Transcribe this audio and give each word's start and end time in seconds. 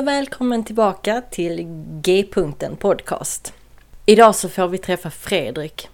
Och 0.00 0.06
välkommen 0.06 0.64
tillbaka 0.64 1.22
till 1.30 1.66
G-punkten 2.02 2.76
podcast. 2.76 3.52
Idag 4.06 4.34
så 4.34 4.48
får 4.48 4.68
vi 4.68 4.78
träffa 4.78 5.10
Fredrik. 5.10 5.88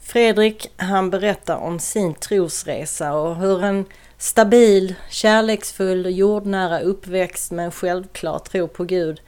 Fredrik 0.00 0.70
han 0.76 1.10
berättar 1.10 1.56
om 1.56 1.78
sin 1.78 2.14
trosresa 2.14 3.14
och 3.14 3.36
hur 3.36 3.64
en 3.64 3.84
stabil, 4.18 4.94
kärleksfull 5.10 6.06
och 6.06 6.12
jordnära 6.12 6.80
uppväxt 6.80 7.52
med 7.52 7.64
en 7.64 7.70
självklar 7.70 8.38
tro 8.38 8.68
på 8.68 8.84
Gud 8.84 9.20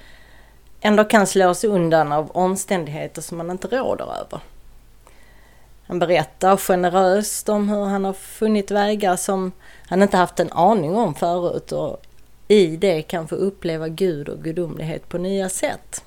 ändå 0.80 1.04
kan 1.04 1.26
slås 1.26 1.64
undan 1.64 2.12
av 2.12 2.30
omständigheter 2.30 3.22
som 3.22 3.38
man 3.38 3.50
inte 3.50 3.68
råder 3.68 4.04
över. 4.04 4.40
Han 5.86 5.98
berättar 5.98 6.56
generöst 6.56 7.48
om 7.48 7.68
hur 7.68 7.84
han 7.84 8.04
har 8.04 8.12
funnit 8.12 8.70
vägar 8.70 9.16
som 9.16 9.52
han 9.88 10.02
inte 10.02 10.16
haft 10.16 10.40
en 10.40 10.52
aning 10.52 10.96
om 10.96 11.14
förut 11.14 11.72
och 11.72 12.02
i 12.48 12.76
det 12.76 13.02
kan 13.02 13.28
få 13.28 13.34
uppleva 13.34 13.88
Gud 13.88 14.28
och 14.28 14.44
gudomlighet 14.44 15.08
på 15.08 15.18
nya 15.18 15.48
sätt. 15.48 16.04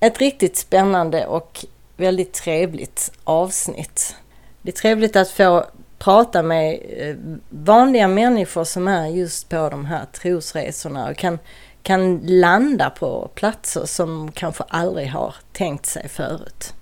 Ett 0.00 0.18
riktigt 0.18 0.56
spännande 0.56 1.26
och 1.26 1.64
väldigt 1.96 2.32
trevligt 2.32 3.12
avsnitt. 3.24 4.16
Det 4.62 4.70
är 4.70 4.72
trevligt 4.72 5.16
att 5.16 5.30
få 5.30 5.64
prata 5.98 6.42
med 6.42 6.80
eh, 6.88 7.16
vanliga 7.48 8.08
människor 8.08 8.64
som 8.64 8.88
är 8.88 9.06
just 9.06 9.48
på 9.48 9.68
de 9.68 9.84
här 9.84 10.04
trosresorna 10.12 11.10
och 11.10 11.16
kan, 11.16 11.38
kan 11.82 12.20
landa 12.24 12.90
på 12.90 13.30
platser 13.34 13.84
som 13.86 14.32
kanske 14.32 14.64
aldrig 14.68 15.10
har 15.10 15.34
tänkt 15.52 15.86
sig 15.86 16.08
förut. 16.08 16.74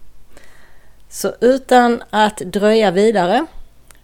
Så 1.09 1.34
utan 1.41 2.03
att 2.10 2.36
dröja 2.36 2.91
vidare 2.91 3.47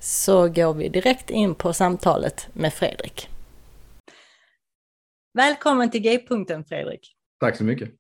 så 0.01 0.49
går 0.49 0.75
vi 0.75 0.89
direkt 0.89 1.31
in 1.31 1.55
på 1.55 1.73
samtalet 1.73 2.49
med 2.53 2.75
Fredrik. 2.75 3.30
Välkommen 5.33 5.91
till 5.91 6.01
G-punkten 6.01 6.65
Fredrik. 6.65 7.17
Tack 7.41 7.57
så 7.57 7.65
mycket. 7.65 7.91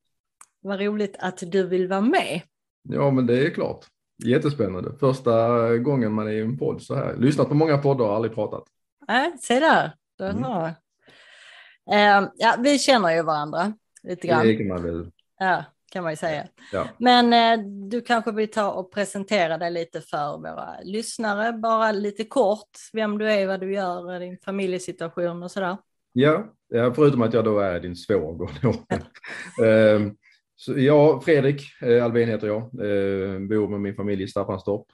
Vad 0.60 0.80
roligt 0.80 1.16
att 1.18 1.42
du 1.46 1.66
vill 1.66 1.88
vara 1.88 2.00
med. 2.00 2.40
Ja, 2.82 3.10
men 3.10 3.26
det 3.26 3.46
är 3.46 3.50
klart. 3.50 3.86
Jättespännande. 4.24 4.92
Första 5.00 5.76
gången 5.76 6.12
man 6.12 6.26
är 6.26 6.32
i 6.32 6.40
en 6.40 6.58
podd 6.58 6.82
så 6.82 6.94
här. 6.94 7.16
Lyssnat 7.16 7.48
på 7.48 7.54
många 7.54 7.78
poddar 7.78 8.04
och 8.04 8.14
aldrig 8.14 8.34
pratat. 8.34 8.64
Nej, 9.08 9.32
se 9.40 9.60
där. 9.60 9.92
Mm. 10.20 10.44
Uh, 10.44 12.30
ja, 12.36 12.56
vi 12.58 12.78
känner 12.78 13.10
ju 13.10 13.22
varandra 13.22 13.72
lite 14.02 14.26
grann. 14.26 14.46
Det 14.46 14.56
kan 14.56 14.68
man 14.68 14.82
väl. 14.82 15.10
Ja, 15.38 15.64
kan 15.92 16.02
man 16.02 16.12
ju 16.12 16.16
säga. 16.16 16.48
Ja. 16.72 16.88
Men 16.98 17.58
uh, 17.58 17.66
du 17.88 18.00
kanske 18.00 18.32
vill 18.32 18.50
ta 18.50 18.70
och 18.70 18.92
presentera 18.92 19.58
dig 19.58 19.70
lite 19.70 20.00
för 20.00 20.38
våra 20.38 20.80
lyssnare, 20.82 21.52
bara 21.52 21.92
lite 21.92 22.24
kort, 22.24 22.78
vem 22.92 23.18
du 23.18 23.32
är, 23.32 23.46
vad 23.46 23.60
du 23.60 23.72
gör, 23.72 24.20
din 24.20 24.38
familjesituation 24.44 25.42
och 25.42 25.50
sådär. 25.50 25.76
Ja, 26.12 26.54
förutom 26.94 27.22
att 27.22 27.34
jag 27.34 27.44
då 27.44 27.58
är 27.58 27.80
din 27.80 27.96
svåger. 27.96 28.50
Ehm, 29.64 30.16
så 30.56 30.78
jag, 30.78 31.24
Fredrik 31.24 31.62
eh, 31.82 32.04
Albin 32.04 32.28
heter 32.28 32.46
jag, 32.46 32.62
ehm, 32.62 33.48
bor 33.48 33.68
med 33.68 33.80
min 33.80 33.94
familj 33.94 34.22
i 34.22 34.28
Staffanstorp. 34.28 34.86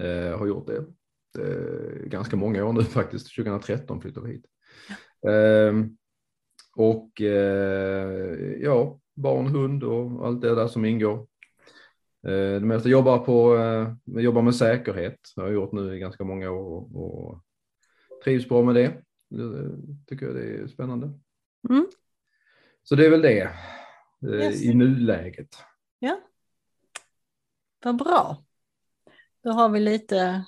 Eh, 0.00 0.38
har 0.38 0.46
gjort 0.46 0.66
det 0.66 0.76
eh, 1.42 2.06
ganska 2.06 2.36
många 2.36 2.64
år 2.64 2.72
nu 2.72 2.82
faktiskt, 2.84 3.36
2013 3.36 4.00
flyttade 4.00 4.26
vi 4.26 4.32
hit. 4.32 4.44
Ehm, 5.28 5.96
och 6.76 7.20
ja, 8.60 9.00
barn, 9.14 9.46
hund 9.46 9.84
och 9.84 10.26
allt 10.26 10.40
det 10.40 10.54
där 10.54 10.68
som 10.68 10.84
ingår. 10.84 11.26
Det 12.22 12.64
mesta 12.64 12.88
jobbar, 12.88 13.18
på, 13.18 13.56
jobbar 14.20 14.42
med 14.42 14.54
säkerhet, 14.54 15.18
det 15.36 15.42
har 15.42 15.48
jag 15.48 15.54
gjort 15.54 15.72
nu 15.72 15.96
i 15.96 15.98
ganska 15.98 16.24
många 16.24 16.50
år 16.50 16.96
och 16.96 17.44
trivs 18.24 18.48
bra 18.48 18.62
med 18.62 18.74
det. 18.74 19.02
Det 19.36 19.76
tycker 20.06 20.26
jag 20.26 20.34
det 20.34 20.62
är 20.62 20.66
spännande. 20.66 21.10
Mm. 21.68 21.86
Så 22.82 22.94
det 22.94 23.06
är 23.06 23.10
väl 23.10 23.22
det 23.22 23.40
eh, 24.22 24.34
yes. 24.34 24.62
i 24.62 24.74
nuläget. 24.74 25.56
Ja, 25.98 26.20
vad 27.84 27.96
bra. 27.96 28.44
Då 29.44 29.50
har 29.50 29.68
vi 29.68 29.80
lite, 29.80 30.44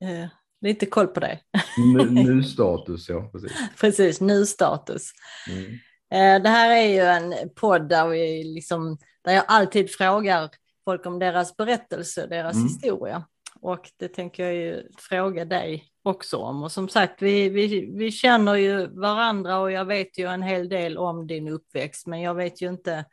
eh, 0.00 0.28
lite 0.60 0.86
koll 0.86 1.06
på 1.06 1.20
dig. 1.20 1.42
Nu-status, 2.10 3.08
ja. 3.08 3.30
Precis, 3.32 3.52
precis 3.80 4.20
nu-status. 4.20 5.10
Mm. 5.50 5.72
Eh, 6.10 6.42
det 6.42 6.48
här 6.48 6.70
är 6.70 6.86
ju 6.86 7.00
en 7.00 7.50
podd 7.54 7.88
där, 7.88 8.08
vi 8.08 8.44
liksom, 8.44 8.98
där 9.22 9.32
jag 9.32 9.44
alltid 9.48 9.90
frågar 9.90 10.50
folk 10.84 11.06
om 11.06 11.18
deras 11.18 11.56
berättelse, 11.56 12.26
deras 12.26 12.54
mm. 12.54 12.68
historia. 12.68 13.24
Och 13.64 13.90
det 13.96 14.08
tänker 14.08 14.44
jag 14.44 14.54
ju 14.54 14.88
fråga 14.98 15.44
dig 15.44 15.84
också 16.02 16.36
om. 16.36 16.62
Och 16.62 16.72
som 16.72 16.88
sagt, 16.88 17.22
vi, 17.22 17.48
vi, 17.48 17.90
vi 17.94 18.10
känner 18.10 18.54
ju 18.54 18.86
varandra 18.86 19.58
och 19.58 19.72
jag 19.72 19.84
vet 19.84 20.18
ju 20.18 20.26
en 20.26 20.42
hel 20.42 20.68
del 20.68 20.98
om 20.98 21.26
din 21.26 21.48
uppväxt, 21.48 22.06
men 22.06 22.20
jag 22.20 22.34
vet 22.34 22.62
ju 22.62 22.68
inte, 22.68 23.04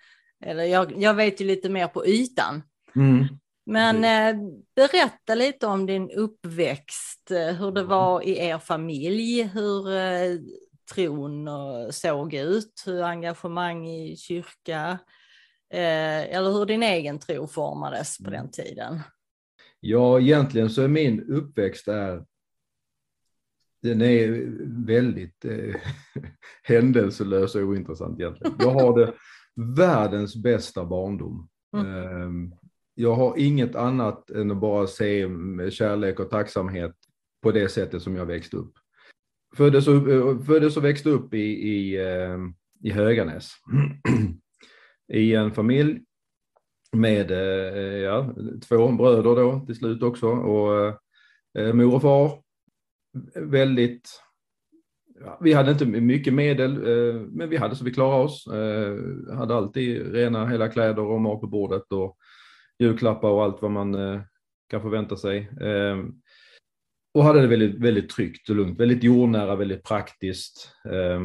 eller 0.46 0.64
jag, 0.64 1.02
jag 1.02 1.14
vet 1.14 1.42
ju 1.42 1.46
lite 1.46 1.70
mer 1.70 1.88
på 1.88 2.06
ytan. 2.06 2.64
Mm. 2.96 3.28
Men 3.66 4.04
eh, 4.04 4.42
berätta 4.76 5.36
lite 5.36 5.68
om 5.68 5.86
din 5.86 6.12
uppväxt, 6.12 7.32
eh, 7.32 7.56
hur 7.56 7.72
det 7.72 7.84
var 7.84 8.22
i 8.22 8.40
er 8.40 8.58
familj, 8.58 9.44
hur 9.44 9.96
eh, 9.96 10.40
tron 10.94 11.50
såg 11.92 12.34
ut, 12.34 12.84
hur 12.86 13.04
engagemang 13.04 13.88
i 13.88 14.18
kyrka, 14.18 15.00
eh, 15.74 16.36
eller 16.36 16.52
hur 16.52 16.66
din 16.66 16.84
egen 16.84 17.20
tro 17.20 17.48
formades 17.48 18.18
på 18.18 18.30
den 18.30 18.52
tiden. 18.52 19.00
Ja, 19.84 20.20
egentligen 20.20 20.70
så 20.70 20.82
är 20.82 20.88
min 20.88 21.24
uppväxt 21.24 21.86
där 21.86 22.26
den 23.82 24.02
är 24.02 24.48
väldigt 24.86 25.46
eh, 25.46 25.76
händelselös 26.64 27.56
och 27.56 27.62
ointressant 27.62 28.20
egentligen. 28.20 28.56
Jag 28.60 28.72
har 28.72 29.00
det 29.00 29.14
världens 29.78 30.36
bästa 30.36 30.86
barndom. 30.86 31.50
Mm. 31.78 31.96
Eh, 31.96 32.58
jag 32.96 33.16
har 33.16 33.38
inget 33.38 33.76
annat 33.76 34.30
än 34.30 34.52
att 34.52 34.58
bara 34.58 34.88
se 34.88 35.28
kärlek 35.72 36.20
och 36.20 36.30
tacksamhet 36.30 36.96
på 37.42 37.52
det 37.52 37.70
sättet 37.70 38.02
som 38.02 38.16
jag 38.16 38.26
växte 38.26 38.58
upp. 38.58 38.74
Föddes 39.56 39.88
och, 39.88 40.10
eh, 40.10 40.40
föddes 40.40 40.78
och 40.78 40.86
växte 40.86 41.10
upp 41.10 41.34
i, 41.34 41.70
i, 41.70 41.98
eh, 41.98 42.38
i 42.84 42.92
Höganäs. 42.92 43.52
I 45.14 45.36
en 45.36 45.52
familj 45.52 46.04
med 46.92 47.32
eh, 47.32 47.98
ja, 47.98 48.36
två 48.68 48.92
bröder 48.92 49.36
då 49.36 49.66
till 49.66 49.76
slut 49.76 50.04
också 50.04 50.28
och 50.28 50.86
eh, 50.86 50.96
eh 51.58 51.74
mor 51.74 51.96
och 51.96 52.02
far 52.02 52.42
väldigt, 53.36 54.10
ja, 55.20 55.40
vi 55.42 55.54
hade 55.54 55.72
inte 55.72 55.86
mycket 55.86 56.34
medel, 56.34 56.72
eh, 56.72 57.22
men 57.22 57.50
vi 57.50 57.58
hade 57.58 57.76
så 57.76 57.84
vi 57.84 57.94
klarade 57.94 58.24
oss. 58.24 58.48
Eh, 58.48 58.98
hade 59.38 59.56
alltid 59.56 60.14
rena 60.14 60.48
hela 60.48 60.68
kläder 60.68 61.04
och 61.04 61.22
mat 61.22 61.42
på 61.42 61.48
bordet 61.48 61.92
och 61.92 62.18
julklappar 62.80 63.30
och 63.30 63.44
allt 63.44 63.62
vad 63.62 63.72
man 63.72 63.96
eh, 63.96 64.22
kan 64.70 64.82
förvänta 64.82 65.18
sig. 65.18 65.38
Eh, 65.62 65.98
och 67.14 67.24
hade 67.24 67.42
det 67.42 67.48
väldigt, 67.48 67.80
väldigt 67.80 68.10
tryggt 68.10 68.50
och 68.50 68.56
lugnt, 68.56 68.80
väldigt 68.80 69.04
jordnära, 69.04 69.56
väldigt 69.56 69.84
praktiskt. 69.84 70.76
Eh, 70.86 71.22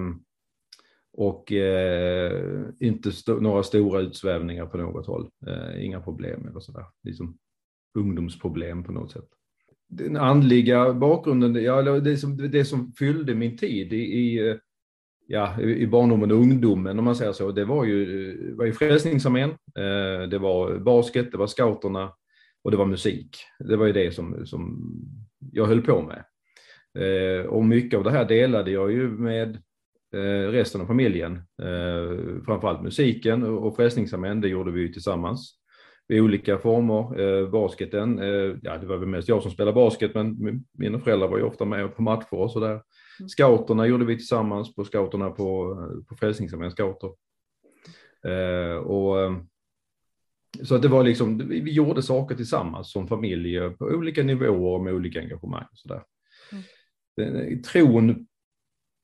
och 1.18 1.52
eh, 1.52 2.64
inte 2.80 3.08
st 3.08 3.32
några 3.32 3.62
stora 3.62 4.00
utsvävningar 4.00 4.66
på 4.66 4.76
något 4.76 5.06
håll. 5.06 5.28
Eh, 5.46 5.84
inga 5.84 6.00
problem 6.00 6.48
eller 6.48 6.60
sådär. 6.60 6.84
Liksom 7.02 7.38
ungdomsproblem 7.98 8.84
på 8.84 8.92
något 8.92 9.12
sätt. 9.12 9.28
den 9.88 10.16
andliga 10.16 10.94
bakgrunden, 10.94 11.54
ja, 11.54 11.82
det, 11.82 12.16
som, 12.16 12.36
det 12.36 12.64
som 12.64 12.92
fyllde 12.92 13.34
min 13.34 13.56
tid 13.56 13.92
i, 13.92 13.96
i, 13.96 14.48
eh, 14.48 14.56
ja, 15.26 15.60
i 15.60 15.86
barndomen 15.86 16.30
och 16.30 16.38
ungdomen, 16.38 16.98
om 16.98 17.04
man 17.04 17.16
säger 17.16 17.32
så, 17.32 17.52
det 17.52 17.64
var 17.64 17.84
ju, 17.84 18.30
eh, 18.30 18.56
var 18.56 18.64
ju 18.64 18.72
Frälsningsarmén, 18.72 19.50
eh, 19.50 20.28
det 20.30 20.38
var 20.38 20.78
basket, 20.78 21.32
det 21.32 21.38
var 21.38 21.46
scouterna 21.46 22.12
och 22.64 22.70
det 22.70 22.76
var 22.76 22.86
musik. 22.86 23.36
Det 23.58 23.76
var 23.76 23.86
ju 23.86 23.92
det 23.92 24.14
som, 24.14 24.46
som 24.46 24.92
jag 25.52 25.66
höll 25.66 25.82
på 25.82 26.02
med. 26.02 26.24
Eh, 26.98 27.46
och 27.46 27.64
mycket 27.64 27.98
av 27.98 28.04
det 28.04 28.10
här 28.10 28.24
delade 28.24 28.70
jag 28.70 28.92
ju 28.92 29.08
med 29.08 29.58
resten 30.52 30.80
av 30.80 30.86
familjen. 30.86 31.42
Framförallt 32.46 32.82
musiken 32.82 33.42
och 33.42 33.76
Frälsningsarmén, 33.76 34.40
det 34.40 34.48
gjorde 34.48 34.70
vi 34.72 34.80
ju 34.80 34.88
tillsammans 34.88 35.58
i 36.08 36.20
olika 36.20 36.58
former. 36.58 37.20
Eh, 37.20 37.50
basketen, 37.50 38.18
eh, 38.18 38.56
ja 38.62 38.78
det 38.78 38.86
var 38.86 38.96
väl 38.96 39.08
mest 39.08 39.28
jag 39.28 39.42
som 39.42 39.50
spelade 39.50 39.74
basket 39.74 40.14
men 40.14 40.36
mina 40.72 40.98
föräldrar 41.00 41.28
var 41.28 41.38
ju 41.38 41.44
ofta 41.44 41.64
med 41.64 41.96
på 41.96 42.02
matcher 42.02 42.34
och 42.34 42.52
sådär. 42.52 42.82
Mm. 43.20 43.28
Scouterna 43.28 43.86
gjorde 43.86 44.04
vi 44.04 44.16
tillsammans 44.16 44.74
på 44.74 44.84
scouterna 44.84 45.30
på, 45.30 45.76
på 46.08 46.16
Frälsningsarmén 46.16 46.70
scouter. 46.70 47.10
Eh, 48.26 48.76
och, 48.76 49.20
eh, 49.20 49.36
så 50.62 50.74
att 50.74 50.82
det 50.82 50.88
var 50.88 51.04
liksom, 51.04 51.48
vi 51.48 51.72
gjorde 51.72 52.02
saker 52.02 52.34
tillsammans 52.34 52.92
som 52.92 53.08
familj 53.08 53.70
på 53.78 53.84
olika 53.84 54.22
nivåer 54.22 54.82
med 54.82 54.94
olika 54.94 55.20
engagemang. 55.20 55.64
Och 55.70 55.78
sådär. 55.78 56.02
Mm. 57.18 57.62
Tron 57.62 58.26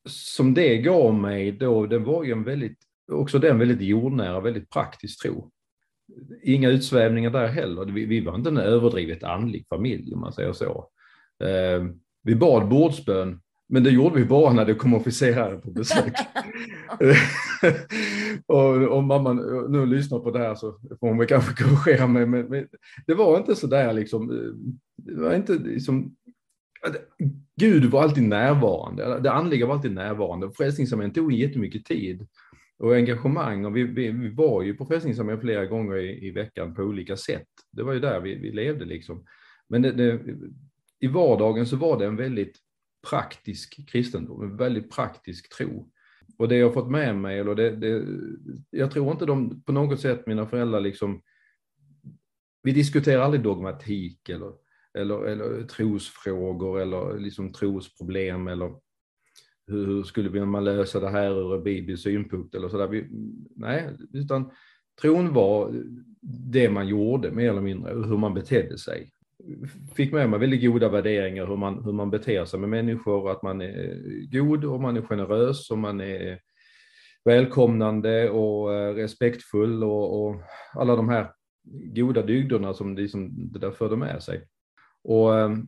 som 0.08 0.54
det 0.54 0.78
gav 0.78 1.14
mig 1.14 1.52
då, 1.52 1.86
det 1.86 1.98
var 1.98 2.24
ju 2.24 2.32
en 2.32 2.44
väldigt, 2.44 2.78
också 3.12 3.38
den 3.38 3.58
väldigt 3.58 3.80
jordnära, 3.80 4.40
väldigt 4.40 4.70
praktisk 4.70 5.22
tro 5.22 5.50
inga 6.42 6.68
utsvävningar 6.68 7.30
där 7.30 7.46
heller. 7.46 7.84
Vi, 7.84 8.04
vi 8.06 8.20
var 8.20 8.34
inte 8.34 8.50
en 8.50 8.58
överdrivet 8.58 9.24
andlig 9.24 9.66
familj 9.68 10.14
om 10.14 10.20
man 10.20 10.32
säger 10.32 10.52
så. 10.52 10.88
Eh, 11.44 11.86
vi 12.22 12.34
bad 12.34 12.68
bordsbön, 12.68 13.40
men 13.68 13.84
det 13.84 13.90
gjorde 13.90 14.16
vi 14.16 14.24
bara 14.24 14.52
när 14.52 14.64
det 14.64 14.74
kom 14.74 14.94
officerare 14.94 15.56
på 15.56 15.70
besök. 15.70 16.12
och 18.46 18.98
om 18.98 19.06
mamma 19.06 19.32
nu 19.68 19.86
lyssnar 19.86 20.18
på 20.18 20.30
det 20.30 20.38
här 20.38 20.54
så 20.54 20.78
får 21.00 21.08
hon 21.08 21.18
väl 21.18 21.26
kanske 21.26 21.64
korrigera 21.64 22.06
mig, 22.06 22.26
men, 22.26 22.46
men, 22.46 22.66
det 23.06 23.14
var 23.14 23.38
inte 23.38 23.54
så 23.54 23.66
där 23.66 23.92
liksom, 23.92 24.28
det 24.96 25.20
var 25.20 25.34
inte 25.34 25.52
liksom, 25.52 26.16
Gud 27.56 27.84
var 27.84 28.02
alltid 28.02 28.24
närvarande, 28.24 29.20
det 29.20 29.32
andliga 29.32 29.66
var 29.66 29.74
alltid 29.74 29.92
närvarande. 29.92 30.50
Frälsningsarmén 30.52 31.12
tog 31.12 31.32
jättemycket 31.32 31.84
tid 31.84 32.26
och 32.78 32.94
engagemang. 32.94 33.64
Och 33.64 33.76
vi, 33.76 33.82
vi, 33.82 34.10
vi 34.10 34.28
var 34.28 34.62
ju 34.62 34.74
på 34.74 34.86
Frälsningsarmén 34.86 35.40
flera 35.40 35.66
gånger 35.66 35.96
i, 35.96 36.26
i, 36.26 36.30
veckan 36.30 36.74
på 36.74 36.82
olika 36.82 37.16
sätt. 37.16 37.48
Det 37.72 37.82
var 37.82 37.92
ju 37.92 38.00
där 38.00 38.20
vi, 38.20 38.34
vi 38.34 38.52
levde 38.52 38.84
liksom. 38.84 39.24
Men 39.68 39.82
det, 39.82 39.92
det, 39.92 40.20
i 41.00 41.06
vardagen 41.06 41.66
så 41.66 41.76
var 41.76 41.98
det 41.98 42.06
en 42.06 42.16
väldigt 42.16 42.58
praktisk 43.10 43.88
kristendom, 43.88 44.42
en 44.42 44.56
väldigt 44.56 44.90
praktisk 44.90 45.56
tro. 45.56 45.90
Och 46.38 46.48
det 46.48 46.56
jag 46.56 46.66
har 46.66 46.72
fått 46.72 46.90
med 46.90 47.16
mig, 47.16 47.38
eller 47.38 47.54
det, 47.54 47.70
det, 47.70 48.06
jag 48.70 48.90
tror 48.90 49.12
inte 49.12 49.26
de 49.26 49.62
på 49.62 49.72
något 49.72 50.00
sätt, 50.00 50.26
mina 50.26 50.46
föräldrar, 50.46 50.80
liksom, 50.80 51.22
vi 52.62 52.72
diskuterar 52.72 53.22
aldrig 53.22 53.42
dogmatik 53.42 54.28
eller, 54.28 54.52
eller, 54.98 55.24
eller 55.24 55.62
trosfrågor 55.62 56.80
eller 56.80 57.18
liksom 57.18 57.52
trosproblem 57.52 58.48
eller 58.48 58.74
hur 59.66 60.02
skulle 60.02 60.44
man 60.44 60.64
lösa 60.64 61.00
det 61.00 61.08
här 61.08 61.54
ur 61.54 61.62
Bibels 61.62 62.02
synpunkt 62.02 62.54
eller 62.54 62.68
sådär. 62.68 63.08
Nej, 63.56 63.88
utan 64.12 64.50
tron 65.00 65.34
var 65.34 65.82
det 66.52 66.70
man 66.70 66.88
gjorde 66.88 67.30
mer 67.30 67.50
eller 67.50 67.60
mindre, 67.60 67.92
hur 67.92 68.16
man 68.16 68.34
betedde 68.34 68.78
sig. 68.78 69.10
Fick 69.94 70.12
med 70.12 70.30
mig 70.30 70.40
väldigt 70.40 70.62
goda 70.62 70.88
värderingar 70.88 71.46
hur 71.46 71.56
man, 71.56 71.84
hur 71.84 71.92
man 71.92 72.10
beter 72.10 72.44
sig 72.44 72.60
med 72.60 72.68
människor, 72.68 73.30
att 73.30 73.42
man 73.42 73.60
är 73.60 74.00
god 74.30 74.64
och 74.64 74.80
man 74.80 74.96
är 74.96 75.02
generös 75.02 75.70
och 75.70 75.78
man 75.78 76.00
är 76.00 76.38
välkomnande 77.24 78.30
och 78.30 78.74
eh, 78.74 78.94
respektfull 78.94 79.84
och, 79.84 80.26
och 80.26 80.42
alla 80.74 80.96
de 80.96 81.08
här 81.08 81.30
goda 81.94 82.22
dygderna 82.22 82.74
som 82.74 82.96
liksom 82.96 83.52
det 83.52 83.58
där 83.58 83.70
förde 83.70 83.96
med 83.96 84.22
sig. 84.22 84.46
Och 85.04 85.38
ehm, 85.38 85.66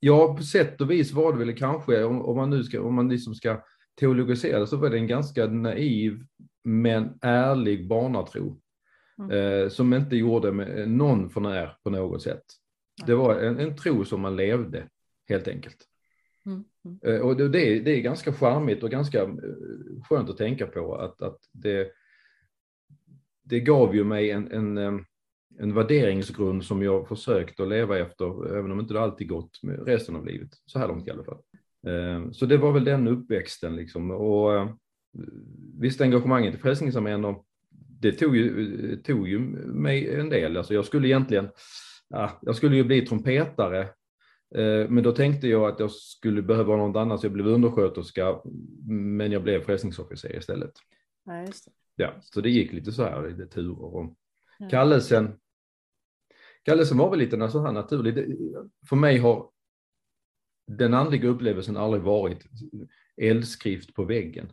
ja, 0.00 0.34
på 0.36 0.42
sätt 0.42 0.80
och 0.80 0.90
vis 0.90 1.12
var 1.12 1.32
det 1.32 1.38
väl 1.38 1.56
kanske, 1.56 2.04
om, 2.04 2.22
om 2.22 2.36
man 2.36 2.50
nu 2.50 2.64
ska, 2.64 2.82
om 2.82 2.94
man 2.94 3.08
liksom 3.08 3.34
ska 3.34 3.62
teologisera 3.94 4.60
det, 4.60 4.66
så 4.66 4.76
var 4.76 4.90
det 4.90 4.98
en 4.98 5.06
ganska 5.06 5.46
naiv 5.46 6.24
men 6.64 7.18
ärlig 7.22 7.88
barnatro. 7.88 8.60
Mm. 9.18 9.30
Eh, 9.30 9.68
som 9.68 9.94
inte 9.94 10.16
gjorde 10.16 10.52
med 10.52 10.88
någon 10.90 11.30
för 11.30 11.40
när 11.40 11.76
på 11.82 11.90
något 11.90 12.22
sätt. 12.22 12.44
Det 13.06 13.14
var 13.14 13.34
en, 13.40 13.58
en 13.58 13.76
tro 13.76 14.04
som 14.04 14.20
man 14.20 14.36
levde, 14.36 14.88
helt 15.28 15.48
enkelt. 15.48 15.76
Mm. 16.46 16.64
Mm. 16.84 16.98
Eh, 17.02 17.20
och 17.20 17.36
det, 17.36 17.80
det 17.80 17.90
är 17.90 18.00
ganska 18.00 18.32
charmigt 18.32 18.82
och 18.82 18.90
ganska 18.90 19.22
eh, 19.22 19.28
skönt 20.08 20.30
att 20.30 20.36
tänka 20.36 20.66
på 20.66 20.96
att, 20.96 21.22
att 21.22 21.38
det, 21.52 21.90
det 23.42 23.60
gav 23.60 23.96
ju 23.96 24.04
mig 24.04 24.30
en, 24.30 24.52
en 24.52 24.78
eh, 24.78 24.92
en 25.58 25.74
värderingsgrund 25.74 26.64
som 26.64 26.82
jag 26.82 27.08
försökt 27.08 27.60
att 27.60 27.68
leva 27.68 27.98
efter, 27.98 28.56
även 28.58 28.72
om 28.72 28.80
inte 28.80 28.94
det 28.94 29.00
alltid 29.00 29.28
gått 29.28 29.62
med 29.62 29.86
resten 29.86 30.16
av 30.16 30.26
livet, 30.26 30.50
så 30.66 30.78
här 30.78 30.88
långt 30.88 31.08
i 31.08 31.10
alla 31.10 31.24
fall. 31.24 31.38
Eh, 31.86 32.30
så 32.30 32.46
det 32.46 32.56
var 32.56 32.72
väl 32.72 32.84
den 32.84 33.08
uppväxten 33.08 33.76
liksom. 33.76 34.10
Och 34.10 34.54
eh, 34.54 34.70
visst, 35.78 36.00
engagemanget 36.00 36.54
i 36.54 36.58
Frälsningsarmén, 36.58 37.36
det 38.00 38.12
tog 38.12 38.36
ju, 38.36 38.96
tog 38.96 39.28
ju 39.28 39.38
mig 39.38 40.14
en 40.14 40.28
del. 40.28 40.56
Alltså 40.56 40.74
jag 40.74 40.84
skulle 40.84 41.08
egentligen, 41.08 41.48
ja, 42.08 42.38
jag 42.42 42.56
skulle 42.56 42.76
ju 42.76 42.84
bli 42.84 43.06
trumpetare, 43.06 43.80
eh, 44.54 44.88
men 44.88 45.02
då 45.02 45.12
tänkte 45.12 45.48
jag 45.48 45.68
att 45.68 45.80
jag 45.80 45.90
skulle 45.90 46.42
behöva 46.42 46.76
något 46.76 46.96
annat, 46.96 47.20
så 47.20 47.26
jag 47.26 47.32
blev 47.32 47.46
undersköterska, 47.46 48.40
men 48.88 49.32
jag 49.32 49.42
blev 49.42 49.60
frälsningsofficer 49.60 50.36
istället. 50.36 50.72
Ja. 51.24 51.46
Ja, 51.96 52.14
så 52.20 52.40
det 52.40 52.50
gick 52.50 52.72
lite 52.72 52.92
så 52.92 53.02
här, 53.02 53.28
lite 53.28 53.46
turer. 53.46 53.94
Och 53.94 54.16
kallelsen 54.70 55.38
Kallelsen 56.66 56.98
var 56.98 57.10
väl 57.10 57.18
lite 57.18 57.48
så 57.48 57.62
här 57.62 57.72
naturlig. 57.72 58.14
För 58.88 58.96
mig 58.96 59.18
har 59.18 59.50
den 60.66 60.94
andliga 60.94 61.28
upplevelsen 61.28 61.76
aldrig 61.76 62.02
varit 62.02 62.44
eldskrift 63.16 63.94
på 63.94 64.04
väggen. 64.04 64.48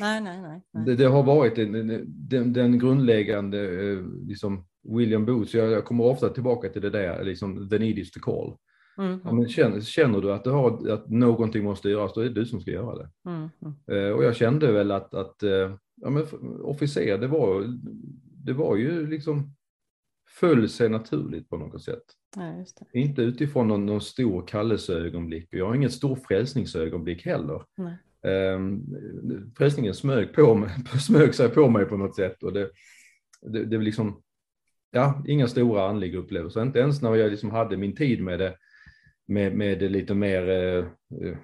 Nej, 0.00 0.20
nej, 0.20 0.42
nej. 0.42 0.62
nej. 0.72 0.84
Det, 0.84 0.96
det, 0.96 1.04
har 1.04 1.22
varit 1.22 1.56
den, 1.56 2.06
den, 2.06 2.52
den 2.52 2.78
grundläggande, 2.78 3.90
eh, 3.90 3.98
liksom 4.26 4.66
William 4.82 5.26
Booth, 5.26 5.56
jag, 5.56 5.70
jag, 5.70 5.84
kommer 5.84 6.04
ofta 6.04 6.28
tillbaka 6.28 6.68
till 6.68 6.82
det 6.82 6.90
där, 6.90 7.24
liksom 7.24 7.68
the 7.68 7.78
need 7.78 7.98
is 7.98 8.10
to 8.10 8.20
call. 8.20 8.56
Mm. 8.98 9.20
Ja, 9.24 9.32
men 9.32 9.48
känner, 9.48 9.80
känner, 9.80 10.20
du 10.20 10.32
att, 10.32 10.44
du 10.44 10.50
har, 10.50 10.88
att 10.88 11.08
någonting 11.08 11.64
måste 11.64 11.88
göras, 11.88 12.14
då 12.14 12.20
är 12.20 12.24
det 12.24 12.40
du 12.40 12.46
som 12.46 12.60
ska 12.60 12.70
göra 12.70 12.98
det. 12.98 13.10
Mm. 13.26 13.48
Uh, 13.92 14.12
och 14.12 14.24
jag 14.24 14.36
kände 14.36 14.72
väl 14.72 14.90
att, 14.90 15.14
att 15.14 15.42
uh, 15.42 15.74
ja, 15.94 16.10
men 16.10 16.22
officer, 16.62 17.18
det 17.18 17.26
var, 17.26 17.64
det 18.44 18.52
var 18.52 18.76
ju 18.76 19.06
liksom 19.06 19.54
föll 20.28 20.68
sig 20.68 20.88
naturligt 20.88 21.48
på 21.48 21.56
något 21.56 21.82
sätt. 21.82 22.02
Ja, 22.36 22.64
Inte 22.92 23.22
utifrån 23.22 23.68
någon, 23.68 23.86
någon 23.86 24.00
stor 24.00 24.46
kallelseögonblick. 24.46 25.48
Jag 25.50 25.66
har 25.66 25.74
inget 25.74 25.92
stort 25.92 26.26
frälsningsögonblick 26.26 27.26
heller. 27.26 27.62
Um, 28.22 28.86
frälsningen 29.58 29.94
smög, 29.94 30.32
på 30.32 30.54
mig, 30.54 30.70
smög 31.00 31.34
sig 31.34 31.48
på 31.48 31.68
mig 31.68 31.84
på 31.84 31.96
något 31.96 32.16
sätt. 32.16 32.42
Och 32.42 32.52
det, 32.52 32.70
det, 33.40 33.64
det 33.64 33.78
liksom, 33.78 34.22
ja, 34.90 35.24
inga 35.26 35.48
stora 35.48 35.88
andliga 35.88 36.18
upplevelser. 36.18 36.62
Inte 36.62 36.78
ens 36.78 37.02
när 37.02 37.14
jag 37.14 37.30
liksom 37.30 37.50
hade 37.50 37.76
min 37.76 37.96
tid 37.96 38.22
med 38.22 38.38
det, 38.38 38.56
med, 39.26 39.56
med 39.56 39.78
det 39.78 39.88
lite 39.88 40.14
mer, 40.14 40.48
eh, 40.48 40.84
eh 41.28 41.36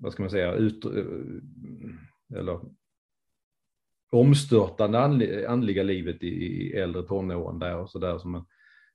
vad 0.00 0.12
ska 0.12 0.22
man 0.22 0.30
säga, 0.30 0.54
ut, 0.54 0.84
eh, 0.84 2.38
eller 2.38 2.60
omstörtande 4.14 4.98
andliga 5.48 5.82
livet 5.82 6.22
i, 6.22 6.72
äldre 6.72 7.02
tonåren 7.02 7.58
där 7.58 7.76
och 7.76 7.90
så 7.90 7.98
där 7.98 8.18
som 8.18 8.30
man, 8.30 8.46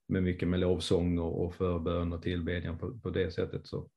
med 0.07 0.23
mycket 0.23 0.47
med 0.47 0.59
lovsång 0.59 1.19
och, 1.19 1.45
och 1.45 1.55
förbön 1.55 2.13
och 2.13 2.21
tillbedjan 2.21 2.77
på, 2.77 2.99
på 2.99 3.09
det 3.09 3.31
sättet 3.31 3.67
så, 3.67 3.87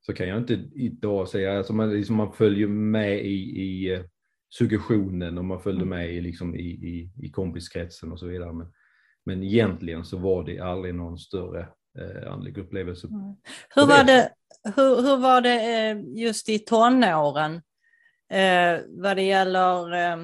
så 0.00 0.12
kan 0.12 0.28
jag 0.28 0.38
inte 0.38 0.64
idag 0.74 1.28
säga, 1.28 1.58
alltså 1.58 1.72
man, 1.72 1.90
liksom 1.90 2.16
man 2.16 2.32
följer 2.32 2.66
med 2.66 3.26
i, 3.26 3.62
i 3.62 3.94
eh, 3.94 4.00
suggestionen 4.48 5.38
och 5.38 5.44
man 5.44 5.62
följde 5.62 5.84
mm. 5.84 5.98
med 5.98 6.14
i, 6.14 6.20
liksom 6.20 6.56
i, 6.56 6.68
i, 6.68 7.10
i 7.22 7.30
kompiskretsen 7.30 8.12
och 8.12 8.18
så 8.18 8.26
vidare. 8.26 8.52
Men, 8.52 8.72
men 9.24 9.42
egentligen 9.42 10.04
så 10.04 10.18
var 10.18 10.44
det 10.44 10.60
aldrig 10.60 10.94
någon 10.94 11.18
större 11.18 11.68
eh, 11.98 12.32
andlig 12.32 12.58
upplevelse. 12.58 13.06
Mm. 13.06 13.36
Hur, 13.74 13.86
var 13.86 14.04
det, 14.04 14.30
hur, 14.76 15.02
hur 15.02 15.16
var 15.16 15.40
det 15.40 15.90
eh, 15.90 15.98
just 16.22 16.48
i 16.48 16.58
tonåren? 16.58 17.54
Eh, 18.30 18.80
vad 18.88 19.16
det 19.16 19.22
gäller 19.22 19.92
eh, 19.94 20.16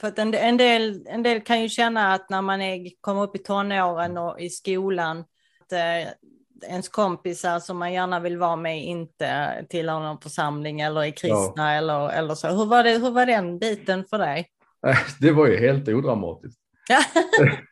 för 0.00 0.08
att 0.08 0.18
en, 0.18 0.34
en, 0.34 0.56
del, 0.56 1.06
en 1.06 1.22
del 1.22 1.40
kan 1.40 1.62
ju 1.62 1.68
känna 1.68 2.14
att 2.14 2.30
när 2.30 2.42
man 2.42 2.62
är, 2.62 2.90
kommer 3.00 3.22
upp 3.22 3.36
i 3.36 3.38
tonåren 3.38 4.18
och 4.18 4.40
i 4.40 4.50
skolan, 4.50 5.24
att 5.60 5.72
eh, 5.72 6.12
ens 6.66 6.88
kompisar 6.88 7.60
som 7.60 7.78
man 7.78 7.92
gärna 7.92 8.20
vill 8.20 8.38
vara 8.38 8.56
med 8.56 8.84
inte 8.84 9.50
tillhör 9.68 10.00
någon 10.00 10.20
församling 10.20 10.80
eller 10.80 11.04
är 11.04 11.10
kristna 11.10 11.52
ja. 11.56 11.70
eller, 11.70 12.10
eller 12.10 12.34
så. 12.34 12.48
Hur 12.48 12.66
var, 12.66 12.84
det, 12.84 12.90
hur 12.90 13.10
var 13.10 13.26
den 13.26 13.58
biten 13.58 14.04
för 14.04 14.18
dig? 14.18 14.46
Det 15.20 15.30
var 15.30 15.46
ju 15.46 15.56
helt 15.58 15.88
odramatiskt. 15.88 16.60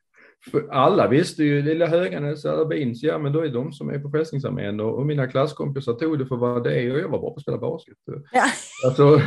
för 0.51 0.69
alla 0.69 1.09
visste 1.09 1.45
ju, 1.45 1.63
lilla 1.63 1.87
Höganäs, 1.87 2.45
Arabins, 2.45 3.03
ja 3.03 3.19
men 3.19 3.33
då 3.33 3.41
är 3.41 3.49
de 3.49 3.73
som 3.73 3.91
är 3.91 3.99
på 3.99 4.11
Frälsningsarmén 4.11 4.81
och, 4.81 4.99
och 4.99 5.07
mina 5.07 5.27
klasskompisar 5.27 5.93
tog 5.93 6.19
det 6.19 6.27
för 6.27 6.37
vad 6.37 6.65
det 6.65 6.81
är 6.81 6.93
och 6.93 6.99
jag 6.99 7.09
var 7.09 7.19
bra 7.19 7.31
på 7.31 7.37
att 7.37 7.43
spela 7.43 7.59
basket. 7.59 7.97
Ja. 8.33 8.45
Alltså, 8.87 9.21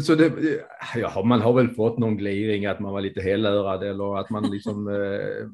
så 0.02 0.14
det, 0.14 0.32
ja, 0.96 1.22
man 1.24 1.40
har 1.40 1.52
väl 1.52 1.68
fått 1.68 1.98
någon 1.98 2.16
gliring 2.16 2.66
att 2.66 2.80
man 2.80 2.92
var 2.92 3.00
lite 3.00 3.20
hellörad 3.20 3.82
eller 3.82 4.18
att 4.18 4.30
man 4.30 4.50
liksom 4.50 4.88
eh, 4.94 5.48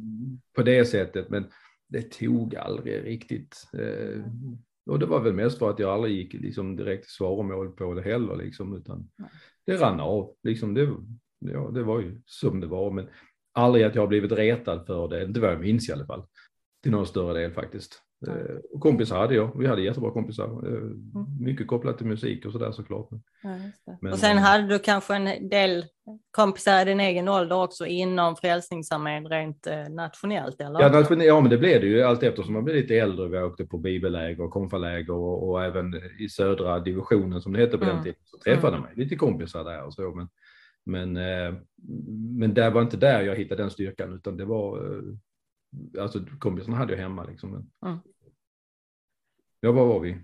på 0.57 0.63
det 0.63 0.85
sättet, 0.85 1.31
men 1.31 1.47
det 1.89 2.03
tog 2.03 2.57
aldrig 2.57 3.05
riktigt. 3.05 3.69
Eh, 3.73 4.23
och 4.91 4.99
det 4.99 5.07
var 5.07 5.21
väl 5.21 5.33
mest 5.33 5.59
för 5.59 5.71
att 5.71 5.79
jag 5.79 5.91
aldrig 5.91 6.17
gick 6.17 6.33
liksom 6.33 6.77
direkt 6.77 7.11
svaromål 7.11 7.73
på 7.73 7.95
det 7.95 8.03
heller, 8.03 8.37
liksom, 8.37 8.77
utan 8.77 9.09
det 9.67 9.77
rann 9.77 10.01
av. 10.01 10.35
Liksom, 10.43 10.75
det, 10.75 10.89
ja, 11.39 11.71
det 11.75 11.83
var 11.83 12.01
ju 12.01 12.21
som 12.27 12.61
det 12.61 12.67
var, 12.67 12.91
men 12.91 13.09
aldrig 13.53 13.85
att 13.85 13.95
jag 13.95 14.03
har 14.03 14.07
blivit 14.07 14.33
retad 14.33 14.87
för 14.87 15.09
det, 15.09 15.25
inte 15.25 15.41
vad 15.41 15.53
jag 15.53 15.61
minns 15.61 15.89
i 15.89 15.93
alla 15.93 16.07
fall. 16.07 16.25
Till 16.83 16.93
någon 16.93 17.07
större 17.07 17.41
del 17.41 17.53
faktiskt. 17.53 18.03
Eh, 18.27 18.57
och 18.73 18.81
kompisar 18.81 19.19
hade 19.19 19.35
jag, 19.35 19.59
vi 19.59 19.67
hade 19.67 19.83
jättebra 19.83 20.11
kompisar. 20.11 20.45
Eh, 20.45 20.73
mm. 20.73 20.97
Mycket 21.41 21.67
kopplat 21.67 21.99
till 21.99 22.07
musik 22.07 22.47
och 22.47 22.53
sådär 22.53 22.73
såklart. 22.73 23.09
Ja, 23.43 23.57
men, 24.01 24.13
och 24.13 24.19
sen 24.19 24.37
eh, 24.37 24.43
hade 24.43 24.67
du 24.67 24.79
kanske 24.79 25.15
en 25.15 25.49
del 25.49 25.85
kompisar 26.31 26.83
i 26.83 26.85
din 26.85 27.01
egen 27.01 27.29
ålder 27.29 27.63
också 27.63 27.87
inom 27.87 28.37
Frälsningsarmén 28.37 29.29
rent 29.29 29.67
nationellt 29.91 30.61
eller? 30.61 30.81
Ja, 30.81 30.89
nationellt, 30.89 31.29
ja 31.29 31.41
men 31.41 31.51
det 31.51 31.59
blev 31.59 31.81
det 31.81 31.87
ju 31.87 32.03
allt 32.03 32.23
eftersom 32.23 32.55
man 32.55 32.65
blev 32.65 32.77
lite 32.77 32.95
äldre. 32.95 33.29
Vi 33.29 33.39
åkte 33.39 33.65
på 33.65 33.79
bibelläger 33.79 34.45
och 34.45 34.51
konfaläger 34.51 35.13
och, 35.13 35.49
och 35.49 35.65
även 35.65 35.95
i 36.19 36.29
södra 36.29 36.81
divisionen 36.81 37.41
som 37.41 37.53
det 37.53 37.59
hette 37.59 37.79
på 37.79 37.85
mm. 37.85 37.97
den 37.97 38.05
tiden 38.05 38.19
så 38.25 38.39
träffade 38.39 38.77
mm. 38.77 38.81
man 38.81 38.91
lite 38.95 39.17
kompisar 39.17 39.65
där 39.65 39.85
och 39.85 39.95
så. 39.95 40.15
Men, 40.15 40.29
men, 40.91 41.13
men 42.39 42.55
det 42.55 42.71
var 42.71 42.83
inte 42.83 42.97
där 42.97 43.23
jag 43.23 43.37
hittade 43.37 43.63
den 43.63 43.71
styrkan 43.71 44.13
utan 44.13 44.37
det 44.37 44.45
var 44.45 44.79
alltså 45.99 46.25
kompisarna 46.39 46.77
hade 46.77 46.93
jag 46.93 47.01
hemma 47.01 47.25
liksom. 47.25 47.55
Mm. 47.87 47.99
Ja, 49.61 49.73
var 49.73 49.87
var 49.87 50.01
vi? 50.01 50.17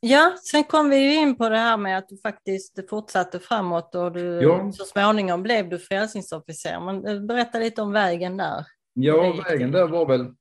Ja, 0.00 0.36
sen 0.42 0.64
kom 0.64 0.90
vi 0.90 0.96
ju 0.96 1.14
in 1.14 1.36
på 1.36 1.48
det 1.48 1.58
här 1.58 1.76
med 1.76 1.98
att 1.98 2.08
du 2.08 2.16
faktiskt 2.16 2.90
fortsatte 2.90 3.38
framåt 3.38 3.94
och 3.94 4.12
du, 4.12 4.42
ja. 4.42 4.72
så 4.72 4.84
småningom 4.84 5.42
blev 5.42 5.68
du 5.68 5.78
frälsningsofficer. 5.78 6.80
Men 6.80 7.06
eh, 7.06 7.20
berätta 7.20 7.58
lite 7.58 7.82
om 7.82 7.92
vägen 7.92 8.36
där. 8.36 8.66
Ja, 8.92 9.42
vägen 9.48 9.70
där 9.70 9.88
var 9.88 10.06
väl, 10.06 10.34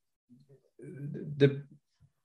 det, 1.25 1.51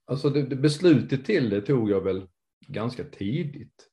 alltså 0.07 0.31
det, 0.31 0.43
det 0.43 0.57
beslutet 0.57 1.25
till 1.25 1.51
det 1.51 1.61
tog 1.61 1.91
jag 1.91 2.01
väl 2.01 2.27
ganska 2.67 3.05
tidigt 3.05 3.88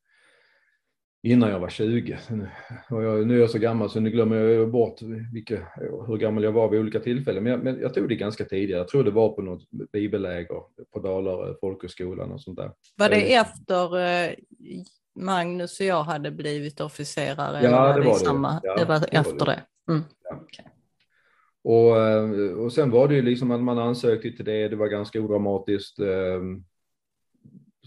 innan 1.25 1.49
jag 1.49 1.59
var 1.59 1.69
20. 1.69 2.17
Och 2.89 3.03
jag, 3.03 3.27
nu 3.27 3.35
är 3.35 3.39
jag 3.39 3.49
så 3.49 3.59
gammal 3.59 3.89
så 3.89 3.99
nu 3.99 4.09
glömmer 4.09 4.35
jag 4.35 4.71
bort 4.71 5.01
vilka, 5.33 5.67
hur 6.07 6.17
gammal 6.17 6.43
jag 6.43 6.51
var 6.51 6.69
vid 6.69 6.79
olika 6.79 6.99
tillfällen. 6.99 7.43
Men 7.43 7.51
jag, 7.51 7.63
men 7.63 7.79
jag 7.79 7.93
tog 7.93 8.09
det 8.09 8.15
ganska 8.15 8.45
tidigt. 8.45 8.75
Jag 8.75 8.87
tror 8.87 9.03
det 9.03 9.11
var 9.11 9.29
på 9.29 9.41
något 9.41 9.61
bibelläger 9.93 10.47
på 10.93 10.99
Dalarö 10.99 11.53
folkhögskolan 11.61 12.31
och 12.31 12.41
sånt 12.41 12.57
där. 12.57 12.71
Var 12.97 13.09
det 13.09 13.33
efter 13.33 13.99
eh, 13.99 14.33
Magnus 15.15 15.79
och 15.79 15.85
jag 15.85 16.03
hade 16.03 16.31
blivit 16.31 16.81
officerare? 16.81 17.59
Ja, 17.63 17.93
det 17.93 18.01
var 18.01 18.13
det. 18.13 18.19
Samma? 18.19 18.59
Ja, 18.63 18.75
det 18.75 18.85
var 18.85 18.99
det 18.99 19.07
efter 19.07 19.45
det. 19.45 19.61
Mm. 19.89 20.03
Ja. 20.23 20.35
Okay. 20.35 20.65
Och, 21.63 21.97
eh, 22.01 22.57
och 22.57 22.73
sen 22.73 22.91
var 22.91 23.07
det 23.07 23.15
ju 23.15 23.21
liksom 23.21 23.51
att 23.51 23.61
man 23.61 23.79
ansökte 23.79 24.31
till 24.31 24.45
det. 24.45 24.67
Det 24.67 24.75
var 24.75 24.87
ganska 24.87 25.21
odramatiskt. 25.21 25.99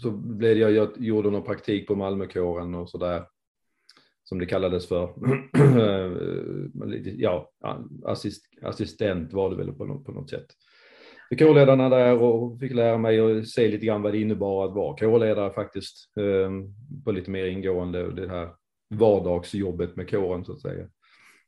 Så 0.03 0.11
blev 0.11 0.59
jag, 0.59 0.73
jag 0.73 0.91
gjorde 0.99 1.31
någon 1.31 1.43
praktik 1.43 1.87
på 1.87 1.95
Malmökåren 1.95 2.75
och 2.75 2.91
sådär. 2.91 3.25
Som 4.25 4.39
det 4.39 4.47
kallades 4.47 4.89
för. 4.89 5.15
ja, 7.17 7.53
assist, 8.05 8.45
assistent 8.63 9.33
var 9.33 9.51
det 9.51 9.57
väl 9.57 9.73
på 9.73 9.85
något, 9.85 10.05
på 10.05 10.13
något 10.13 10.31
sätt. 10.31 10.47
Kårledarna 11.39 11.89
där 11.89 12.23
och 12.23 12.61
fick 12.61 12.75
lära 12.75 12.99
mig 12.99 13.23
och 13.23 13.47
se 13.47 13.69
lite 13.69 13.87
grann 13.87 14.03
vad 14.03 14.13
det 14.13 14.21
innebar 14.21 14.65
att 14.65 14.75
vara 14.75 14.97
kårledare 14.97 15.53
faktiskt. 15.53 16.17
Ehm, 16.17 16.75
på 17.05 17.13
lite 17.13 17.31
mer 17.31 17.47
ingående 17.47 18.11
det 18.11 18.29
här 18.29 18.49
vardagsjobbet 18.95 19.97
med 19.97 20.11
kåren 20.11 20.45
så 20.45 20.53
att 20.53 20.61
säga. 20.61 20.89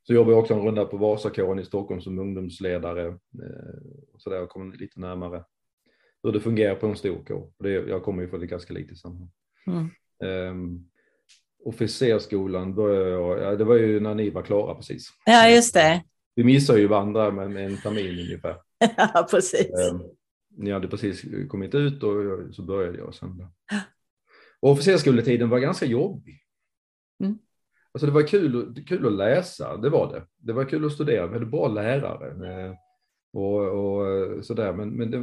Så 0.03 0.15
jobbade 0.15 0.33
jag 0.33 0.41
också 0.41 0.55
en 0.55 0.67
runda 0.67 0.85
på 0.85 0.97
Vasakåren 0.97 1.59
i 1.59 1.65
Stockholm 1.65 2.01
som 2.01 2.19
ungdomsledare. 2.19 3.07
Eh, 3.07 3.81
så 4.19 4.31
där 4.31 4.47
kom 4.47 4.73
lite 4.73 5.01
närmare 5.01 5.45
hur 6.23 6.33
det 6.33 6.41
fungerar 6.41 6.75
på 6.75 6.87
en 6.87 6.97
stor 6.97 7.25
kår. 7.25 7.53
Det, 7.59 7.71
jag 7.71 8.03
kommer 8.03 8.23
ju 8.23 8.29
från 8.29 8.43
ett 8.43 8.51
ganska 8.51 8.75
litet 8.75 8.99
sammanhang. 8.99 9.31
Mm. 9.67 9.91
Um, 10.51 10.91
officerskolan 11.65 12.75
började 12.75 13.11
jag, 13.11 13.39
ja, 13.39 13.57
det 13.57 13.65
var 13.65 13.77
ju 13.77 14.01
när 14.01 14.15
ni 14.15 14.31
var 14.31 14.43
klara 14.43 14.75
precis. 14.75 15.09
Ja, 15.27 15.49
just 15.49 15.75
det. 15.75 16.03
Vi 16.35 16.45
missade 16.45 16.81
ju 16.81 16.87
varandra 16.87 17.31
med, 17.31 17.51
med 17.51 17.67
en 17.67 17.77
termin 17.77 18.19
ungefär. 18.19 18.57
ja, 18.97 19.27
precis. 19.31 19.71
Um, 19.93 20.03
ni 20.57 20.71
hade 20.71 20.89
precis 20.89 21.25
kommit 21.49 21.75
ut 21.75 22.03
och 22.03 22.25
jag, 22.25 22.55
så 22.55 22.63
började 22.63 22.99
jag 22.99 23.15
sen. 23.15 23.47
Och 24.61 24.71
officersskoletiden 24.71 25.49
var 25.49 25.59
ganska 25.59 25.87
jobbig. 25.87 26.41
Mm. 27.23 27.39
Alltså 27.93 28.07
det 28.07 28.13
var 28.13 28.27
kul, 28.27 28.85
kul 28.89 29.07
att 29.07 29.13
läsa, 29.13 29.77
det 29.77 29.91
var 29.91 30.13
det. 30.13 30.27
Det 30.37 30.53
var 30.53 30.65
kul 30.65 30.87
att 30.87 30.93
studera, 30.93 31.27
vi 31.27 31.33
hade 31.33 31.47
bra 31.47 31.69
lärare. 31.69 32.77
Och, 33.33 33.61
och 33.61 34.45
sådär. 34.45 34.73
Men, 34.73 34.91
men 34.91 35.11
det, 35.11 35.23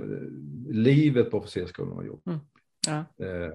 livet 0.73 1.31
på 1.31 1.37
officersskolan 1.37 1.95
var 1.95 2.03
jobbigt. 2.03 2.27
Mm. 2.27 2.39
Ja. 2.87 3.25
Eh, 3.25 3.51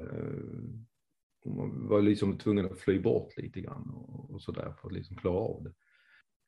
man 1.46 1.88
var 1.88 2.02
liksom 2.02 2.38
tvungen 2.38 2.66
att 2.66 2.78
fly 2.78 3.00
bort 3.00 3.36
lite 3.36 3.60
grann 3.60 3.90
och, 3.94 4.30
och 4.30 4.42
sådär 4.42 4.74
för 4.80 4.88
att 4.88 4.94
liksom 4.94 5.16
klara 5.16 5.38
av 5.38 5.62
det. 5.62 5.72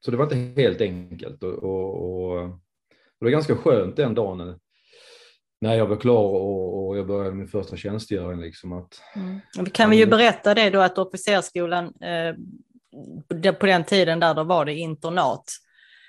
Så 0.04 0.10
det 0.10 0.16
var 0.16 0.24
inte 0.24 0.62
helt 0.62 0.80
enkelt 0.80 1.42
och, 1.42 1.54
och, 1.54 2.30
och 2.34 2.48
det 3.18 3.24
var 3.24 3.30
ganska 3.30 3.56
skönt 3.56 3.96
den 3.96 4.14
dagen 4.14 4.60
när 5.60 5.74
jag 5.74 5.86
var 5.86 5.96
klar 5.96 6.28
och, 6.28 6.86
och 6.86 6.98
jag 6.98 7.06
började 7.06 7.34
min 7.34 7.48
första 7.48 7.76
tjänstgöring. 7.76 8.40
Liksom 8.40 8.72
att, 8.72 9.00
mm. 9.16 9.66
Kan 9.66 9.90
vi 9.90 9.96
ju 9.96 10.06
berätta 10.06 10.54
det 10.54 10.70
då 10.70 10.80
att 10.80 10.98
officersskolan 10.98 11.84
eh, 11.84 13.52
på 13.52 13.66
den 13.66 13.84
tiden 13.84 14.20
där 14.20 14.34
då 14.34 14.42
var 14.42 14.64
det 14.64 14.74
internat 14.74 15.44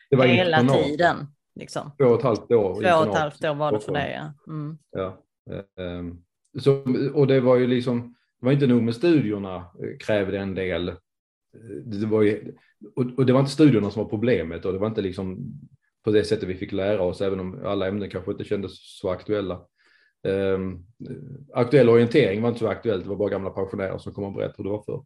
det 0.09 0.15
var 0.15 0.25
hela 0.25 0.59
internat. 0.59 0.85
tiden. 0.85 1.27
Liksom. 1.55 1.91
Två 1.97 2.05
och 2.05 2.17
ett 2.17 2.23
halvt 2.23 2.51
år. 2.51 2.73
Två 2.73 2.97
och 2.97 3.07
ett 3.07 3.19
halvt 3.19 3.43
år 3.45 3.55
var 3.55 3.71
det 3.71 3.79
för 3.79 3.91
dig, 3.91 4.13
ja. 4.13 4.53
Mm. 4.53 4.77
ja. 4.91 5.21
Ehm, 5.83 6.17
så, 6.59 6.83
och 7.13 7.27
det 7.27 7.39
var 7.39 7.55
ju 7.55 7.67
liksom, 7.67 8.15
det 8.39 8.45
var 8.45 8.53
inte 8.53 8.67
nog 8.67 8.83
med 8.83 8.95
studierna 8.95 9.55
eh, 9.55 9.97
krävde 9.99 10.39
en 10.39 10.55
del. 10.55 10.89
Eh, 10.89 10.95
det 11.85 12.05
var 12.05 12.21
ju, 12.21 12.55
och, 12.95 13.25
det 13.25 13.33
var 13.33 13.39
inte 13.39 13.51
studierna 13.51 13.91
som 13.91 14.03
var 14.03 14.09
problemet 14.09 14.65
och 14.65 14.73
det 14.73 14.79
var 14.79 14.87
inte 14.87 15.01
liksom 15.01 15.37
på 16.03 16.11
det 16.11 16.23
sättet 16.23 16.49
vi 16.49 16.55
fick 16.55 16.71
lära 16.71 17.01
oss, 17.01 17.21
även 17.21 17.39
om 17.39 17.65
alla 17.65 17.87
ämnen 17.87 18.09
kanske 18.09 18.31
inte 18.31 18.43
kändes 18.43 18.99
så 18.99 19.09
aktuella. 19.09 19.61
Um, 20.27 20.85
aktuell 21.53 21.89
orientering 21.89 22.41
var 22.41 22.49
inte 22.49 22.59
så 22.59 22.67
aktuellt, 22.67 23.03
det 23.03 23.09
var 23.09 23.15
bara 23.15 23.29
gamla 23.29 23.49
pensionärer 23.49 23.97
som 23.97 24.13
kom 24.13 24.23
och 24.23 24.33
berättade 24.33 24.55
hur 24.57 24.63
det 24.63 24.69
var 24.69 24.83
för. 24.83 25.05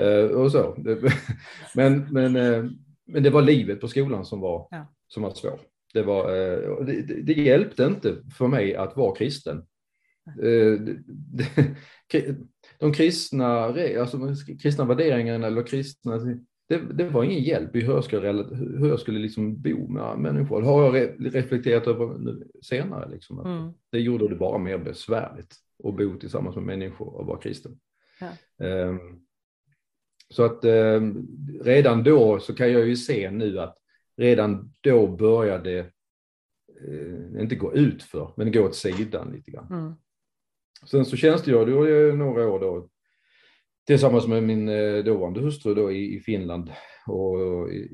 Uh, 0.00 0.30
och 0.30 0.52
så. 0.52 0.76
men, 1.74 2.06
men, 2.10 2.36
uh, 2.36 2.70
men 3.06 3.22
det 3.22 3.30
var 3.30 3.42
livet 3.42 3.80
på 3.80 3.88
skolan 3.88 4.24
som 4.24 4.40
var, 4.40 4.68
ja. 4.70 4.86
som 5.08 5.22
var 5.22 5.30
svårt. 5.30 5.73
Det, 5.94 6.02
var, 6.02 6.36
eh, 6.36 6.84
det, 6.86 7.22
det, 7.22 7.32
hjälpte 7.32 7.84
inte 7.84 8.16
för 8.38 8.48
mig 8.48 8.74
att 8.74 8.96
vara 8.96 9.16
kristen. 9.16 9.66
Eh, 10.42 10.94
de 12.78 12.92
kristna, 12.92 13.46
alltså, 14.00 14.18
kristna 14.62 14.84
värderingarna 14.84 15.46
eller 15.46 15.66
kristna, 15.66 16.18
det, 16.68 16.78
det, 16.78 17.08
var 17.08 17.24
ingen 17.24 17.42
hjälp 17.42 17.76
i 17.76 17.80
hur 17.80 17.92
jag 17.92 18.04
skulle, 18.04 18.32
hur 18.78 18.88
jag 18.88 19.00
skulle 19.00 19.18
liksom 19.18 19.62
bo 19.62 19.88
med 19.88 20.18
människor. 20.18 20.60
Det 20.60 20.66
har 20.66 20.96
jag 20.96 21.16
reflekterat 21.34 21.86
över 21.86 22.36
senare. 22.62 23.10
Liksom, 23.10 23.40
mm. 23.40 23.72
Det 23.90 24.00
gjorde 24.00 24.28
det 24.28 24.36
bara 24.36 24.58
mer 24.58 24.78
besvärligt 24.78 25.54
att 25.84 25.96
bo 25.96 26.18
tillsammans 26.18 26.56
med 26.56 26.64
människor 26.64 27.14
och 27.14 27.26
vara 27.26 27.40
kristen. 27.40 27.78
Ja. 28.20 28.28
Um, 28.66 29.24
så 30.28 30.44
att 30.44 30.64
um, 30.64 31.28
redan 31.62 32.02
då 32.02 32.40
så 32.40 32.54
kan 32.54 32.72
jag 32.72 32.88
ju 32.88 32.96
se 32.96 33.30
nu 33.30 33.60
att 33.60 33.76
redan 34.16 34.72
då 34.80 35.06
började 35.06 35.78
eh, 36.88 37.40
inte 37.40 37.54
gå 37.54 37.74
ut 37.74 38.02
för, 38.02 38.32
men 38.36 38.52
gå 38.52 38.60
åt 38.60 38.76
sidan 38.76 39.32
lite 39.32 39.50
grann. 39.50 39.66
Mm. 39.70 39.94
Sen 40.86 41.04
så 41.04 41.16
tjänstgjorde 41.16 41.72
jag 41.72 42.18
några 42.18 42.48
år 42.48 42.60
då 42.60 42.88
tillsammans 43.86 44.26
med 44.26 44.42
min 44.42 44.68
eh, 44.68 45.04
dåvarande 45.04 45.40
hustru 45.40 45.74
då 45.74 45.92
i, 45.92 46.16
i 46.16 46.20
Finland 46.20 46.70
och, 47.06 47.34
och 47.34 47.72
i 47.72 47.88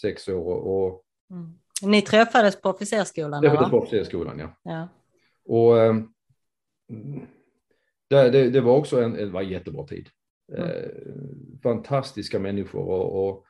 sex 0.00 0.28
år. 0.28 0.54
Och, 0.54 1.04
mm. 1.30 1.52
Ni 1.82 2.02
träffades 2.02 2.60
på 2.60 2.70
officersskolan? 2.70 3.42
Träffades 3.42 3.70
på 3.70 3.78
officersskolan, 3.78 4.38
ja. 4.38 4.60
ja. 4.62 4.88
Och 5.44 5.78
äh, 5.78 5.94
det, 8.08 8.30
det, 8.30 8.50
det, 8.50 8.60
var 8.60 8.76
också 8.76 9.02
en, 9.02 9.12
det 9.12 9.26
var 9.26 9.42
en 9.42 9.48
jättebra 9.48 9.86
tid. 9.86 10.08
Mm. 10.56 10.68
Äh, 10.68 10.88
fantastiska 11.62 12.38
människor 12.38 12.88
och, 12.88 13.28
och 13.28 13.46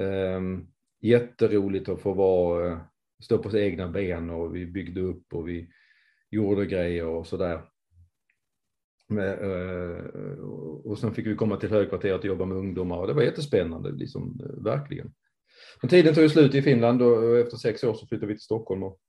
ähm, 0.00 0.68
jätteroligt 1.04 1.88
att 1.88 2.00
få 2.00 2.12
vara, 2.12 2.72
eh, 2.72 2.78
stå 3.22 3.38
på 3.38 3.58
egna 3.58 3.88
ben 3.88 4.30
och 4.30 4.56
vi 4.56 4.66
byggde 4.66 5.00
upp 5.00 5.34
och 5.34 5.48
vi 5.48 5.68
gjorde 6.30 6.66
grejer 6.66 7.06
och 7.06 7.26
sådär. 7.26 7.62
Eh, 9.10 10.38
och 10.84 10.98
sen 10.98 11.14
fick 11.14 11.26
vi 11.26 11.34
komma 11.34 11.56
till 11.56 11.70
högkvarteret 11.70 12.20
och 12.20 12.26
jobba 12.26 12.44
med 12.44 12.58
ungdomar 12.58 12.96
och 12.96 13.06
det 13.06 13.12
var 13.12 13.22
jättespännande, 13.22 13.92
liksom, 13.92 14.40
eh, 14.40 14.64
verkligen. 14.64 15.12
Men 15.82 15.88
tiden 15.88 16.14
tog 16.14 16.22
ju 16.22 16.28
slut 16.28 16.54
i 16.54 16.62
Finland 16.62 17.02
och 17.02 17.38
efter 17.38 17.56
sex 17.56 17.84
år 17.84 17.94
så 17.94 18.06
flyttade 18.06 18.26
vi 18.26 18.34
till 18.34 18.44
Stockholm. 18.44 18.82
Och, 18.82 19.00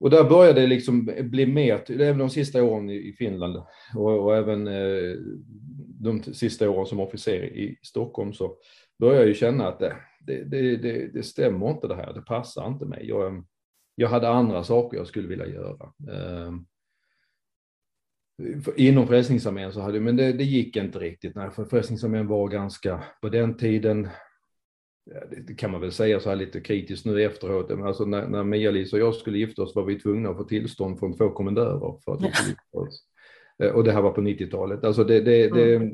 och 0.00 0.10
där 0.10 0.24
började 0.24 0.60
det 0.60 0.66
liksom 0.66 1.10
bli 1.20 1.46
mer, 1.46 1.90
även 1.90 2.18
de 2.18 2.30
sista 2.30 2.64
åren 2.64 2.90
i 2.90 3.12
Finland 3.18 3.56
och, 3.96 4.24
och 4.24 4.36
även 4.36 4.66
eh, 4.66 5.16
de 6.00 6.22
sista 6.22 6.70
åren 6.70 6.86
som 6.86 7.00
officer 7.00 7.44
i 7.44 7.78
Stockholm 7.82 8.32
så 8.32 8.56
började 8.98 9.20
jag 9.20 9.28
ju 9.28 9.34
känna 9.34 9.68
att 9.68 9.78
det, 9.78 9.96
det, 10.26 10.44
det, 10.44 10.76
det, 10.76 11.08
det 11.12 11.22
stämmer 11.22 11.70
inte 11.70 11.88
det 11.88 11.96
här, 11.96 12.12
det 12.12 12.22
passar 12.22 12.68
inte 12.68 12.86
mig. 12.86 13.08
Jag, 13.08 13.44
jag 13.94 14.08
hade 14.08 14.28
andra 14.28 14.64
saker 14.64 14.96
jag 14.96 15.06
skulle 15.06 15.28
vilja 15.28 15.46
göra. 15.46 15.92
Eh, 16.10 16.52
inom 18.76 19.06
Frälsningsarmén 19.06 19.72
så 19.72 19.80
hade, 19.80 20.00
men 20.00 20.16
det, 20.16 20.32
det 20.32 20.44
gick 20.44 20.76
inte 20.76 20.98
riktigt. 20.98 21.34
Nej, 21.34 21.50
för 21.50 21.64
Frälsningsarmén 21.64 22.26
var 22.26 22.48
ganska, 22.48 23.04
på 23.20 23.28
den 23.28 23.56
tiden, 23.56 24.08
det 25.46 25.54
kan 25.54 25.70
man 25.70 25.80
väl 25.80 25.92
säga 25.92 26.20
så 26.20 26.28
här 26.28 26.36
lite 26.36 26.60
kritiskt 26.60 27.06
nu 27.06 27.22
efteråt, 27.22 27.68
men 27.68 27.86
alltså 27.86 28.04
när, 28.04 28.28
när 28.28 28.44
Mia-Lisa 28.44 28.96
och 28.96 29.02
jag 29.02 29.14
skulle 29.14 29.38
gifta 29.38 29.62
oss 29.62 29.74
var 29.74 29.84
vi 29.84 30.00
tvungna 30.00 30.28
att 30.28 30.36
få 30.36 30.44
tillstånd 30.44 30.98
från 30.98 31.16
två 31.16 31.30
kommendörer 31.30 32.00
för 32.04 32.14
att 32.14 32.22
vi 32.22 32.32
skulle 32.32 32.48
gifta 32.48 32.78
oss. 32.78 33.04
Eh, 33.62 33.70
och 33.70 33.84
det 33.84 33.92
här 33.92 34.02
var 34.02 34.12
på 34.12 34.20
90-talet. 34.20 34.84
Alltså 34.84 35.04
det, 35.04 35.20
det, 35.20 35.48
det, 35.48 35.74
mm. 35.74 35.92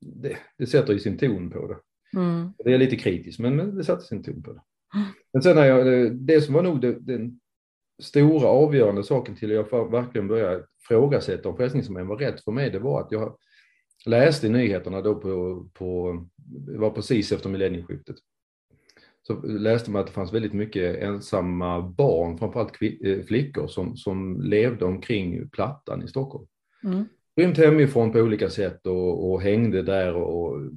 det, 0.00 0.36
det 0.58 0.66
sätter 0.66 0.92
ju 0.92 0.98
sin 0.98 1.18
ton 1.18 1.50
på 1.50 1.66
det. 1.66 1.76
Mm. 2.16 2.52
Det 2.64 2.74
är 2.74 2.78
lite 2.78 2.96
kritiskt, 2.96 3.40
men, 3.40 3.56
men 3.56 3.76
det 3.76 3.84
sätter 3.84 4.02
sin 4.02 4.22
ton 4.22 4.42
på 4.42 4.52
det. 4.52 4.60
Men 5.32 5.42
sen 5.42 5.56
när 5.56 5.66
jag, 5.66 6.12
det 6.16 6.40
som 6.40 6.54
var 6.54 6.62
nog 6.62 6.80
den 6.80 7.40
stora 8.02 8.48
avgörande 8.48 9.04
saken 9.04 9.36
till 9.36 9.58
att 9.58 9.72
jag 9.72 9.90
verkligen 9.90 10.28
började 10.28 10.64
ifrågasätta 10.82 11.48
om 11.48 11.56
Frälsningsarmén 11.56 12.06
var 12.06 12.16
rätt 12.16 12.44
för 12.44 12.52
mig, 12.52 12.70
det 12.70 12.78
var 12.78 13.00
att 13.00 13.12
jag 13.12 13.36
läste 14.06 14.48
nyheterna 14.48 15.00
då 15.00 15.14
på, 15.14 15.64
på 15.74 16.20
det 16.36 16.78
var 16.78 16.90
precis 16.90 17.32
efter 17.32 17.48
millennieskiftet, 17.48 18.16
så 19.22 19.42
läste 19.42 19.90
man 19.90 20.00
att 20.00 20.06
det 20.06 20.12
fanns 20.12 20.32
väldigt 20.32 20.52
mycket 20.52 21.02
ensamma 21.02 21.82
barn, 21.82 22.38
framförallt 22.38 22.82
eh, 22.82 23.22
flickor, 23.22 23.66
som, 23.66 23.96
som 23.96 24.40
levde 24.40 24.84
omkring 24.84 25.48
Plattan 25.48 26.02
i 26.02 26.08
Stockholm. 26.08 26.46
Mm. 26.84 27.04
Rymt 27.36 27.58
hemifrån 27.58 28.12
på 28.12 28.18
olika 28.18 28.50
sätt 28.50 28.86
och, 28.86 29.30
och 29.30 29.42
hängde 29.42 29.82
där 29.82 30.14
och 30.14 30.70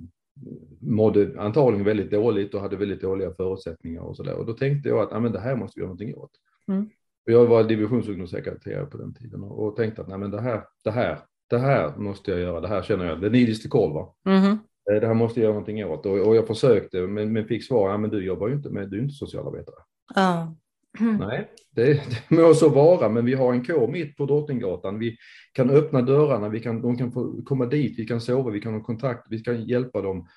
mådde 0.79 1.31
antagligen 1.37 1.85
väldigt 1.85 2.11
dåligt 2.11 2.53
och 2.53 2.61
hade 2.61 2.75
väldigt 2.75 3.01
dåliga 3.01 3.33
förutsättningar 3.33 4.01
och 4.01 4.15
sådär. 4.15 4.35
Och 4.35 4.45
då 4.45 4.53
tänkte 4.53 4.89
jag 4.89 4.99
att 4.99 5.13
ah, 5.13 5.19
men 5.19 5.31
det 5.31 5.39
här 5.39 5.55
måste 5.55 5.79
vi 5.79 5.81
göra 5.81 5.87
någonting 5.87 6.15
åt. 6.15 6.31
Mm. 6.67 6.89
Jag 7.25 7.45
var 7.45 7.63
divisionsungdomssekreterare 7.63 8.85
på 8.85 8.97
den 8.97 9.13
tiden 9.13 9.43
och 9.43 9.75
tänkte 9.75 10.01
att 10.01 10.07
nej, 10.07 10.17
men 10.17 10.31
det, 10.31 10.41
här, 10.41 10.63
det, 10.83 10.91
här, 10.91 11.19
det 11.49 11.57
här 11.57 11.97
måste 11.97 12.31
jag 12.31 12.39
göra, 12.39 12.61
det 12.61 12.67
här 12.67 12.81
känner 12.81 13.05
jag, 13.05 13.21
det 13.21 13.27
är 13.27 13.31
nidis 13.31 13.67
koll 13.67 13.93
va. 13.93 14.15
Mm. 14.25 14.57
Det 14.85 15.07
här 15.07 15.13
måste 15.13 15.39
jag 15.39 15.43
göra 15.43 15.53
någonting 15.53 15.85
åt 15.85 16.05
och, 16.05 16.27
och 16.27 16.35
jag 16.35 16.47
försökte 16.47 17.01
men, 17.01 17.33
men 17.33 17.45
fick 17.45 17.63
svar, 17.63 17.89
ja, 17.89 17.97
men 17.97 18.09
du 18.09 18.25
jobbar 18.25 18.47
ju 18.47 18.53
inte 18.53 18.69
med, 18.69 18.89
du 18.89 18.97
är 18.97 19.01
inte 19.01 19.15
socialarbetare. 19.15 19.75
Uh. 20.17 20.51
Mm. 20.99 21.15
Nej, 21.15 21.49
det, 21.71 21.83
det 21.93 22.29
må 22.35 22.53
så 22.53 22.69
vara, 22.69 23.09
men 23.09 23.25
vi 23.25 23.33
har 23.33 23.53
en 23.53 23.65
kår 23.65 23.87
mitt 23.87 24.17
på 24.17 24.25
Drottninggatan. 24.25 24.99
Vi 24.99 25.17
kan 25.53 25.69
öppna 25.69 26.01
dörrarna, 26.01 26.49
vi 26.49 26.59
kan, 26.59 26.81
de 26.81 26.97
kan 26.97 27.11
få 27.11 27.41
komma 27.45 27.65
dit, 27.65 27.99
vi 27.99 28.07
kan 28.07 28.21
sova, 28.21 28.51
vi 28.51 28.61
kan 28.61 28.73
ha 28.73 28.83
kontakt, 28.83 29.27
vi 29.29 29.39
kan 29.39 29.65
hjälpa 29.65 30.01
dem. 30.01 30.27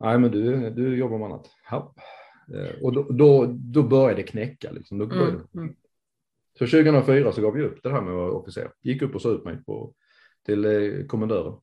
Nej, 0.00 0.18
men 0.18 0.30
du, 0.30 0.70
du 0.70 0.96
jobbar 0.96 1.18
med 1.18 1.26
annat. 1.26 1.50
Ja. 1.70 1.94
Eh, 2.54 2.82
och 2.82 2.92
då, 2.92 3.02
då, 3.02 3.46
då 3.46 3.82
började 3.82 4.22
det 4.22 4.22
knäcka. 4.22 4.70
Liksom. 4.70 4.98
Då 4.98 5.06
började 5.06 5.30
mm. 5.30 5.46
mm. 5.54 5.74
Så 6.58 6.66
2004 6.66 7.32
så 7.32 7.40
gav 7.42 7.52
vi 7.54 7.62
upp 7.62 7.82
det 7.82 7.90
här 7.90 8.00
med 8.00 8.10
att 8.10 8.16
vara 8.16 8.32
officer. 8.32 8.70
Gick 8.82 9.02
upp 9.02 9.14
och 9.14 9.22
sa 9.22 9.28
ut 9.28 9.44
mig 9.44 9.64
på, 9.64 9.94
till 10.46 10.64
eh, 10.64 11.06
kommendören. 11.06 11.54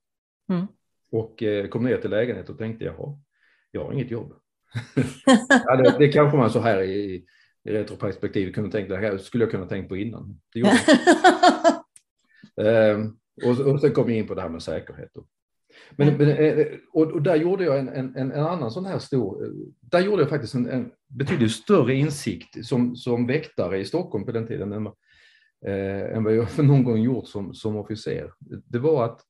Mm. 0.49 0.67
Och 1.11 1.43
eh, 1.43 1.67
kom 1.67 1.83
ner 1.83 1.97
till 1.97 2.09
lägenheten 2.09 2.53
och 2.53 2.59
tänkte, 2.59 2.85
jaha, 2.85 3.19
jag 3.71 3.85
har 3.85 3.93
inget 3.93 4.11
jobb. 4.11 4.33
ja, 5.65 5.75
det, 5.75 5.95
det 5.99 6.07
kanske 6.07 6.37
man 6.37 6.49
så 6.49 6.59
här 6.59 6.81
i, 6.81 7.25
i 7.63 7.71
retroperspektiv 7.71 8.53
kunde 8.53 8.71
tänka, 8.71 8.93
det 8.93 8.99
här 8.99 9.17
skulle 9.17 9.43
jag 9.43 9.51
kunna 9.51 9.65
tänkt 9.65 9.89
på 9.89 9.97
innan. 9.97 10.39
Det 10.53 10.59
gjorde 10.59 10.79
ehm, 12.69 13.17
och, 13.45 13.59
och 13.59 13.81
sen 13.81 13.91
kom 13.91 14.07
vi 14.07 14.13
in 14.13 14.27
på 14.27 14.35
det 14.35 14.41
här 14.41 14.49
med 14.49 14.63
säkerhet. 14.63 15.17
Och, 15.17 15.27
men, 15.91 16.17
men 16.17 16.29
eh, 16.29 16.67
och, 16.91 17.21
där 17.21 17.35
gjorde 17.35 17.63
jag 17.63 17.79
en, 17.79 17.89
en, 17.89 18.15
en, 18.15 18.31
annan 18.31 18.71
sån 18.71 18.85
här 18.85 18.99
stor, 18.99 19.53
där 19.79 19.99
gjorde 19.99 20.21
jag 20.21 20.29
faktiskt 20.29 20.55
en, 20.55 20.69
en 20.69 20.91
betydligt 21.07 21.51
större 21.51 21.93
insikt 21.93 22.65
som, 22.65 22.95
som 22.95 23.27
väktare 23.27 23.79
i 23.79 23.85
Stockholm 23.85 24.25
på 24.25 24.31
den 24.31 24.47
tiden 24.47 24.71
än, 24.71 24.87
eh, 25.65 26.15
än 26.15 26.23
vad 26.23 26.35
jag 26.35 26.49
för 26.51 26.63
någon 26.63 26.83
gång 26.83 27.01
gjort 27.01 27.27
som, 27.27 27.53
som 27.53 27.75
officer. 27.75 28.31
Det 28.65 28.79
var 28.79 29.05
att 29.05 29.21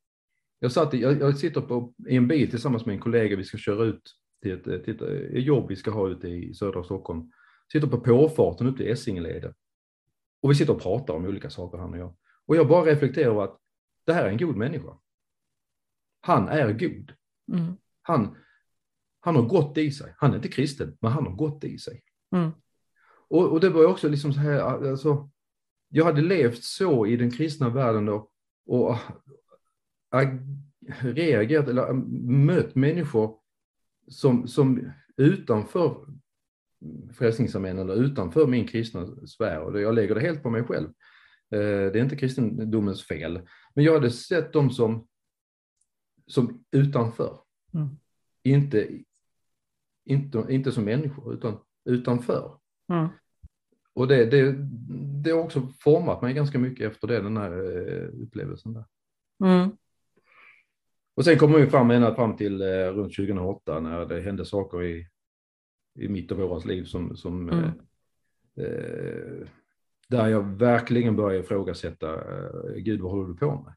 jag, 0.59 0.71
satt, 0.71 0.93
jag, 0.93 1.21
jag 1.21 1.37
sitter 1.37 1.61
på, 1.61 1.93
i 2.07 2.15
en 2.15 2.27
bil 2.27 2.49
tillsammans 2.49 2.85
med 2.85 2.93
en 2.93 3.01
kollega, 3.01 3.35
vi 3.35 3.43
ska 3.43 3.57
köra 3.57 3.83
ut 3.83 4.01
till 4.41 4.51
ett, 4.51 4.83
till 4.83 5.03
ett 5.03 5.43
jobb 5.43 5.69
vi 5.69 5.75
ska 5.75 5.91
ha 5.91 6.09
ute 6.09 6.27
i 6.27 6.53
södra 6.53 6.83
Stockholm. 6.83 7.31
Sitter 7.71 7.87
på 7.87 7.99
påfarten 7.99 8.67
upp 8.67 8.77
till 8.77 8.91
Essingeleden. 8.91 9.53
Och 10.41 10.51
vi 10.51 10.55
sitter 10.55 10.73
och 10.73 10.81
pratar 10.81 11.13
om 11.13 11.25
olika 11.25 11.49
saker 11.49 11.77
han 11.77 11.93
och 11.93 11.99
jag. 11.99 12.15
Och 12.45 12.55
jag 12.55 12.67
bara 12.67 12.85
reflekterar 12.85 13.31
över 13.31 13.43
att 13.43 13.59
det 14.05 14.13
här 14.13 14.25
är 14.25 14.29
en 14.29 14.37
god 14.37 14.55
människa. 14.55 14.97
Han 16.21 16.47
är 16.47 16.73
god. 16.73 17.13
Mm. 17.51 17.73
Han, 18.01 18.37
han 19.19 19.35
har 19.35 19.43
gott 19.43 19.77
i 19.77 19.91
sig. 19.91 20.13
Han 20.17 20.31
är 20.31 20.35
inte 20.35 20.47
kristen, 20.47 20.97
men 21.01 21.11
han 21.11 21.25
har 21.25 21.33
gott 21.33 21.63
i 21.63 21.77
sig. 21.77 22.03
Mm. 22.31 22.51
Och, 23.27 23.51
och, 23.51 23.59
det 23.59 23.69
var 23.69 23.85
också 23.85 24.09
liksom 24.09 24.33
så 24.33 24.39
här, 24.39 24.59
alltså, 24.59 25.29
jag 25.89 26.05
hade 26.05 26.21
levt 26.21 26.63
så 26.63 27.05
i 27.05 27.15
den 27.15 27.31
kristna 27.31 27.69
världen 27.69 28.05
då, 28.05 28.29
och 28.65 28.95
reagerat 30.99 31.67
eller 31.67 31.93
mött 32.27 32.75
människor 32.75 33.39
som, 34.07 34.47
som 34.47 34.91
utanför 35.17 36.05
Frälsningsarmén 37.13 37.79
eller 37.79 37.95
utanför 37.95 38.47
min 38.47 38.67
kristna 38.67 39.27
sfär 39.27 39.61
och 39.61 39.81
jag 39.81 39.95
lägger 39.95 40.15
det 40.15 40.21
helt 40.21 40.43
på 40.43 40.49
mig 40.49 40.63
själv. 40.63 40.87
Eh, 41.51 41.91
det 41.91 41.99
är 41.99 42.03
inte 42.03 42.15
kristendomens 42.15 43.07
fel, 43.07 43.41
men 43.75 43.85
jag 43.85 43.93
hade 43.93 44.11
sett 44.11 44.53
dem 44.53 44.71
som, 44.71 45.07
som 46.27 46.63
utanför. 46.71 47.39
Mm. 47.73 47.87
Inte, 48.43 48.87
inte, 50.05 50.45
inte 50.49 50.71
som 50.71 50.83
människor, 50.83 51.33
utan 51.33 51.57
utanför. 51.85 52.57
Mm. 52.91 53.07
Och 53.93 54.07
det, 54.07 54.25
det, 54.25 54.55
det 55.23 55.31
har 55.31 55.39
också 55.39 55.67
format 55.79 56.21
mig 56.21 56.33
ganska 56.33 56.59
mycket 56.59 56.91
efter 56.91 57.07
det, 57.07 57.21
den 57.21 57.37
här 57.37 57.51
eh, 57.51 58.23
upplevelsen. 58.23 58.73
Där. 58.73 58.85
Mm. 59.43 59.69
Och 61.15 61.25
sen 61.25 61.37
kommer 61.37 61.59
vi 61.59 61.69
fram 61.69 61.91
ända 61.91 62.15
fram 62.15 62.37
till 62.37 62.61
eh, 62.61 62.65
runt 62.67 63.15
2008 63.15 63.79
när 63.79 64.05
det 64.05 64.21
hände 64.21 64.45
saker 64.45 64.83
i, 64.83 65.07
i 65.99 66.07
mitt 66.07 66.31
och 66.31 66.37
vårans 66.37 66.65
liv 66.65 66.83
som, 66.83 67.17
som 67.17 67.49
mm. 67.49 67.63
eh, 67.63 68.65
eh 68.65 69.47
där 70.09 70.27
jag 70.27 70.43
verkligen 70.43 71.15
började 71.15 71.43
ifrågasätta, 71.43 72.13
eh, 72.13 72.75
Gud 72.75 73.01
vad 73.01 73.11
håller 73.11 73.27
du 73.27 73.35
på 73.35 73.51
med? 73.51 73.73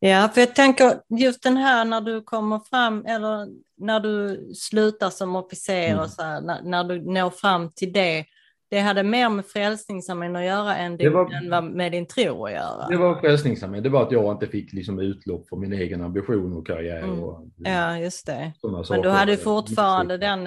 Ja, 0.00 0.30
för 0.34 0.40
jag 0.40 0.54
tänker 0.54 1.00
just 1.08 1.42
den 1.42 1.56
här 1.56 1.84
när 1.84 2.00
du 2.00 2.22
kommer 2.22 2.58
fram, 2.58 3.06
eller 3.06 3.48
när 3.76 4.00
du 4.00 4.44
slutar 4.54 5.10
som 5.10 5.36
officer 5.36 5.88
mm. 5.88 6.00
och 6.00 6.10
så 6.10 6.22
här, 6.22 6.40
när, 6.40 6.62
när, 6.62 6.84
du 6.84 7.12
når 7.12 7.30
fram 7.30 7.70
till 7.72 7.92
det, 7.92 8.24
det 8.70 8.80
hade 8.80 9.02
mer 9.02 9.28
med 9.28 9.46
Frälsningsarmén 9.46 10.36
att 10.36 10.44
göra 10.44 10.76
än 10.76 10.96
det, 10.96 11.08
var, 11.08 11.62
med 11.62 11.92
din 11.92 12.06
tro 12.06 12.46
att 12.46 12.52
göra. 12.52 12.88
Det 12.88 12.96
var 12.96 13.20
Frälsningsarmén, 13.20 13.82
det 13.82 13.88
var 13.88 14.02
att 14.02 14.12
jag 14.12 14.34
inte 14.34 14.46
fick 14.46 14.72
liksom 14.72 14.98
utlopp 14.98 15.48
för 15.48 15.56
min 15.56 15.72
egen 15.72 16.02
ambition 16.02 16.52
och 16.52 16.66
karriär. 16.66 17.02
Mm. 17.02 17.22
Och, 17.22 17.48
ja, 17.56 17.98
just 17.98 18.26
det. 18.26 18.52
Men 18.90 19.02
du 19.02 19.08
hade 19.08 19.36
fortfarande 19.36 20.18
den 20.18 20.46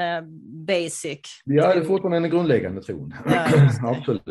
basic? 0.73 1.19
Jag 1.45 1.67
hade 1.67 1.85
fortfarande 1.85 2.19
den 2.19 2.29
grundläggande 2.29 2.81
tron, 2.81 3.13
ja, 3.25 3.47
absolut. 3.97 4.27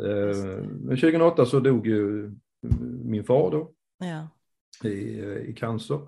Uh, 0.00 0.64
men 0.66 0.96
2008 0.96 1.46
så 1.46 1.60
dog 1.60 1.86
ju 1.86 2.32
min 3.04 3.24
far 3.24 3.50
då. 3.50 3.72
Ja 3.98 4.28
i, 4.82 5.20
i 5.48 5.54
cancer. 5.56 6.00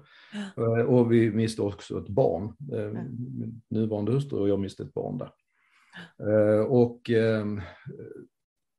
Ja. 0.56 0.78
Eh, 0.78 0.84
och 0.84 1.12
vi 1.12 1.30
miste 1.30 1.62
också 1.62 1.98
ett 1.98 2.08
barn. 2.08 2.56
Eh, 2.72 2.78
ja. 2.78 3.02
Min 3.38 3.62
nuvarande 3.68 4.12
hustru 4.12 4.38
och 4.38 4.48
jag 4.48 4.60
miste 4.60 4.82
ett 4.82 4.94
barn 4.94 5.18
där. 5.18 5.30
Ja. 6.18 6.24
Eh, 6.26 6.60
och, 6.60 7.10
ehm, 7.10 7.62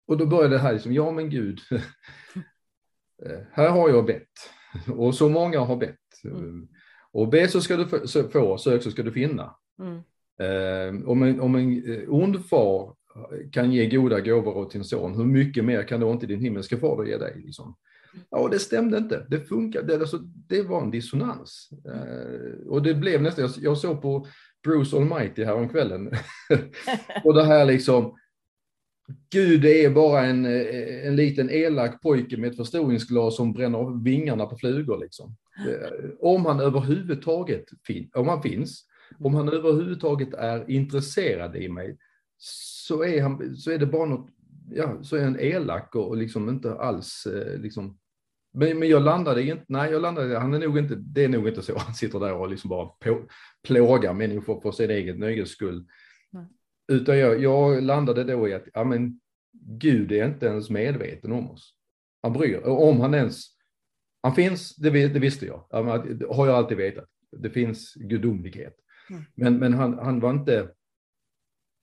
och 0.07 0.17
då 0.17 0.25
började 0.25 0.55
det 0.55 0.61
här, 0.61 0.73
liksom, 0.73 0.93
ja 0.93 1.11
men 1.11 1.29
Gud, 1.29 1.59
här 3.51 3.69
har 3.69 3.89
jag 3.89 4.05
bett. 4.05 4.31
Och 4.97 5.15
så 5.15 5.29
många 5.29 5.59
har 5.59 5.77
bett. 5.77 6.23
Mm. 6.23 6.67
Och 7.11 7.29
be 7.29 7.47
så 7.47 7.61
ska 7.61 7.77
du 7.77 7.87
få, 7.87 8.07
sök 8.57 8.83
så 8.83 8.91
ska 8.91 9.03
du 9.03 9.11
finna. 9.11 9.55
Mm. 9.79 10.01
Eh, 10.39 11.09
om 11.09 11.23
en, 11.23 11.39
om 11.39 11.55
en 11.55 11.93
eh, 11.93 12.13
ond 12.13 12.45
far 12.45 12.93
kan 13.51 13.71
ge 13.71 13.89
goda 13.89 14.19
gåvor 14.19 14.57
åt 14.57 14.71
sin 14.71 14.83
son, 14.83 15.15
hur 15.15 15.25
mycket 15.25 15.65
mer 15.65 15.83
kan 15.83 15.99
då 15.99 16.11
inte 16.11 16.25
din 16.25 16.41
himmelska 16.41 16.77
fader 16.77 17.03
ge 17.03 17.17
dig? 17.17 17.41
Liksom? 17.45 17.75
Ja, 18.29 18.47
det 18.51 18.59
stämde 18.59 18.97
inte. 18.97 19.25
Det 19.29 19.39
funkade. 19.39 19.87
Det, 19.87 19.99
alltså, 19.99 20.17
det 20.47 20.61
var 20.61 20.81
en 20.81 20.91
dissonans. 20.91 21.69
Eh, 21.85 22.67
och 22.67 22.83
det 22.83 22.93
blev 22.93 23.21
nästan, 23.21 23.41
jag, 23.41 23.51
jag 23.57 23.77
såg 23.77 24.01
på 24.01 24.27
Bruce 24.63 24.97
Almighty 24.97 25.43
häromkvällen. 25.43 26.11
och 27.23 27.33
det 27.33 27.43
här 27.43 27.65
liksom, 27.65 28.15
Gud 29.29 29.65
är 29.65 29.89
bara 29.89 30.25
en, 30.25 30.45
eh, 30.45 31.07
en 31.07 31.15
liten 31.15 31.49
elak 31.49 32.01
pojke 32.01 32.37
med 32.37 32.49
ett 32.49 32.57
förstoringsglas 32.57 33.35
som 33.35 33.53
bränner 33.53 33.79
av 33.79 34.03
vingarna 34.03 34.45
på 34.45 34.57
flugor. 34.57 34.99
Liksom. 35.01 35.35
Eh, 35.67 36.09
om 36.19 36.45
han 36.45 36.59
överhuvudtaget 36.59 37.65
fin, 37.87 38.09
om 38.13 38.27
han 38.27 38.41
finns, 38.41 38.86
om 39.19 39.35
han 39.35 39.49
överhuvudtaget 39.49 40.33
är 40.33 40.69
intresserad 40.69 41.55
i 41.55 41.69
mig 41.69 41.97
så 42.37 43.03
är, 43.03 43.21
han, 43.21 43.55
så 43.55 43.71
är 43.71 43.77
det 43.77 43.85
bara 43.85 44.05
något, 44.05 44.29
ja, 44.69 45.03
så 45.03 45.15
är 45.15 45.23
han 45.23 45.39
elak 45.39 45.95
och, 45.95 46.07
och 46.07 46.17
liksom 46.17 46.49
inte 46.49 46.75
alls 46.75 47.25
eh, 47.25 47.59
liksom 47.59 47.97
men, 48.57 48.79
men 48.79 48.89
jag 48.89 49.01
landade 49.01 49.43
inte, 49.43 49.65
nej 49.67 49.91
jag 49.91 50.01
landade, 50.01 50.37
han 50.37 50.53
är 50.53 50.59
nog 50.59 50.77
inte, 50.77 50.95
det 50.95 51.23
är 51.23 51.29
nog 51.29 51.47
inte 51.47 51.61
så 51.61 51.77
han 51.77 51.93
sitter 51.93 52.19
där 52.19 52.33
och 52.33 52.49
liksom 52.49 52.69
bara 52.69 52.85
på, 52.85 53.21
plågar 53.63 54.13
människor 54.13 54.61
för 54.61 54.71
sin 54.71 54.89
egen 54.89 55.19
nöjes 55.19 55.49
skull. 55.49 55.85
Nej. 56.31 56.45
Utan 56.87 57.17
jag, 57.17 57.41
jag 57.41 57.83
landade 57.83 58.23
då 58.23 58.47
i 58.47 58.53
att, 58.53 58.67
ja 58.73 58.83
men 58.83 59.19
Gud 59.61 60.11
är 60.11 60.25
inte 60.25 60.45
ens 60.45 60.69
medveten 60.69 61.31
om 61.31 61.51
oss. 61.51 61.73
Han 62.21 62.33
bryr 62.33 62.67
om 62.67 62.99
han 62.99 63.13
ens, 63.13 63.45
han 64.21 64.35
finns, 64.35 64.75
det, 64.75 64.89
det 64.89 65.19
visste 65.19 65.45
jag, 65.45 65.65
det 66.19 66.25
har 66.29 66.47
jag 66.47 66.55
alltid 66.55 66.77
vetat. 66.77 67.09
Det 67.37 67.49
finns 67.49 67.93
gudomlighet. 67.93 68.75
Mm. 69.09 69.23
Men, 69.35 69.59
men 69.59 69.73
han, 69.73 69.99
han 69.99 70.19
var 70.19 70.31
inte, 70.31 70.69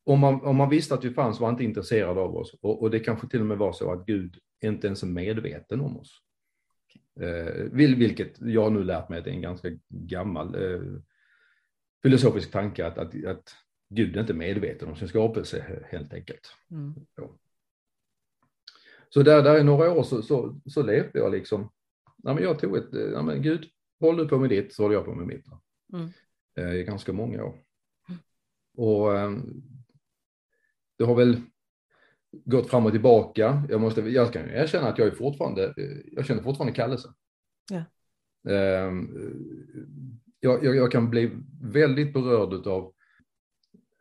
om 0.05 0.21
man, 0.21 0.41
om 0.41 0.57
man 0.57 0.71
visste 0.71 0.95
att 0.95 1.05
vi 1.05 1.11
fanns 1.11 1.41
var 1.41 1.47
han 1.47 1.55
inte 1.55 1.65
intresserad 1.65 2.19
av 2.19 2.37
oss. 2.37 2.55
Och, 2.61 2.83
och 2.83 2.91
det 2.91 3.01
kanske 3.01 3.29
till 3.29 3.41
och 3.41 3.47
med 3.47 3.59
var 3.59 3.73
så 3.73 3.93
att 3.93 4.07
Gud 4.07 4.39
inte 4.65 4.87
ens 4.87 5.03
är 5.03 5.07
medveten 5.07 5.81
om 5.81 5.97
oss. 5.97 6.21
Eh, 7.21 7.65
vilket 7.73 8.41
jag 8.41 8.73
nu 8.73 8.85
lärt 8.85 9.09
mig 9.09 9.19
att 9.19 9.25
det 9.25 9.31
är 9.31 9.35
en 9.35 9.41
ganska 9.41 9.69
gammal 9.89 10.55
eh, 10.55 10.81
filosofisk 12.03 12.51
tanke 12.51 12.87
att, 12.87 12.99
att, 12.99 13.25
att 13.25 13.55
Gud 13.91 14.17
är 14.17 14.21
inte 14.21 14.35
medveten 14.35 14.89
om 14.89 14.97
sin 14.97 15.09
skapelse 15.09 15.85
helt 15.91 16.15
enkelt. 16.15 16.55
Mm. 16.71 16.95
Så 19.09 19.23
där, 19.23 19.43
där 19.43 19.59
i 19.59 19.65
några 19.65 19.93
år 19.93 20.03
så, 20.03 20.23
så, 20.23 20.61
så 20.67 20.83
levde 20.83 21.19
jag 21.19 21.33
liksom, 21.33 21.71
ja, 22.23 22.35
men 22.35 22.43
jag 22.43 22.59
tog 22.59 22.77
ett, 22.77 22.89
ja, 23.13 23.23
men 23.23 23.43
Gud, 23.43 23.65
håll 24.01 24.17
du 24.17 24.29
på 24.29 24.39
med 24.39 24.51
ditt 24.51 24.75
så 24.75 24.83
håller 24.83 24.95
jag 24.95 25.05
på 25.05 25.15
med 25.15 25.27
mitt. 25.27 25.47
Mm. 25.93 26.09
Eh, 26.57 26.75
I 26.75 26.85
ganska 26.85 27.13
många 27.13 27.45
år. 27.45 27.55
Och 28.77 29.17
eh, 29.19 29.33
det 30.99 31.05
har 31.05 31.15
väl 31.15 31.41
gått 32.45 32.71
fram 32.71 32.87
och 32.87 32.93
tillbaka. 32.93 33.63
Jag, 33.69 33.81
måste, 33.81 34.01
jag 34.01 34.33
kan 34.33 34.51
erkänna 34.51 34.89
att 34.89 34.99
jag 34.99 35.07
är 35.07 35.15
fortfarande, 35.15 35.75
jag 36.13 36.27
känner 36.27 36.43
fortfarande 36.43 36.75
kallelse. 36.75 37.09
Ja. 37.71 37.85
Ehm, 38.49 39.09
jag, 40.41 40.65
jag, 40.65 40.77
jag, 40.77 40.93
kan 40.93 41.11
bli 41.11 41.31
väldigt 41.63 42.13
berörd 42.13 42.67
av 42.67 42.93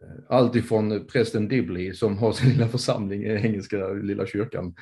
eh, 0.02 0.24
allt 0.30 0.56
ifrån 0.56 1.08
prästen 1.08 1.48
Dibley 1.48 1.94
som 1.94 2.18
har 2.18 2.32
sin 2.32 2.50
lilla 2.50 2.68
församling 2.68 3.24
i 3.24 3.30
engelska 3.30 3.88
lilla 3.88 4.26
kyrkan 4.26 4.76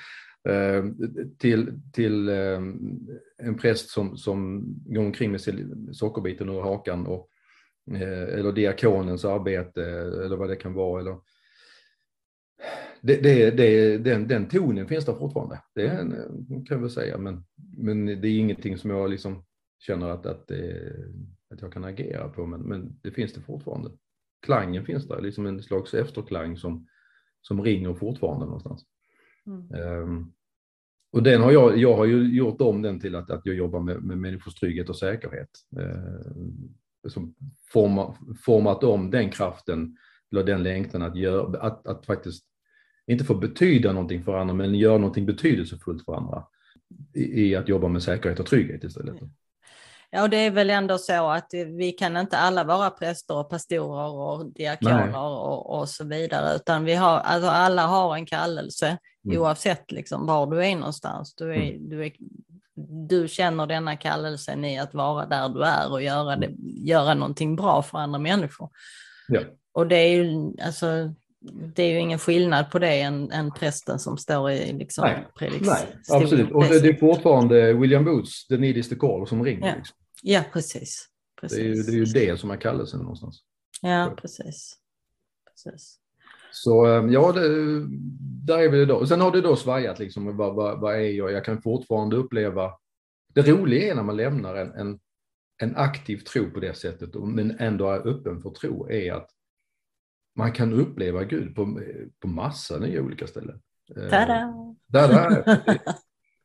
ehm, 0.50 0.98
till, 1.38 1.82
till 1.94 2.30
ehm, 2.30 3.08
en 3.38 3.58
präst 3.58 3.90
som, 3.90 4.18
som 4.18 4.64
går 4.86 5.06
omkring 5.06 5.32
med 5.32 5.42
sockerbiten 5.92 6.50
ur 6.50 6.62
hakan 6.62 7.08
och, 7.08 7.20
eh, 7.20 7.31
eller 7.92 8.52
diakonens 8.52 9.26
arbete 9.26 9.86
eller 10.26 10.36
vad 10.36 10.50
det 10.50 10.56
kan 10.56 10.74
vara. 10.74 11.02
Eller, 11.02 11.18
det, 13.02 13.16
det, 13.16 13.52
det, 13.52 13.98
den, 13.98 14.28
den 14.28 14.48
tonen 14.50 14.88
finns 14.88 15.06
där 15.06 15.14
fortfarande, 15.14 15.62
det 15.76 15.88
en, 15.88 16.12
kan 16.48 16.66
jag 16.70 16.80
väl 16.80 16.90
säga, 16.90 17.18
men, 17.18 17.44
men 17.78 18.06
det 18.06 18.28
är 18.28 18.40
ingenting 18.40 18.78
som 18.78 18.90
jag 18.90 19.10
liksom 19.10 19.46
känner 19.80 20.10
att, 20.10 20.26
att, 20.26 20.52
att 21.50 21.62
jag 21.62 21.74
kan 21.74 21.84
agera 21.84 22.30
på, 22.30 22.46
men, 22.46 22.62
men 22.62 23.00
det 23.02 23.12
finns 23.12 23.34
det 23.34 23.42
fortfarande. 23.42 23.92
Klangen 24.46 24.86
finns 24.86 25.08
där, 25.08 25.22
liksom 25.22 25.46
en 25.46 25.64
slags 25.64 25.94
efterklang 25.94 26.58
som, 26.58 26.88
som 27.42 27.64
ringer 27.64 27.94
fortfarande 27.94 28.46
någonstans. 28.46 28.86
Mm. 29.46 30.02
Um, 30.04 30.34
och 31.12 31.24
den 31.24 31.42
har 31.42 31.52
jag, 31.52 31.78
jag 31.78 31.98
har 31.98 32.06
ju 32.06 32.36
gjort 32.36 32.62
om 32.62 32.82
den 32.82 33.00
till 33.00 33.16
att, 33.16 33.32
att 33.32 33.46
jag 33.46 33.56
jobbar 33.56 33.80
med, 33.80 34.04
med 34.04 34.18
människors 34.18 34.54
trygghet 34.54 34.90
och 34.90 34.98
säkerhet. 34.98 35.50
Uh, 35.80 36.76
som 37.08 37.36
forma, 37.74 38.18
format 38.46 38.84
om 38.84 39.12
den 39.12 39.30
kraften, 39.30 39.98
eller 40.32 40.44
den 40.44 40.64
längtan 40.64 41.02
att, 41.02 41.16
gör, 41.16 41.56
att, 41.62 41.88
att 41.88 42.06
faktiskt 42.06 42.44
inte 43.08 43.24
få 43.24 43.36
betyda 43.36 43.92
någonting 43.92 44.24
för 44.24 44.38
andra, 44.38 44.54
men 44.54 44.76
göra 44.76 44.98
någonting 44.98 45.26
betydelsefullt 45.26 46.06
för 46.06 46.14
andra 46.14 46.44
i, 47.14 47.44
i 47.44 47.56
att 47.56 47.70
jobba 47.70 47.88
med 47.88 48.04
säkerhet 48.04 48.40
och 48.40 48.46
trygghet 48.46 48.84
istället. 48.84 49.16
Ja, 50.14 50.24
och 50.24 50.30
det 50.30 50.38
är 50.38 50.52
väl 50.52 50.70
ändå 50.70 50.98
så 50.98 51.30
att 51.30 51.54
vi 51.78 51.92
kan 51.92 52.18
inte 52.18 52.38
alla 52.38 52.64
vara 52.64 52.90
präster 52.90 53.38
och 53.38 53.50
pastorer 53.50 54.12
och 54.12 54.54
diakoner 54.54 55.18
och, 55.18 55.80
och, 55.80 55.90
så 55.90 56.04
vidare, 56.04 56.56
utan 56.56 56.84
vi 56.84 56.96
har, 56.96 57.20
alltså 57.20 57.50
alla 57.50 57.88
har 57.88 58.16
en 58.16 58.26
kallelse 58.26 58.98
mm. 59.26 59.42
oavsett 59.42 59.92
liksom 59.92 60.26
var 60.26 60.48
du 60.48 60.66
är 60.66 60.76
någonstans. 60.76 61.36
Du, 61.36 61.52
är, 61.52 61.72
mm. 61.72 61.90
du, 61.90 62.06
är, 62.06 62.12
du 62.90 63.28
känner 63.28 63.68
denna 63.68 63.98
kallelsen 63.98 64.66
i 64.66 64.80
att 64.80 64.94
vara 64.94 65.26
där 65.26 65.50
du 65.50 65.64
är 65.64 65.92
och 65.92 66.02
göra, 66.02 66.36
det, 66.36 66.52
göra 66.84 67.14
någonting 67.14 67.56
bra 67.56 67.82
för 67.82 67.98
andra 67.98 68.20
människor. 68.20 68.70
Ja. 69.28 69.42
Och 69.74 69.88
det 69.88 69.96
är 69.96 70.16
ju, 70.16 70.54
alltså, 70.62 71.14
det 71.76 71.84
är 71.84 71.92
ju 71.92 72.00
ingen 72.00 72.20
skillnad 72.20 72.72
på 72.72 72.80
det 72.80 73.02
än, 73.02 73.32
än 73.32 73.52
prästen 73.52 74.00
som 74.00 74.18
står 74.18 74.52
i 74.52 74.74
liksom 74.74 75.04
Nej, 75.04 75.28
prediks, 75.40 75.68
nej 75.68 75.88
absolut. 76.10 76.52
Och 76.52 76.64
det, 76.64 76.80
det, 76.80 76.90
är 76.90 76.94
fortfarande 76.94 77.74
William 77.74 78.06
Boots, 78.06 78.48
the 78.48 78.58
need 78.58 78.78
is 78.78 78.90
the 78.90 78.96
call, 78.96 79.28
som 79.28 79.44
ringer. 79.44 79.68
Ja, 79.68 79.76
liksom. 79.76 79.98
ja 80.22 80.44
precis. 80.54 81.08
precis. 81.42 81.58
Det, 81.58 81.64
är 81.64 81.68
ju, 81.68 81.84
det 81.84 81.92
är 81.92 81.96
ju 81.96 82.06
det 82.06 82.40
som 82.40 82.52
är 82.52 82.58
kallelsen 82.58 83.00
någonstans. 83.00 83.44
Ja, 83.82 84.14
precis. 84.18 84.78
precis. 85.52 86.01
Så 86.52 86.86
ehm, 86.86 87.12
ja, 87.12 87.32
det, 87.32 87.42
där 88.46 88.60
är 88.60 88.70
vi 88.70 88.82
idag. 88.82 89.08
Sen 89.08 89.22
har 89.22 89.32
det 89.32 89.42
då 89.42 89.56
svajat 89.56 90.00
liksom, 90.00 90.38
vad, 90.38 90.56
vad, 90.56 90.80
vad 90.80 90.96
är 90.96 91.00
jag? 91.00 91.32
Jag 91.32 91.46
kan 91.46 91.62
fortfarande 91.62 92.16
uppleva, 92.16 92.72
det 93.34 93.42
roliga 93.42 93.92
är 93.92 93.96
när 93.96 94.04
man 94.04 94.18
lämnar 94.18 94.56
en, 94.56 94.74
en, 94.74 95.00
en 95.62 95.76
aktiv 95.76 96.18
tro 96.18 96.52
på 96.52 96.60
det 96.60 96.74
sättet, 96.74 97.16
men 97.16 97.60
ändå 97.60 97.90
är 97.90 98.08
öppen 98.08 98.42
för 98.42 98.50
tro, 98.50 98.90
är 98.90 99.14
att 99.14 99.30
man 100.36 100.52
kan 100.52 100.74
uppleva 100.74 101.24
Gud 101.24 101.56
på, 101.56 101.82
på 102.20 102.28
massa 102.28 102.78
nya 102.78 103.02
olika 103.02 103.28
ställen. 103.28 103.62
Eh, 103.96 104.10
Tada! 104.10 104.54
Tada. 104.94 105.44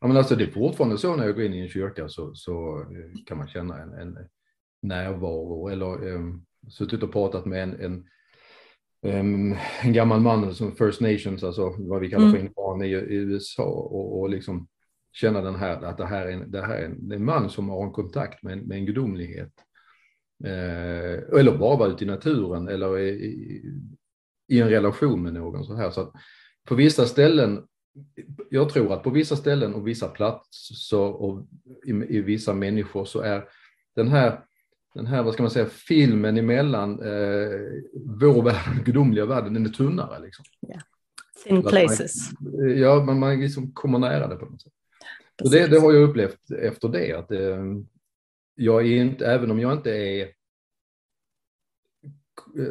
ja, 0.01 0.07
men 0.07 0.16
alltså 0.16 0.37
det 0.37 0.45
är 0.45 0.51
fortfarande 0.51 0.99
så 0.99 1.16
när 1.16 1.25
jag 1.25 1.35
går 1.35 1.45
in 1.45 1.55
i 1.55 1.61
en 1.61 1.69
kyrka 1.69 2.09
så, 2.09 2.35
så 2.35 2.81
eh, 2.81 3.25
kan 3.27 3.38
man 3.38 3.49
känna 3.49 3.79
en, 3.79 3.92
en 3.92 4.19
närvaro 4.83 5.69
eller 5.69 6.09
um, 6.09 6.45
suttit 6.69 7.03
och 7.03 7.12
pratat 7.12 7.47
med 7.47 7.62
en, 7.62 7.81
en, 7.81 8.07
en 9.07 9.57
gammal 9.83 10.21
man 10.21 10.55
som 10.55 10.77
First 10.77 11.01
Nations, 11.01 11.45
alltså 11.45 11.75
vad 11.79 12.01
vi 12.01 12.11
kallar 12.11 12.31
för 12.31 12.38
mm. 12.38 12.47
indianer 12.47 12.85
i, 12.85 12.90
i 12.90 13.16
USA 13.16 13.64
och, 13.64 14.21
och 14.21 14.31
liksom 14.31 14.69
känna 15.12 15.40
den 15.40 15.55
här, 15.55 15.83
att 15.85 15.99
det 15.99 16.07
här 16.07 16.27
är 16.27 16.33
en, 16.33 16.51
det 16.51 16.62
här 16.62 16.77
är 16.77 16.85
en, 16.85 17.12
en 17.12 17.25
man 17.25 17.51
som 17.51 17.69
har 17.69 17.85
en 17.85 17.92
kontakt 17.92 18.42
med, 18.42 18.66
med 18.66 18.79
en 18.79 18.87
gudomlighet 18.87 19.53
Eh, 20.45 21.38
eller 21.38 21.59
bara 21.59 21.77
vara 21.77 21.88
ute 21.88 22.05
i 22.05 22.07
naturen 22.07 22.69
eller 22.69 22.99
i, 22.99 23.09
i, 24.49 24.61
en 24.61 24.69
relation 24.69 25.23
med 25.23 25.35
någon. 25.35 25.64
Så 25.64 25.75
här. 25.75 25.90
Så 25.90 26.12
på 26.69 26.75
vissa 26.75 27.07
ställen, 27.07 27.66
jag 28.51 28.69
tror 28.69 28.92
att 28.92 29.03
på 29.03 29.11
vissa 29.11 29.37
ställen 29.37 29.75
och 29.75 29.87
vissa 29.87 30.09
platser 30.09 30.99
och 30.99 31.47
i, 31.87 31.90
i 31.90 32.21
vissa 32.21 32.55
människor 32.55 33.05
så 33.05 33.21
är 33.21 33.45
den 33.95 34.09
här 34.09 34.40
den 34.97 35.07
här, 35.07 35.23
vad 35.23 35.35
ska 35.35 35.43
man 35.43 35.51
säga, 35.51 35.67
filmen 35.67 36.39
emellan 36.39 36.91
eh, 36.91 37.51
vår 37.95 38.43
värld 38.43 38.79
och 38.79 38.85
gudomliga 38.85 39.27
världen, 39.27 39.55
den 39.55 39.67
är 39.67 39.71
tunnare. 39.71 40.23
Liksom. 40.23 40.45
Yeah. 40.69 40.83
Thin 41.45 41.63
places. 41.63 42.31
Man, 42.41 42.79
ja, 42.79 43.05
man, 43.05 43.19
man 43.19 43.41
liksom 43.41 43.73
kommer 43.73 43.99
nära 43.99 44.29
det 44.29 44.37
på 44.37 44.47
något 44.47 44.63
sätt. 44.63 44.73
Och 45.43 45.51
det, 45.51 45.67
det, 45.67 45.79
har 45.79 45.93
jag 45.93 46.03
upplevt 46.03 46.51
efter 46.51 46.89
det, 46.89 47.13
att 47.13 47.31
eh, 47.31 47.65
jag 48.55 48.87
är 48.87 48.97
inte, 48.97 49.27
även 49.27 49.51
om 49.51 49.61
jag 49.61 49.73
inte 49.73 49.91
är 49.91 50.29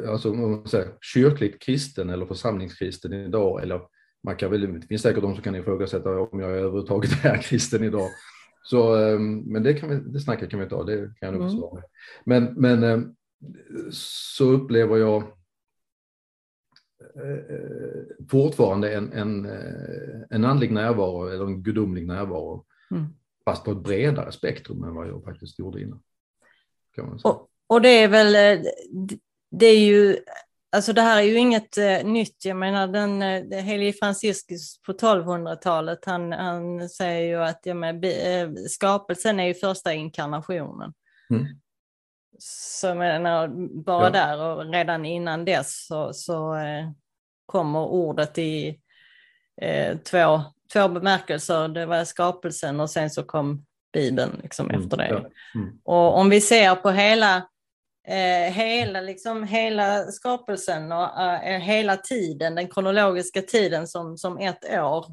alltså, 0.09 0.33
man 0.33 0.67
säger, 0.67 0.93
kyrkligt 1.01 1.61
kristen 1.61 2.09
eller 2.09 2.25
församlingskristen 2.25 3.13
idag, 3.13 3.63
eller 3.63 3.81
man 4.23 4.35
kan 4.35 4.51
väl, 4.51 4.79
det 4.79 4.87
finns 4.87 5.01
säkert 5.01 5.21
de 5.21 5.33
som 5.33 5.43
kan 5.43 5.55
ifrågasätta 5.55 6.19
om 6.19 6.39
jag 6.39 6.49
överhuvudtaget 6.49 7.11
är 7.25 7.41
kristen 7.41 7.83
idag. 7.83 8.09
Så, 8.65 8.95
ehm, 8.95 9.39
men 9.39 9.63
det, 9.63 9.73
kan 9.73 9.89
vi, 9.89 9.95
det 9.95 10.19
snacket 10.19 10.49
kan 10.49 10.59
vi 10.59 10.69
ta, 10.69 10.83
det 10.83 10.97
kan 10.97 11.15
jag 11.19 11.33
nog 11.33 11.41
mm. 11.41 11.57
svara 11.57 11.83
Men, 12.25 12.53
men 12.53 12.83
ehm, 12.83 13.15
så 13.91 14.45
upplever 14.45 14.97
jag 14.97 15.23
eh, 17.15 18.27
fortfarande 18.29 18.93
en, 18.93 19.13
en, 19.13 19.45
eh, 19.45 20.21
en 20.29 20.45
andlig 20.45 20.71
närvaro 20.71 21.27
eller 21.27 21.45
en 21.45 21.63
gudomlig 21.63 22.07
närvaro. 22.07 22.65
Mm. 22.91 23.05
Fast 23.45 23.63
på 23.65 23.71
ett 23.71 23.83
bredare 23.83 24.31
spektrum 24.31 24.83
än 24.83 24.95
vad 24.95 25.07
jag 25.07 25.23
faktiskt 25.23 25.59
gjorde 25.59 25.81
innan. 25.81 26.01
Och, 27.23 27.49
och 27.67 27.81
det 27.81 28.03
är 28.03 28.07
väl, 28.07 28.35
eh, 28.35 28.65
det 29.51 29.65
är 29.65 29.79
ju, 29.79 30.17
alltså 30.75 30.93
det 30.93 31.01
här 31.01 31.17
är 31.17 31.21
ju 31.21 31.37
inget 31.37 31.77
eh, 31.77 32.03
nytt. 32.03 32.45
Jag 32.45 32.57
menar 32.57 32.87
den 32.87 33.21
eh, 33.21 33.63
helige 33.63 33.93
Franciscus 33.93 34.81
på 34.81 34.93
1200-talet, 34.93 36.05
han, 36.05 36.31
han 36.31 36.89
säger 36.89 37.27
ju 37.27 37.43
att 37.43 37.59
ja, 37.63 37.73
men, 37.73 38.03
eh, 38.03 38.49
skapelsen 38.69 39.39
är 39.39 39.47
ju 39.47 39.53
första 39.53 39.93
inkarnationen. 39.93 40.93
Mm. 41.29 41.45
Så 42.39 42.87
jag 42.87 42.97
menar, 42.97 43.47
bara 43.83 44.03
ja. 44.03 44.09
där 44.09 44.41
och 44.41 44.73
redan 44.73 45.05
innan 45.05 45.45
dess 45.45 45.85
så, 45.87 46.13
så 46.13 46.55
eh, 46.55 46.89
kommer 47.45 47.79
ordet 47.79 48.37
i 48.37 48.79
eh, 49.61 49.97
två, 49.97 50.41
två 50.73 50.87
bemärkelser. 50.87 51.67
Det 51.67 51.85
var 51.85 52.03
skapelsen 52.03 52.79
och 52.79 52.89
sen 52.89 53.09
så 53.09 53.23
kom 53.23 53.65
Bibeln 53.93 54.39
liksom 54.43 54.69
mm, 54.69 54.81
efter 54.81 54.97
det. 54.97 55.07
Ja. 55.09 55.17
Mm. 55.59 55.79
Och 55.83 56.17
om 56.17 56.29
vi 56.29 56.41
ser 56.41 56.75
på 56.75 56.91
hela 56.91 57.47
eh, 58.07 58.53
hela, 58.53 59.01
liksom, 59.01 59.43
hela 59.43 60.05
skapelsen 60.05 60.91
och 60.91 61.21
eh, 61.21 61.59
hela 61.59 61.97
tiden, 61.97 62.55
den 62.55 62.67
kronologiska 62.67 63.41
tiden 63.41 63.87
som, 63.87 64.17
som 64.17 64.37
ett 64.37 64.65
år. 64.79 65.05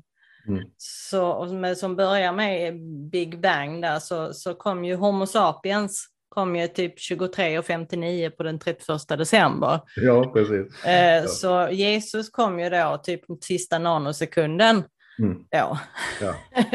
Mm. 0.48 0.64
Så, 0.76 1.44
med, 1.44 1.78
som 1.78 1.96
börjar 1.96 2.32
med 2.32 2.74
Big 3.10 3.40
Bang 3.40 3.82
där 3.82 3.98
så, 3.98 4.32
så 4.32 4.54
kom 4.54 4.84
ju 4.84 4.94
Homo 4.94 5.26
sapiens 5.26 6.08
kom 6.28 6.56
ju 6.56 6.68
typ 6.68 6.98
23.59 6.98 8.30
på 8.30 8.42
den 8.42 8.58
31 8.58 9.08
december. 9.08 9.80
Ja, 9.96 10.32
precis. 10.32 10.84
Eh, 10.84 11.16
ja. 11.16 11.26
Så 11.26 11.68
Jesus 11.70 12.30
kom 12.30 12.60
ju 12.60 12.70
då 12.70 13.00
typ 13.04 13.20
sista 13.40 13.78
nanosekunden 13.78 14.84
mm. 15.18 15.44
ja. 15.50 15.78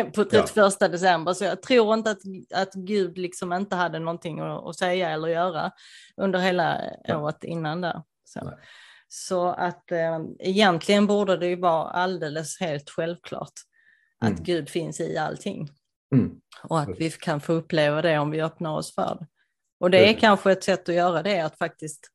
på 0.15 0.23
31 0.23 0.78
ja. 0.80 0.88
december. 0.88 1.34
Så 1.34 1.43
jag 1.43 1.62
tror 1.62 1.93
inte 1.93 2.12
att, 2.12 2.21
att 2.54 2.73
Gud 2.73 3.17
liksom 3.17 3.54
inte 3.54 3.76
hade 3.76 4.00
någonting 4.00 4.39
att, 4.39 4.65
att 4.65 4.76
säga 4.76 5.10
eller 5.10 5.28
göra 5.28 5.71
under 6.17 6.39
hela 6.39 6.82
året 7.08 7.43
innan 7.43 7.82
där. 7.82 8.02
Så. 8.26 8.54
Så 9.08 9.47
att 9.47 9.91
eh, 9.91 10.19
egentligen 10.39 11.08
borde 11.08 11.38
det 11.38 11.47
ju 11.47 11.56
vara 11.56 11.89
alldeles 11.89 12.60
helt 12.60 12.89
självklart 12.89 13.54
att 14.19 14.30
mm. 14.30 14.43
Gud 14.43 14.69
finns 14.69 15.00
i 15.00 15.17
allting. 15.17 15.69
Mm. 16.15 16.32
Och 16.63 16.80
att 16.80 17.00
vi 17.00 17.12
kan 17.12 17.41
få 17.41 17.54
uppleva 17.54 18.02
det 18.02 18.17
om 18.17 18.32
vi 18.32 18.41
öppnar 18.41 18.76
oss 18.76 18.95
för 18.95 19.17
det. 19.19 19.28
Och 19.80 19.91
det 19.91 19.97
är 19.97 20.10
mm. 20.10 20.19
kanske 20.19 20.52
ett 20.52 20.63
sätt 20.63 20.89
att 20.89 20.95
göra 20.95 21.23
det, 21.23 21.39
att 21.39 21.58
faktiskt 21.58 22.12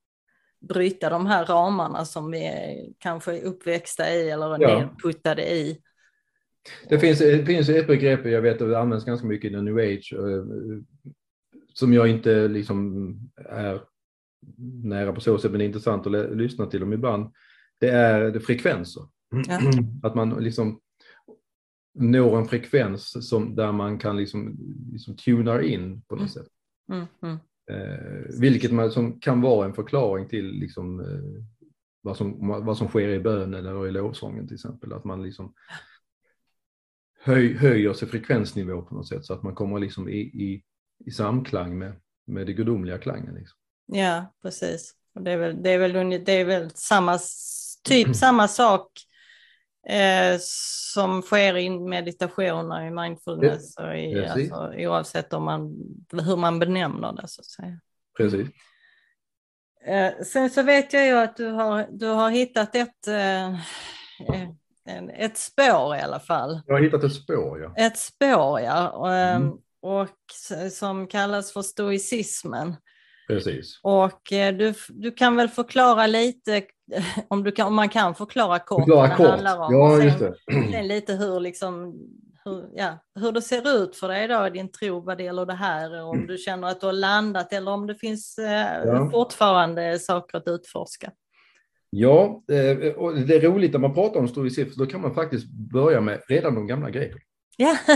bryta 0.69 1.11
de 1.11 1.27
här 1.27 1.45
ramarna 1.45 2.05
som 2.05 2.31
vi 2.31 2.45
är 2.45 2.87
kanske 2.99 3.41
uppväxta 3.41 4.11
i 4.11 4.31
eller 4.31 4.63
ja. 4.63 4.79
nedputtade 4.79 5.53
i. 5.53 5.81
Det 6.89 6.99
finns, 6.99 7.19
det 7.19 7.47
finns 7.47 7.69
ett 7.69 7.87
begrepp, 7.87 8.27
jag 8.27 8.43
vet 8.43 8.63
att 8.63 8.69
det 8.69 8.79
används 8.79 9.05
ganska 9.05 9.27
mycket 9.27 9.53
i 9.53 9.63
new 9.63 9.77
age, 9.77 10.15
eh, 10.19 10.45
som 11.75 11.93
jag 11.93 12.09
inte 12.09 12.49
liksom 12.49 13.15
är 13.49 13.81
nära 14.85 15.13
på 15.13 15.21
så 15.21 15.39
sätt, 15.39 15.51
men 15.51 15.59
det 15.59 15.65
är 15.65 15.67
intressant 15.67 16.07
att 16.07 16.37
lyssna 16.37 16.67
till 16.67 16.81
dem 16.81 16.93
ibland. 16.93 17.33
Det 17.81 17.91
är 17.91 18.39
frekvenser. 18.39 19.03
Ja. 19.49 19.61
Att 20.03 20.15
man 20.15 20.31
liksom 20.31 20.81
når 21.95 22.39
en 22.39 22.49
frekvens 22.49 23.29
som, 23.29 23.55
där 23.55 23.73
man 23.73 23.99
kan 23.99 24.17
liksom, 24.17 24.57
liksom 24.93 25.17
tunar 25.17 25.61
in 25.61 26.03
på 26.03 26.15
något 26.15 26.21
mm. 26.21 26.29
sätt. 26.29 26.49
Mm, 26.93 27.07
mm. 27.23 27.39
Eh, 27.71 28.41
vilket 28.41 28.73
man, 28.73 28.91
som 28.91 29.21
kan 29.21 29.41
vara 29.41 29.67
en 29.67 29.75
förklaring 29.75 30.29
till 30.29 30.47
liksom, 30.47 31.01
eh, 31.01 31.45
vad, 32.03 32.17
som, 32.17 32.49
vad 32.49 32.79
som 32.79 32.89
sker 32.89 33.09
i 33.09 33.21
bönen 33.21 33.55
eller 33.55 33.89
i 33.89 33.91
lovsången 33.91 34.47
till 34.47 34.55
exempel. 34.55 34.93
Att 34.93 35.05
man 35.05 35.23
liksom 35.23 35.55
höj, 37.23 37.57
höjer 37.57 37.93
sig 37.93 38.09
frekvensnivå 38.09 38.83
på 38.83 38.95
något 38.95 39.09
sätt 39.09 39.25
så 39.25 39.35
att 39.35 39.43
man 39.43 39.55
kommer 39.55 39.79
liksom 39.79 40.09
i, 40.09 40.21
i, 40.21 40.63
i 41.07 41.11
samklang 41.11 41.79
med, 41.79 41.93
med 42.27 42.47
det 42.47 42.53
gudomliga 42.53 42.99
klangen. 42.99 43.35
Liksom. 43.35 43.59
Ja, 43.87 44.35
precis. 44.43 44.95
Och 45.15 45.23
det, 45.23 45.31
är 45.31 45.37
väl, 45.37 45.63
det, 45.63 45.71
är 45.71 45.79
väl, 45.79 46.25
det 46.25 46.33
är 46.33 46.45
väl 46.45 46.71
samma, 46.71 47.19
typ 47.85 48.17
samma 48.17 48.49
sak 48.49 48.89
eh, 49.89 50.39
som 50.95 51.23
sker 51.23 51.57
i 51.57 51.71
meditationer, 51.71 52.87
i 52.87 52.91
mindfulness, 52.91 53.77
och 53.77 53.99
i, 53.99 54.27
alltså, 54.27 54.73
oavsett 54.77 55.33
om 55.33 55.45
man, 55.45 55.77
hur 56.13 56.37
man 56.37 56.59
benämner 56.59 57.13
det. 57.13 57.29
Så 57.29 57.41
att 57.41 57.47
säga. 57.47 57.81
Precis. 58.17 58.49
Eh, 59.87 60.25
sen 60.25 60.51
så 60.51 60.63
vet 60.63 60.93
jag 60.93 61.07
ju 61.07 61.13
att 61.13 61.37
du 61.37 61.47
har, 61.47 61.87
du 61.91 62.07
har 62.07 62.31
hittat 62.31 62.77
ett, 62.77 63.09
eh, 63.09 63.57
ett 65.19 65.39
spår 65.39 65.97
i 65.97 66.01
alla 66.01 66.21
fall. 66.21 66.61
Jag 66.67 66.75
har 66.75 66.83
hittat 66.83 67.05
ett 67.05 67.15
spår, 67.15 67.61
ja. 67.61 67.87
Ett 67.87 67.99
spår, 67.99 68.61
ja. 68.61 68.89
Och, 68.89 69.13
mm. 69.13 69.53
och 69.83 70.09
som 70.71 71.07
kallas 71.07 71.53
för 71.53 71.63
stoicismen. 71.63 72.77
Precis. 73.27 73.81
Och 73.83 74.33
eh, 74.33 74.55
du, 74.55 74.75
du 74.89 75.11
kan 75.11 75.37
väl 75.37 75.49
förklara 75.49 76.07
lite, 76.07 76.63
om, 77.29 77.45
du 77.45 77.53
kan, 77.53 77.67
om 77.67 77.75
man 77.75 77.89
kan 77.89 78.15
förklara 78.15 78.59
kort 78.59 78.81
förklara 78.81 79.01
vad 79.01 79.11
det 79.11 79.17
kort. 79.17 79.27
handlar 79.27 79.59
om. 79.59 79.75
Ja, 79.75 79.97
sen, 79.97 80.07
just 80.07 80.19
det. 80.19 80.35
sen 80.73 80.89
lite 80.89 81.13
hur, 81.13 81.41
liksom, 81.41 81.95
hur, 82.45 82.69
ja, 82.75 82.99
hur 83.15 83.33
det 83.33 83.43
ser 83.43 83.83
ut 83.83 83.97
för 83.97 84.09
dig 84.09 84.29
då 84.29 84.47
i 84.47 84.51
din 84.51 84.73
tro 84.73 85.01
vad 85.01 85.19
det 85.19 85.25
gäller 85.25 85.47
det 85.47 85.55
här. 85.55 86.03
Om 86.03 86.17
mm. 86.17 86.27
du 86.27 86.39
känner 86.39 86.69
att 86.69 86.81
du 86.81 86.87
har 86.87 86.93
landat 86.93 87.53
eller 87.53 87.71
om 87.71 87.87
det 87.87 87.95
finns 87.95 88.39
eh, 88.39 88.85
ja. 88.85 89.11
fortfarande 89.11 89.99
saker 89.99 90.39
att 90.39 90.49
utforska. 90.49 91.13
Ja, 91.95 92.43
eh, 92.53 92.93
och 92.93 93.17
det 93.17 93.35
är 93.35 93.41
roligt 93.41 93.73
när 93.73 93.81
man 93.81 93.95
pratar 93.95 94.21
om 94.21 94.29
stoicism, 94.29 94.79
då 94.79 94.87
kan 94.87 95.01
man 95.01 95.15
faktiskt 95.15 95.47
börja 95.73 96.01
med 96.01 96.21
redan 96.29 96.55
de 96.55 96.67
gamla 96.67 96.91
grekerna. 96.91 97.21
Ja. 97.57 97.77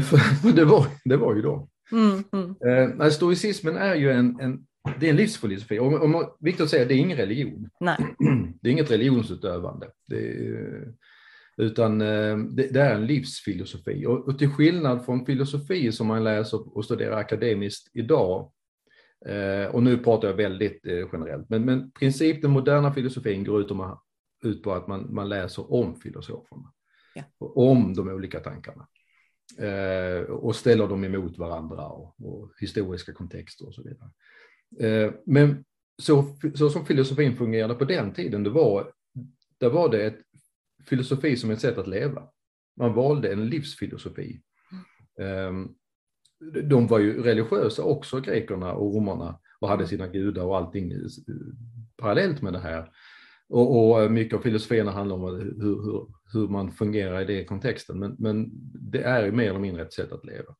för 0.00 0.52
det 0.52 0.64
var, 0.64 0.86
det 1.04 1.16
var 1.16 1.34
ju 1.34 1.42
då. 1.42 1.68
Mm, 1.92 2.24
mm. 2.32 3.00
Eh, 3.00 3.08
stoicismen 3.08 3.76
är 3.76 3.94
ju 3.94 4.10
en, 4.10 4.40
en, 4.40 4.66
det 5.00 5.06
är 5.06 5.10
en 5.10 5.16
livsfilosofi. 5.16 5.78
Och, 5.78 5.92
och 5.92 6.36
viktigt 6.40 6.70
säga, 6.70 6.84
det 6.84 6.94
är 6.94 6.98
ingen 6.98 7.16
religion. 7.16 7.68
Nej. 7.80 7.96
Det 8.62 8.68
är 8.68 8.72
inget 8.72 8.90
religionsutövande. 8.90 9.88
Det 10.08 10.16
är, 10.16 10.92
utan 11.56 12.00
eh, 12.00 12.38
det, 12.38 12.68
det, 12.72 12.80
är 12.80 12.94
en 12.94 13.06
livsfilosofi. 13.06 14.06
Och, 14.06 14.28
och, 14.28 14.38
till 14.38 14.50
skillnad 14.50 15.04
från 15.04 15.26
filosofi 15.26 15.92
som 15.92 16.06
man 16.06 16.24
läser 16.24 16.76
och 16.76 16.84
studerar 16.84 17.16
akademiskt 17.16 17.90
idag, 17.94 18.40
eh, 18.40 18.46
och 19.72 19.82
nu 19.82 19.98
pratar 19.98 20.28
jag 20.28 20.34
väldigt 20.34 20.86
eh, 20.86 21.08
generellt, 21.12 21.50
men, 21.50 21.64
men 21.64 21.90
princip 21.90 22.42
den 22.42 22.50
moderna 22.50 22.92
filosofin 22.92 23.44
går 23.44 23.60
ut, 23.60 23.70
om, 23.70 23.98
ut 24.44 24.62
på 24.62 24.72
att 24.72 24.86
man, 24.86 25.14
man 25.14 25.28
läser 25.28 25.72
om 25.72 26.00
filosoferna. 26.00 26.72
Ja. 27.14 27.22
Om 27.38 27.94
de 27.94 28.08
olika 28.08 28.40
tankarna 28.40 28.88
eh, 29.58 30.30
och 30.30 30.56
ställer 30.56 30.88
dem 30.88 31.04
emot 31.04 31.38
varandra 31.38 31.86
och, 31.86 32.14
och, 32.20 32.50
historiska 32.60 33.12
kontexter 33.12 33.66
och 33.66 33.74
så 33.74 33.82
vidare. 33.82 34.10
Eh, 34.80 35.12
men 35.26 35.64
så, 36.02 36.36
så 36.54 36.70
som 36.70 36.86
filosofin 36.86 37.36
fungerade 37.36 37.74
på 37.74 37.84
den 37.84 38.12
tiden, 38.12 38.42
det 38.42 38.50
var, 38.50 38.92
där 39.58 39.70
var 39.70 39.88
det 39.88 40.06
ett 40.06 40.20
filosofi 40.86 41.36
som 41.36 41.50
ett 41.50 41.60
sätt 41.60 41.78
att 41.78 41.88
leva. 41.88 42.28
Man 42.76 42.94
valde 42.94 43.32
en 43.32 43.48
livsfilosofi. 43.48 44.40
Eh, 45.20 45.52
de 46.64 46.86
var 46.86 46.98
ju 46.98 47.22
religiösa 47.22 47.82
också, 47.82 48.20
grekerna 48.20 48.72
och 48.72 48.94
romarna, 48.94 49.38
och 49.60 49.68
hade 49.68 49.86
sina 49.86 50.06
gudar 50.06 50.44
och 50.44 50.56
allting 50.56 50.92
eh, 50.92 50.98
parallellt 51.96 52.42
med 52.42 52.52
det 52.52 52.58
här. 52.58 52.90
Och, 53.48 53.88
och 53.88 54.02
eh, 54.02 54.10
mycket 54.10 54.38
av 54.38 54.42
filosofierna 54.42 54.90
handlar 54.90 55.16
om 55.16 55.22
hur, 55.22 55.82
hur, 55.82 56.06
hur 56.32 56.48
man 56.48 56.72
fungerar 56.72 57.20
i 57.20 57.24
den 57.24 57.44
kontexten, 57.44 57.98
men, 57.98 58.16
men 58.18 58.50
det 58.90 59.02
är 59.02 59.30
mer 59.30 59.50
eller 59.50 59.60
mindre 59.60 59.82
ett 59.82 59.92
sätt 59.92 60.12
att 60.12 60.24
leva. 60.24 60.54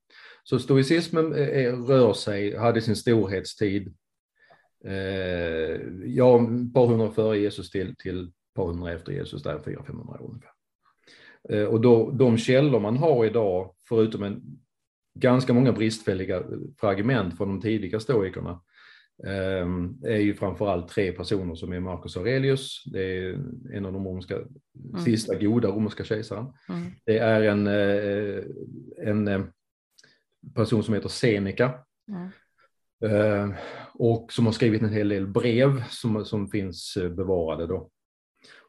Så 0.44 0.58
stoicismen 0.58 1.32
eh, 1.32 1.64
är, 1.64 1.72
rör 1.72 2.12
sig, 2.12 2.56
hade 2.56 2.80
sin 2.80 2.96
storhetstid, 2.96 3.94
eh, 4.84 5.80
ja, 6.04 6.36
ett 6.36 6.74
par 6.74 6.86
hundra 6.86 7.10
före 7.10 7.38
Jesus 7.38 7.70
till, 7.70 7.96
till 7.96 8.24
ett 8.24 8.54
par 8.54 8.66
hundra 8.66 8.92
efter 8.92 9.12
Jesus, 9.12 9.42
där 9.42 9.58
400-500 9.58 10.20
år 10.20 10.30
ungefär. 10.30 10.50
Eh, 11.48 11.64
och 11.64 11.80
då, 11.80 12.10
de 12.10 12.38
källor 12.38 12.80
man 12.80 12.96
har 12.96 13.24
idag, 13.24 13.74
förutom 13.88 14.22
en 14.22 14.42
ganska 15.20 15.52
många 15.52 15.72
bristfälliga 15.72 16.42
fragment 16.80 17.36
från 17.36 17.48
de 17.48 17.60
tidiga 17.60 18.00
stoikerna, 18.00 18.60
Ehm, 19.24 19.98
är 20.04 20.16
ju 20.16 20.34
framförallt 20.34 20.88
tre 20.88 21.12
personer 21.12 21.54
som 21.54 21.72
är 21.72 21.80
Marcus 21.80 22.16
Aurelius, 22.16 22.84
det 22.84 23.02
är 23.02 23.38
en 23.72 23.86
av 23.86 23.92
de 23.92 24.06
romerska, 24.06 24.34
mm. 24.34 25.04
sista 25.04 25.34
goda 25.34 25.68
romerska 25.68 26.04
kejsaren. 26.04 26.46
Mm. 26.68 26.90
Det 27.04 27.18
är 27.18 27.42
en, 27.42 27.66
eh, 27.66 28.44
en 29.08 29.28
eh, 29.28 29.44
person 30.54 30.82
som 30.82 30.94
heter 30.94 31.08
Seneca 31.08 31.74
mm. 32.08 32.28
Ehm, 33.04 33.54
och 33.94 34.32
som 34.32 34.46
har 34.46 34.52
skrivit 34.52 34.82
en 34.82 34.92
hel 34.92 35.08
del 35.08 35.26
brev 35.26 35.84
som, 35.90 36.24
som 36.24 36.48
finns 36.48 36.96
eh, 36.96 37.10
bevarade. 37.10 37.66
Då. 37.66 37.90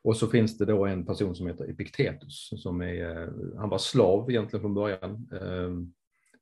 Och 0.04 0.18
så 0.18 0.28
finns 0.28 0.58
det 0.58 0.66
då 0.66 0.86
en 0.86 1.06
person 1.06 1.36
som 1.36 1.48
heter 1.48 1.70
Epiktetus, 1.70 2.50
som 2.58 2.82
är, 2.82 3.30
han 3.58 3.70
var 3.70 3.78
slav 3.78 4.30
egentligen 4.30 4.62
från 4.62 4.74
början 4.74 5.30
ehm, 5.42 5.94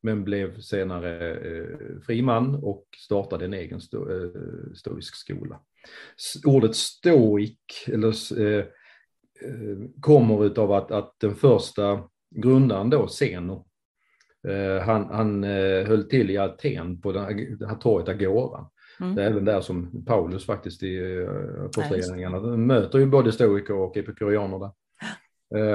men 0.06 0.24
blev 0.24 0.60
senare 0.60 1.32
eh, 1.32 2.02
fri 2.06 2.22
man 2.22 2.56
och 2.56 2.86
startade 2.98 3.46
en 3.46 3.54
egen 3.54 3.82
sto, 3.82 4.12
eh, 4.12 4.30
stoisk 4.76 5.16
skola. 5.16 5.60
Ordet 6.46 6.76
stoik 6.76 7.60
eller, 7.88 8.42
eh, 8.42 8.66
eh, 9.42 9.78
kommer 10.02 10.46
utav 10.46 10.72
att, 10.72 10.92
att 10.92 11.16
den 11.20 11.36
första 11.36 12.04
grundaren 12.36 12.90
då, 12.90 13.08
Zeno, 13.08 13.68
eh, 14.48 14.84
han, 14.86 15.06
han 15.06 15.44
eh, 15.44 15.88
höll 15.88 16.10
till 16.10 16.30
i 16.30 16.38
Aten 16.38 17.02
på 17.02 17.12
det 17.12 17.20
här 17.68 17.76
torget 17.76 18.10
Agora. 18.10 18.70
Mm. 19.00 19.16
Det 19.16 19.24
är 19.24 19.30
även 19.30 19.46
där 19.46 19.62
som 19.62 20.06
Paulus 20.06 20.46
faktiskt 20.46 20.84
i 20.84 21.26
Apostlagärningarna 21.66 22.58
möter 22.58 23.00
ju 23.00 23.06
både 23.06 23.32
stoiker 23.32 23.74
och 23.74 23.98
epikurianer 23.98 24.60
där. 24.60 24.72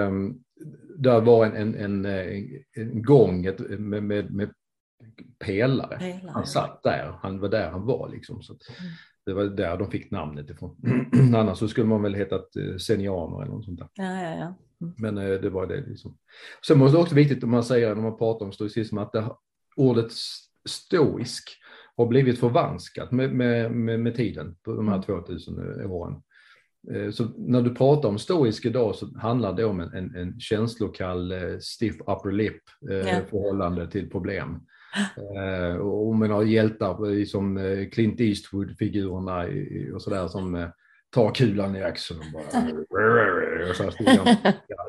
Um, 0.07 0.43
där 0.99 1.20
var 1.20 1.46
en, 1.46 1.75
en, 1.75 1.75
en, 1.75 2.07
en 2.77 3.03
gång 3.03 3.42
med, 3.79 4.03
med, 4.03 4.31
med 4.31 4.53
pelare. 5.38 5.99
pelare. 5.99 6.31
Han 6.35 6.46
satt 6.46 6.83
där, 6.83 7.18
han 7.23 7.40
var 7.40 7.49
där 7.49 7.70
han 7.70 7.87
var 7.87 8.09
liksom. 8.09 8.42
Så 8.42 8.53
mm. 8.53 8.92
Det 9.27 9.35
var 9.35 9.44
där 9.44 9.77
de 9.77 9.90
fick 9.90 10.11
namnet 10.11 10.51
ifrån. 10.51 10.77
Annars 11.35 11.59
så 11.59 11.68
skulle 11.68 11.87
man 11.87 12.03
väl 12.03 12.14
hetat 12.14 12.57
eh, 12.57 12.77
senianer 12.77 13.42
eller 13.42 13.53
något 13.53 13.64
sånt 13.64 13.79
där. 13.79 13.88
Ja, 13.94 14.23
ja, 14.23 14.37
ja. 14.37 14.55
Mm. 14.81 14.94
Men 14.99 15.18
eh, 15.18 15.40
det 15.40 15.51
var 15.51 15.66
det 15.66 15.87
liksom. 15.87 16.16
Sen 16.66 16.81
var 16.81 16.90
det 16.90 16.99
också 16.99 17.14
viktigt 17.14 17.44
om 17.44 17.51
man 17.51 17.64
säger 17.64 17.94
när 17.94 18.03
man 18.03 18.18
pratar 18.18 18.46
om 18.46 18.53
stoicism 18.53 18.99
att 18.99 19.12
det, 19.12 19.31
ordet 19.77 20.12
stoisk 20.68 21.51
har 21.96 22.07
blivit 22.07 22.38
förvanskat 22.38 23.12
med, 23.12 23.35
med, 23.35 23.73
med, 23.73 24.01
med 24.01 24.14
tiden 24.14 24.57
på 24.62 24.73
de 24.73 24.88
här 24.88 24.94
Mm. 24.94 25.25
2000 25.25 25.85
åren. 25.90 26.23
Eh, 26.95 27.11
Så 27.11 27.25
när 27.37 27.62
du 27.62 27.75
pratar 27.75 28.09
om 28.09 28.19
stoisk 28.19 28.66
idag 28.66 28.95
så 28.95 29.19
handlar 29.19 29.53
det 29.53 29.64
om 29.64 29.81
en, 29.81 29.93
en, 29.95 30.14
en 30.16 30.40
känslokall 30.40 31.33
eh, 31.33 31.59
stiff 31.61 32.01
upper 32.01 32.33
lip 32.33 32.62
Ja. 32.81 33.21
förhållande 33.31 33.90
till 33.90 34.11
problem. 34.11 34.61
Eh, 35.37 35.77
och 35.77 36.09
om 36.09 36.19
man 36.19 36.31
har 36.31 36.43
hjältar 36.43 37.25
som 37.25 37.59
Clint 37.93 38.21
Eastwood-figurerna 38.21 39.47
och 39.95 40.03
sådär 40.03 40.29
som 40.29 40.71
tar 41.11 41.35
kulan 41.35 41.77
i 41.77 41.83
axeln 41.83 42.21
och 42.21 42.33
bara... 42.33 42.62
och 43.71 43.77
så 43.77 43.85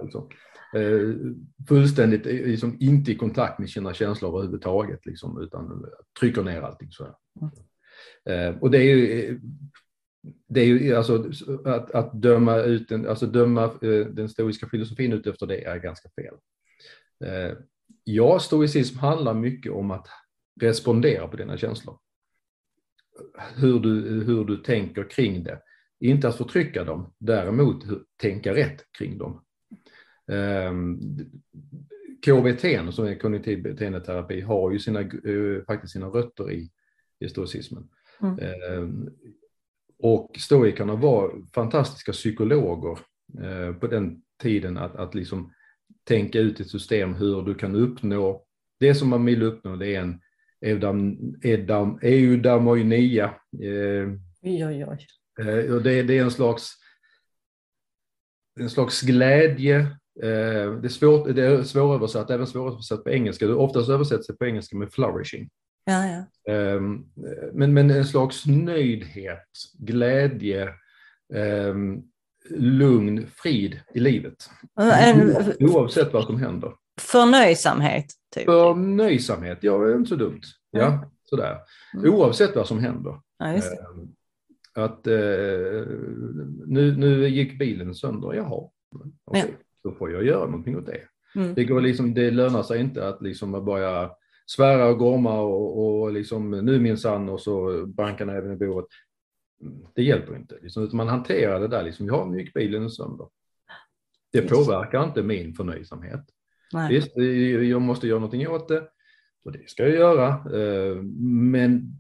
liksom. 0.03 0.29
Fullständigt 1.67 2.25
liksom, 2.25 2.77
inte 2.79 3.11
i 3.11 3.15
kontakt 3.15 3.59
med 3.59 3.69
sina 3.69 3.93
känslor 3.93 4.29
överhuvudtaget, 4.37 5.05
liksom, 5.05 5.41
utan 5.41 5.85
trycker 6.19 6.43
ner 6.43 6.61
allting. 6.61 6.91
Så 6.91 7.03
här. 7.03 7.13
Eh, 8.49 8.55
och 8.57 8.71
det 8.71 8.77
är 8.77 8.95
ju, 8.95 9.39
det 10.47 10.61
är 10.61 10.65
ju 10.65 10.95
alltså 10.95 11.31
att, 11.65 11.91
att 11.91 12.13
döma 12.13 12.57
ut 12.57 12.89
den, 12.89 13.07
alltså 13.07 13.25
döma 13.25 13.63
eh, 13.63 14.05
den 14.05 14.29
stoiska 14.29 14.67
filosofin 14.67 15.13
ut 15.13 15.27
efter 15.27 15.47
det 15.47 15.63
är 15.63 15.77
ganska 15.77 16.09
fel. 16.09 16.35
Eh, 17.25 17.57
ja, 18.03 18.39
stoicism 18.39 18.97
handlar 18.97 19.33
mycket 19.33 19.71
om 19.71 19.91
att 19.91 20.07
respondera 20.61 21.27
på 21.27 21.37
dina 21.37 21.57
känslor. 21.57 21.97
Hur 23.55 23.79
du, 23.79 24.23
hur 24.23 24.45
du 24.45 24.57
tänker 24.57 25.09
kring 25.09 25.43
det. 25.43 25.61
Inte 25.99 26.27
att 26.27 26.37
förtrycka 26.37 26.83
dem, 26.83 27.13
däremot 27.17 27.83
tänka 28.17 28.55
rätt 28.55 28.85
kring 28.97 29.17
dem. 29.17 29.41
Um, 30.27 30.99
KBT, 32.25 32.93
som 32.93 33.05
är 33.05 33.19
kognitiv 33.19 33.63
beteendeterapi, 33.63 34.41
har 34.41 34.71
ju 34.71 34.79
sina, 34.79 34.99
eh, 34.99 35.65
faktiskt 35.67 35.93
sina 35.93 36.07
rötter 36.07 36.51
i, 36.51 36.71
i 37.19 37.29
stoicismen. 37.29 37.89
Mm. 38.21 39.09
Och 40.01 40.35
stoikerna 40.39 40.95
var 40.95 41.33
fantastiska 41.53 42.11
psykologer 42.11 42.99
eh, 43.43 43.73
på 43.75 43.87
den 43.87 44.21
tiden 44.41 44.77
att, 44.77 44.95
att 44.95 45.15
liksom 45.15 45.53
tänka 46.03 46.39
ut 46.39 46.59
ett 46.59 46.69
system 46.69 47.13
hur 47.13 47.41
du 47.41 47.55
kan 47.55 47.75
uppnå 47.75 48.45
det 48.79 48.95
som 48.95 49.09
man 49.09 49.25
vill 49.25 49.43
uppnå. 49.43 49.75
Det 49.75 49.95
är 49.95 50.01
en 50.01 50.19
eudaimonia. 52.01 53.25
Eh, 53.63 54.09
Oj, 54.41 54.65
oj, 54.65 54.85
oj. 54.85 55.07
eh, 55.39 55.73
och 55.73 55.81
det, 55.81 56.03
det 56.03 56.17
är 56.17 56.23
en 56.23 56.31
slags, 56.31 56.71
en 58.59 58.69
slags 58.69 59.01
glädje. 59.01 59.79
Eh, 60.23 60.71
det 60.81 60.87
är, 60.87 60.89
svårt, 60.89 61.35
det 61.35 61.45
är 61.45 61.63
svåröversatt, 61.63 62.29
även 62.29 62.47
svåröversatt 62.47 63.03
på 63.03 63.09
engelska. 63.09 63.47
Det 63.47 63.53
oftast 63.53 63.89
översätts 63.89 64.27
det 64.27 64.33
på 64.33 64.45
engelska 64.45 64.77
med 64.77 64.93
flourishing. 64.93 65.49
Ja, 65.85 66.05
ja. 66.07 66.53
Ehm, 66.53 67.03
Men, 67.53 67.73
men 67.73 67.89
en 67.89 68.05
slags 68.05 68.45
nöjdhet, 68.45 69.47
glädje, 69.79 70.69
ehm, 71.33 72.01
lugn, 72.49 73.27
frid 73.35 73.79
i 73.93 73.99
livet. 73.99 74.35
En 74.79 75.35
Oavsett 75.59 76.13
vad 76.13 76.25
som 76.25 76.37
händer. 76.39 76.73
förnöjsamhet, 77.01 78.05
typ. 78.35 78.45
Förnöjsamhet, 78.45 79.57
ja, 79.61 79.77
det 79.77 79.91
är 79.91 79.95
inte 79.95 80.09
så 80.09 80.15
dumt. 80.15 80.41
Ja, 80.71 81.09
sådär. 81.29 81.57
Mm. 81.93 82.13
Oavsett 82.13 82.55
vad 82.55 82.67
som 82.67 82.79
händer. 82.79 83.19
Ja. 83.37 83.45
Ehm, 83.45 83.61
Att 84.73 85.07
eh, 85.07 85.13
nu, 86.67 86.95
nu 86.97 87.27
gick 87.27 87.59
bilen 87.59 87.95
sönder, 87.95 88.33
jaha, 88.33 88.69
okej, 89.25 89.55
då 89.83 89.91
får 89.91 90.11
jag 90.11 90.25
göra 90.25 90.45
någonting 90.45 90.77
åt 90.77 90.85
det. 90.85 91.01
Mm. 91.35 91.53
Det, 91.53 91.63
går 91.63 91.81
liksom, 91.81 92.13
det 92.13 92.31
lönar 92.31 92.63
sig 92.63 92.79
inte 92.79 93.07
att 93.07 93.21
liksom 93.21 93.65
börja 93.65 94.11
svära 94.45 94.87
och 94.87 94.97
gorma 94.97 95.41
och, 95.41 96.01
och 96.01 96.13
liksom 96.13 96.51
nu 96.51 96.79
minsann 96.79 97.29
och 97.29 97.41
så 97.41 97.85
banka 97.85 98.25
näven 98.25 98.51
i 98.51 98.55
bordet. 98.55 98.89
Det 99.95 100.03
hjälper 100.03 100.35
inte. 100.35 100.57
Liksom, 100.61 100.83
utan 100.83 100.97
man 100.97 101.07
hanterar 101.07 101.59
det 101.59 101.67
där, 101.67 101.83
liksom, 101.83 102.05
ja 102.07 102.25
nu 102.31 102.39
gick 102.41 102.53
bilen 102.53 102.89
sönder. 102.89 103.27
Det 104.31 104.41
påverkar 104.41 105.03
inte 105.03 105.23
min 105.23 105.53
förnöjsamhet. 105.53 106.21
Nej. 106.73 106.93
Visst, 106.93 107.17
jag 107.69 107.81
måste 107.81 108.07
göra 108.07 108.19
någonting 108.19 108.47
åt 108.47 108.67
det 108.67 108.87
och 109.45 109.51
det 109.51 109.69
ska 109.69 109.83
jag 109.83 109.95
göra. 109.95 110.27
eh, 110.29 110.95
Men 111.21 111.97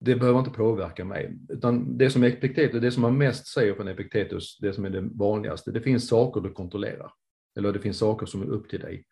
det 0.00 0.16
behöver 0.16 0.38
inte 0.38 0.50
påverka 0.50 1.04
mig. 1.04 1.38
Utan 1.48 1.98
det 1.98 2.10
som 2.10 2.22
Epiktetus, 2.24 2.80
det 2.80 2.90
som 2.90 3.02
man 3.02 3.18
mest 3.18 3.46
säger 3.46 3.74
från 3.74 3.88
Epiktetus, 3.88 4.58
det 4.58 4.72
som 4.72 4.84
är 4.84 4.90
det 4.90 5.00
vanligaste, 5.00 5.70
det 5.70 5.80
finns 5.80 6.08
saker 6.08 6.40
du 6.40 6.52
kontrollerar. 6.52 7.12
Eller 7.58 7.72
det 7.72 7.78
finns 7.78 7.98
saker 7.98 8.26
som 8.26 8.42
är 8.42 8.46
upp 8.46 8.68
till 8.68 8.80
dig. 8.80 9.04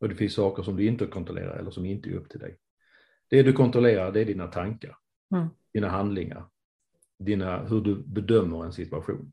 Och 0.00 0.08
det 0.08 0.14
finns 0.14 0.34
saker 0.34 0.62
som 0.62 0.76
du 0.76 0.86
inte 0.86 1.06
kontrollerar 1.06 1.56
eller 1.58 1.70
som 1.70 1.84
inte 1.84 2.08
är 2.10 2.14
upp 2.14 2.28
till 2.30 2.40
dig. 2.40 2.56
Det 3.28 3.42
du 3.42 3.52
kontrollerar, 3.52 4.12
det 4.12 4.20
är 4.20 4.24
dina 4.24 4.46
tankar, 4.46 4.96
Mm. 5.34 5.48
dina 5.72 5.88
handlingar, 5.88 6.46
dina, 7.18 7.64
hur 7.66 7.80
du 7.80 7.94
bedömer 8.06 8.64
en 8.64 8.72
situation. 8.72 9.32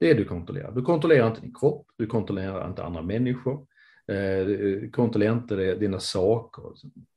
Det 0.00 0.10
är 0.10 0.14
du 0.14 0.24
kontrollerar. 0.24 0.72
Du 0.72 0.82
kontrollerar 0.82 1.26
inte 1.28 1.40
din 1.40 1.54
kropp, 1.54 1.86
du 1.96 2.06
kontrollerar 2.06 2.68
inte 2.68 2.84
andra 2.84 3.02
människor, 3.02 3.66
eh, 4.08 4.46
du 4.46 4.90
kontrollerar 4.92 5.32
inte 5.36 5.56
det- 5.56 5.74
dina 5.74 6.00
saker 6.00 6.62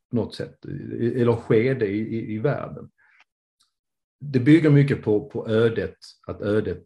på 0.09 0.15
något 0.15 0.35
sätt, 0.35 0.65
eller 0.65 1.35
skede 1.35 1.87
i, 1.87 1.97
i, 1.99 2.33
i 2.33 2.39
världen. 2.39 2.89
Det 4.19 4.39
bygger 4.39 4.69
mycket 4.69 5.01
på, 5.03 5.29
på 5.29 5.47
ödet, 5.49 5.97
att 6.27 6.41
ödet, 6.41 6.83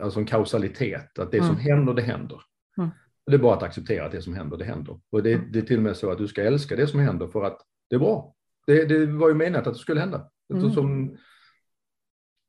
alltså 0.00 0.20
en 0.20 0.26
kausalitet, 0.26 1.18
att 1.18 1.30
det 1.30 1.38
som 1.38 1.50
Mm. 1.50 1.60
händer, 1.60 1.94
det 1.94 2.02
händer. 2.02 2.42
Mm. 2.78 2.90
Det 3.26 3.34
är 3.34 3.38
bara 3.38 3.56
att 3.56 3.62
acceptera 3.62 4.06
att 4.06 4.12
det 4.12 4.22
som 4.22 4.34
händer, 4.34 4.56
det 4.56 4.64
händer. 4.64 5.00
Och 5.10 5.22
det, 5.22 5.32
Mm. 5.32 5.52
det 5.52 5.58
är 5.58 5.62
till 5.62 5.76
och 5.76 5.82
med 5.82 5.96
så 5.96 6.10
att 6.10 6.18
du 6.18 6.28
ska 6.28 6.42
älska 6.42 6.76
det 6.76 6.86
som 6.86 7.00
händer 7.00 7.28
för 7.28 7.44
att 7.44 7.58
det 7.90 7.96
är 7.96 8.00
bra. 8.00 8.34
Det, 8.66 8.84
det 8.84 9.06
var 9.06 9.28
ju 9.28 9.34
menat 9.34 9.66
att 9.66 9.74
det 9.74 9.78
skulle 9.80 10.00
hända. 10.00 10.30
Mm. 10.54 11.16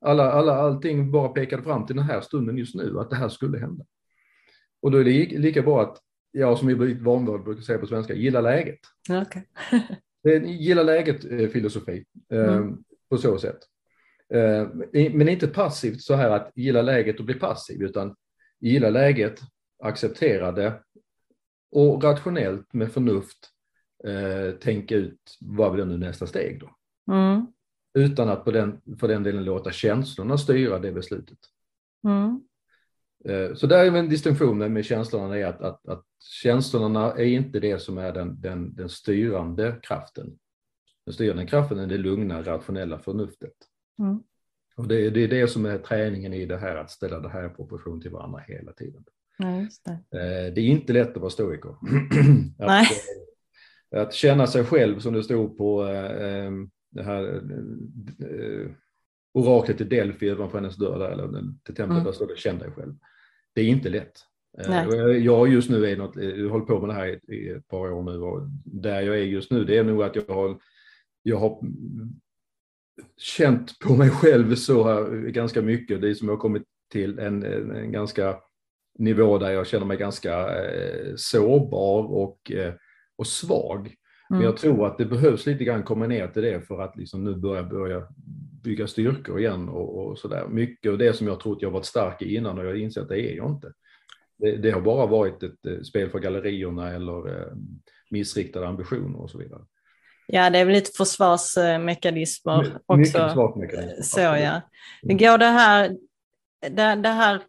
Alla, 0.02 0.32
alla, 0.32 0.54
allting 0.56 1.12
bara 1.12 1.30
pekade 1.30 1.64
fram 1.64 1.86
till 1.86 1.96
den 1.96 2.06
här 2.06 2.22
stunden 2.22 2.58
just 2.58 2.76
nu, 2.76 3.00
att 3.00 3.10
det 3.10 3.16
här 3.16 3.30
skulle 3.30 3.60
hända. 3.60 3.86
Och 4.82 4.92
då 4.92 4.98
är 4.98 5.04
det 5.04 5.10
li- 5.12 5.38
lika 5.38 5.62
bra 5.62 5.82
att, 5.82 5.98
ja, 6.32 6.56
som 6.58 6.68
vi 6.68 6.76
blivit 6.76 7.02
vanvörd 7.02 7.44
brukar 7.44 7.62
säga 7.62 7.80
på 7.80 7.88
svenska, 7.88 8.14
gilla 8.14 8.42
läget. 8.42 8.80
Det 10.24 10.34
är 10.34 10.42
en 10.42 10.52
gilla 10.52 10.84
läget-filosofi 10.84 12.06
eh, 12.32 12.54
Mm. 12.56 12.78
på 13.10 13.18
så 13.18 13.38
sätt. 13.38 13.58
Eh, 14.34 14.68
men 15.14 15.30
inte 15.30 15.48
passivt 15.48 16.02
så 16.02 16.14
här 16.16 16.30
att 16.30 16.52
gilla 16.56 16.82
läget 16.82 17.20
och 17.20 17.26
bli 17.26 17.34
passiv, 17.36 17.82
utan 17.84 18.16
gilla 18.60 18.90
läget, 18.90 19.40
acceptera 19.80 20.52
det 20.52 20.84
och 21.72 22.04
rationellt 22.04 22.74
med 22.74 22.92
förnuft 22.92 23.50
eh, 24.04 24.60
tänka 24.60 24.96
ut 24.96 25.38
vad 25.42 25.74
blir 25.74 25.86
nu 25.86 25.98
nästa 25.98 26.28
steg 26.28 26.60
då. 26.60 26.76
Mm. 27.14 27.48
Utan 27.94 28.30
att 28.30 28.46
på 28.46 28.52
den, 28.52 28.82
för 29.00 29.08
den 29.08 29.24
delen 29.24 29.44
låta 29.46 29.72
känslorna 29.72 30.38
styra 30.38 30.80
det 30.80 30.92
beslutet. 30.92 31.38
Mm. 32.08 32.42
Eh, 33.26 33.56
Så 33.56 33.68
där 33.68 33.86
är 33.86 33.92
väl 33.92 34.10
distinktionen 34.10 34.74
med 34.74 34.86
känslorna 34.86 35.38
är 35.38 35.46
att, 35.46 35.62
att, 35.62 35.88
att 35.88 36.06
känslorna 36.44 37.12
är 37.12 37.26
inte 37.26 37.60
det 37.60 37.80
som 37.80 37.98
är 37.98 38.14
den, 38.14 38.42
den, 38.42 38.76
den 38.76 38.90
styrande 38.90 39.80
kraften. 39.84 40.38
Den 41.06 41.14
styrande 41.14 41.46
kraften 41.48 41.80
är 41.80 41.88
det 41.88 41.98
lugna, 41.98 42.42
rationella 42.44 43.00
förnuftet. 43.00 43.54
Mm. 44.00 44.24
Och 44.76 44.88
det, 44.88 45.06
är- 45.06 45.12
det 45.12 45.24
är 45.24 45.28
det 45.28 45.48
som 45.48 45.66
är 45.66 45.78
träningen 45.78 46.34
i 46.34 46.46
det 46.46 46.58
här, 46.58 46.76
att 46.76 46.92
ställa 46.92 47.20
det 47.20 47.30
här 47.30 47.46
i 47.46 47.50
proportion 47.50 48.02
till 48.02 48.12
varandra 48.12 48.40
hela 48.48 48.74
tiden. 48.74 49.04
Just 49.64 49.86
det. 49.86 49.92
Eh, 49.92 50.54
Det 50.54 50.62
är 50.62 50.66
inte 50.68 50.94
lätt 50.94 51.10
att 51.16 51.18
vara 51.22 51.30
stoiker. 51.30 51.76
Nej. 52.60 52.82
att, 52.86 52.92
eh, 53.96 54.02
att 54.02 54.14
känna 54.14 54.48
sig 54.48 54.64
själv 54.64 55.00
som 55.00 55.14
det 55.14 55.24
stod 55.24 55.58
på 55.58 55.86
eh, 55.86 56.52
det 56.92 57.04
här 57.04 57.36
eh, 58.20 58.72
oraklet 59.34 59.82
i 59.82 59.84
Delphi 59.84 60.32
ovanför 60.32 60.58
hennes 60.58 60.76
dörr 60.76 61.00
där, 61.00 61.10
eller 61.12 61.28
till 61.64 61.76
templet, 61.76 61.90
Mm. 61.90 62.04
där 62.04 62.12
står 62.12 62.28
det 62.28 62.38
känn 62.40 62.58
dig 62.60 62.72
själv. 62.72 62.94
Det 63.54 63.62
är 63.62 63.66
inte 63.66 63.90
lätt. 63.90 64.14
Nej. 64.68 65.24
jag- 65.26 65.48
just 65.50 65.70
nu 65.70 65.86
är 65.86 65.98
något, 65.98 66.16
jag 66.16 66.50
hållit 66.50 66.68
på 66.68 66.80
med 66.80 66.90
det 66.90 66.94
här 66.94 67.32
i, 67.34 67.50
ett 67.50 67.68
par 67.68 67.92
år 67.92 68.04
nu 68.04 68.18
och 68.20 68.48
där 68.66 69.02
jag 69.02 69.16
är 69.20 69.24
just 69.24 69.52
nu 69.52 69.64
det 69.64 69.78
är 69.78 69.84
nog 69.84 70.04
att 70.04 70.16
jag 70.16 70.26
har, 70.28 70.60
jag 71.24 71.38
har 71.38 71.62
känt 73.18 73.80
på 73.80 73.96
mig 73.96 74.10
själv 74.10 74.56
så 74.56 74.84
här 74.84 75.10
ganska 75.30 75.62
mycket. 75.62 76.02
Det 76.02 76.10
är 76.10 76.14
som 76.14 76.28
jag 76.28 76.36
har 76.36 76.42
kommit 76.42 76.64
till 76.92 77.20
en, 77.20 77.44
en 77.44 77.92
ganska 77.92 78.38
nivå 79.00 79.38
där 79.38 79.52
jag 79.52 79.68
känner 79.68 79.86
mig 79.86 79.98
ganska 79.98 80.64
eh, 80.66 81.14
sårbar 81.16 82.04
och, 82.04 82.52
eh, 82.52 82.74
och 83.18 83.28
svag. 83.28 83.94
Men 84.30 84.38
Mm. 84.38 84.46
jag 84.46 84.58
tror 84.58 84.88
att 84.88 84.98
det 84.98 85.06
behövs 85.06 85.46
lite 85.46 85.64
grann 85.64 85.84
komma 85.84 86.08
ner 86.08 86.28
till 86.28 86.42
det 86.42 86.68
för 86.68 86.82
att 86.82 86.98
liksom 86.98 87.24
nu 87.24 87.36
börja, 87.36 87.64
börja 87.64 88.08
bygga 88.64 88.88
styrkor 88.88 89.40
igen 89.40 89.70
och, 89.70 90.08
och 90.08 90.18
sådär. 90.20 90.48
Mycket 90.48 90.92
av 90.92 90.98
det 90.98 91.14
som 91.14 91.28
jag 91.28 91.40
trott 91.40 91.62
jag 91.62 91.72
varit 91.72 91.86
stark 91.86 92.22
i 92.22 92.36
innan 92.36 92.58
och 92.58 92.66
jag 92.66 92.78
inser 92.80 93.02
att 93.02 93.10
det 93.10 93.22
är 93.22 93.36
jag 93.36 93.50
inte. 93.52 93.74
Det, 94.38 94.56
det 94.58 94.72
har 94.72 94.82
bara 94.82 95.06
varit 95.06 95.44
ett 95.44 95.66
eh, 95.66 95.82
spel 95.82 96.10
för 96.10 96.20
gallerierna 96.20 96.92
eller 96.94 97.28
eh, 97.42 97.54
missriktade 98.12 98.68
ambitioner 98.68 99.22
och 99.22 99.30
så 99.30 99.38
vidare. 99.38 99.62
Ja, 100.28 100.50
det 100.50 100.60
är 100.60 100.66
väl 100.66 100.74
lite 100.74 100.92
försvarsmekanismer 100.98 102.64
My- 102.64 102.70
också. 102.86 102.98
Mycket 102.98 103.12
försvarsmekanismer. 103.22 104.02
Så 104.02 104.20
ja. 104.20 104.62
Går 105.02 105.38
det 105.38 105.46
här, 105.46 105.90
det, 106.62 106.96
det 106.96 107.10
här 107.10 107.42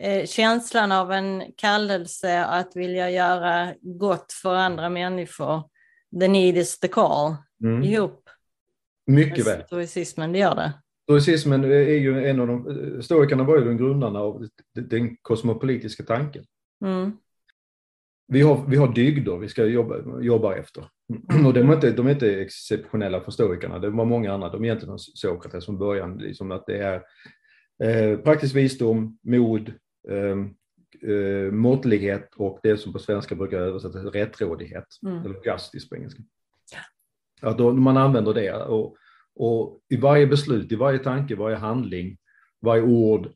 eh, 0.00 0.26
känslan 0.26 0.92
av 0.92 1.12
en 1.12 1.42
kallelse 1.56 2.44
att 2.44 2.76
vilja 2.76 3.10
göra 3.10 3.74
gott 3.80 4.32
för 4.32 4.54
andra 4.54 4.88
människor. 4.88 5.62
The 6.20 6.28
need 6.28 6.56
is 6.56 6.78
the 6.78 6.88
call. 6.88 7.34
Mm. 7.64 7.82
Ihop. 7.82 8.28
Mycket 9.06 9.46
väl. 9.46 9.62
Stoicismen, 9.66 10.32
det 10.32 10.38
gör 10.38 10.54
det. 10.54 10.72
Stoicismen 11.02 11.64
är 11.64 11.98
ju 11.98 12.26
en 12.26 12.40
av 12.40 12.46
de, 12.46 13.02
stoikerna 13.02 13.44
var 13.44 13.58
ju 13.58 13.64
de 13.64 13.76
grundarna 13.76 14.20
av 14.20 14.48
den 14.74 15.16
kosmopolitiska 15.16 16.02
tanken. 16.02 16.44
Mm. 16.84 17.12
Vi 18.32 18.42
har, 18.42 18.66
vi 18.68 18.76
har 18.76 18.94
dygder 18.94 19.36
vi 19.36 19.48
ska 19.48 19.64
jobba, 19.64 20.20
jobba 20.20 20.54
efter. 20.54 20.84
Och 21.46 21.54
de 21.54 21.70
är, 21.70 21.74
inte, 21.74 21.90
de 21.90 22.06
är 22.06 22.10
inte 22.10 22.40
exceptionella 22.40 23.20
för 23.20 23.30
stoikerna, 23.30 23.78
det 23.78 23.90
var 23.90 24.04
många 24.04 24.32
andra. 24.32 24.48
De 24.48 24.62
är 24.62 24.66
egentligen 24.66 24.98
Sokrates 24.98 25.64
från 25.64 25.78
början, 25.78 26.18
liksom 26.18 26.50
att 26.50 26.66
det 26.66 26.78
är 26.78 27.02
eh, 27.84 28.18
praktisk 28.18 28.54
visdom, 28.54 29.18
mod, 29.22 29.72
eh, 30.08 30.36
eh, 31.10 31.52
måttlighet 31.52 32.34
och 32.36 32.60
det 32.62 32.76
som 32.76 32.92
på 32.92 32.98
svenska 32.98 33.34
brukar 33.34 33.58
översättas 33.58 34.04
rättrådighet, 34.04 34.86
Mm. 35.06 35.24
eller 35.24 35.36
justice 35.46 35.88
på 35.88 35.96
engelska. 35.96 36.22
Att 37.42 37.58
då, 37.58 37.72
man 37.72 37.96
använder 37.96 38.34
det 38.34 38.52
och, 38.52 38.96
och 39.34 39.80
i 39.88 39.96
varje 39.96 40.26
beslut, 40.26 40.72
i 40.72 40.76
varje 40.76 40.98
tanke, 40.98 41.36
varje 41.36 41.56
handling, 41.56 42.18
varje 42.60 42.82
ord 42.82 43.28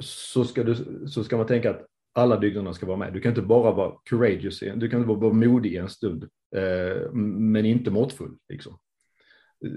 så 0.00 0.44
ska, 0.44 0.62
du, 0.64 0.74
så 1.08 1.24
ska 1.24 1.36
man 1.36 1.46
tänka 1.46 1.70
att 1.70 1.86
alla 2.12 2.36
dygderna 2.36 2.74
ska 2.74 2.86
vara 2.86 2.96
med. 2.96 3.12
Du 3.12 3.20
kan 3.20 3.30
inte 3.30 3.42
bara 3.42 3.72
vara 3.72 3.94
courageous, 4.04 4.60
du 4.60 4.88
kan 4.88 5.00
inte 5.00 5.14
vara 5.14 5.32
modig 5.32 5.74
en 5.74 5.88
stund, 5.88 6.22
eh, 6.56 7.12
men 7.12 7.66
inte 7.66 7.90
måttfull. 7.90 8.36
Liksom. 8.48 8.78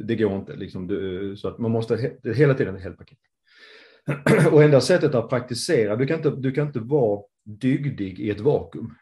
Det 0.03 0.15
går 0.15 0.35
inte. 0.35 0.55
Liksom. 0.55 0.87
Du, 0.87 1.35
så 1.37 1.47
att 1.47 1.57
man 1.59 1.71
måste 1.71 1.95
he, 1.95 2.33
hela 2.33 2.53
tiden 2.53 2.75
ett 2.75 2.83
helt 2.83 2.97
paket. 2.97 3.17
Och 4.51 4.63
enda 4.63 4.81
sättet 4.81 5.15
att 5.15 5.29
praktisera, 5.29 5.95
du 5.95 6.05
kan, 6.07 6.17
inte, 6.17 6.29
du 6.29 6.51
kan 6.51 6.67
inte 6.67 6.79
vara 6.79 7.21
dygdig 7.45 8.19
i 8.19 8.29
ett 8.29 8.39
vakuum. 8.39 8.93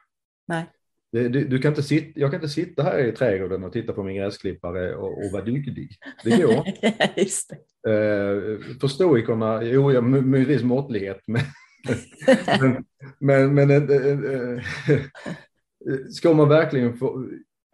Nej. 0.48 0.66
Du, 1.12 1.30
du, 1.30 1.60
kan 1.60 1.72
inte 1.72 1.84
sitta, 1.84 2.20
jag 2.20 2.32
kan 2.32 2.38
inte 2.38 2.50
sitta 2.54 2.84
här 2.84 3.00
i 3.00 3.12
trädgården 3.12 3.64
och 3.64 3.74
titta 3.74 3.94
på 3.94 4.04
min 4.04 4.16
gräsklippare 4.16 4.96
och, 4.96 5.26
och 5.26 5.32
vara 5.32 5.44
dygdig. 5.44 5.90
Det 6.24 6.30
går 6.44 6.66
Just 7.20 7.50
det. 7.50 7.56
eh, 7.92 8.60
För 8.80 8.88
stoikerna, 8.88 9.64
jo, 9.64 9.92
ja, 9.92 10.02
möjligtvis 10.02 10.64
måttlighet, 10.64 11.20
men, 11.28 11.42
men, 12.60 12.86
men, 13.20 13.56
men 13.56 13.72
eh, 13.90 14.64
eh, 14.90 16.06
ska 16.12 16.34
man 16.34 16.50
verkligen 16.50 16.94
få 16.98 17.28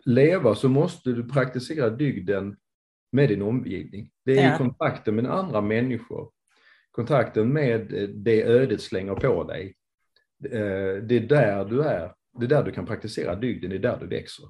leva 0.06 0.56
så 0.56 0.70
måste 0.70 1.10
du 1.10 1.30
praktisera 1.30 1.90
dygden 1.90 2.56
med 3.12 3.30
din 3.30 3.42
omgivning. 3.42 4.10
Det 4.26 4.40
är 4.40 4.52
Ja. 4.52 4.58
kontakten 4.58 5.16
med 5.16 5.26
andra 5.26 5.62
människor, 5.62 6.30
kontakten 6.98 7.54
med 7.54 8.10
det 8.16 8.44
ödet 8.44 8.82
slänger 8.82 9.16
på 9.16 9.44
dig. 9.44 9.76
Eh, 10.46 11.04
det 11.04 11.18
är 11.18 11.28
där 11.28 11.66
du 11.66 11.82
är, 11.82 12.14
det 12.40 12.46
är 12.46 12.50
där 12.50 12.64
du 12.64 12.72
kan 12.72 12.86
praktisera 12.86 13.36
dygden, 13.36 13.70
det 13.70 13.76
är 13.76 13.80
där 13.80 13.98
du 14.00 14.08
växer. 14.08 14.46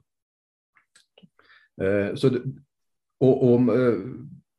Eh, 1.82 2.16
så 2.16 2.40
och, 3.20 3.54
och, 3.54 3.76
eh, 3.76 3.98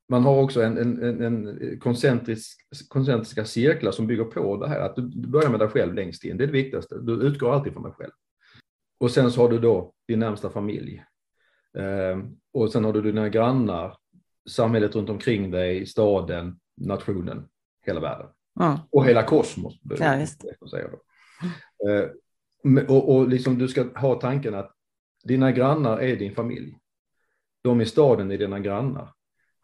man 0.08 0.22
har 0.22 0.42
också 0.42 0.62
en, 0.62 0.78
en, 0.78 1.22
en, 1.22 1.80
koncentrisk, 1.80 2.66
koncentriska 2.88 3.44
cirklar 3.44 3.92
som 3.92 4.06
bygger 4.06 4.24
på 4.24 4.56
det 4.56 4.68
här, 4.68 4.80
att 4.80 4.96
du, 4.96 5.02
du 5.02 5.28
börjar 5.28 5.50
med 5.50 5.60
dig 5.60 5.68
själv 5.68 5.94
längst 5.94 6.24
in, 6.24 6.36
det 6.36 6.44
är 6.44 6.46
det 6.46 6.52
viktigaste, 6.52 6.98
du 6.98 7.12
utgår 7.12 7.52
alltid 7.52 7.72
från 7.72 7.82
dig 7.82 7.92
själv. 7.92 8.12
Och 9.00 9.10
sen 9.10 9.30
så 9.30 9.40
har 9.40 9.48
du 9.48 9.58
då 9.58 9.92
din 10.08 10.18
närmsta 10.18 10.50
familj. 10.50 11.04
Och 12.52 12.72
sen 12.72 12.84
har 12.84 12.92
du 12.92 13.02
dina 13.02 13.28
grannar, 13.28 13.96
samhället 14.50 14.94
runt 14.94 15.10
omkring 15.10 15.50
dig, 15.50 15.86
staden, 15.86 16.58
nationen, 16.76 17.48
hela 17.88 18.00
världen. 18.00 18.26
Mm. 18.60 18.78
Och 18.90 19.06
hela 19.06 19.22
kosmos. 19.22 19.80
Ja, 19.82 20.16
då. 20.90 20.98
Eh, 21.90 22.08
och, 22.88 23.16
och 23.16 23.28
liksom 23.28 23.58
du 23.58 23.68
ska 23.68 23.84
ha 23.94 24.14
tanken 24.14 24.54
att 24.54 24.72
dina 25.24 25.52
grannar 25.52 25.98
är 25.98 26.16
din 26.16 26.34
familj. 26.34 26.78
De 27.62 27.80
i 27.80 27.86
staden 27.86 28.30
är 28.30 28.38
dina 28.38 28.58
grannar. 28.60 29.12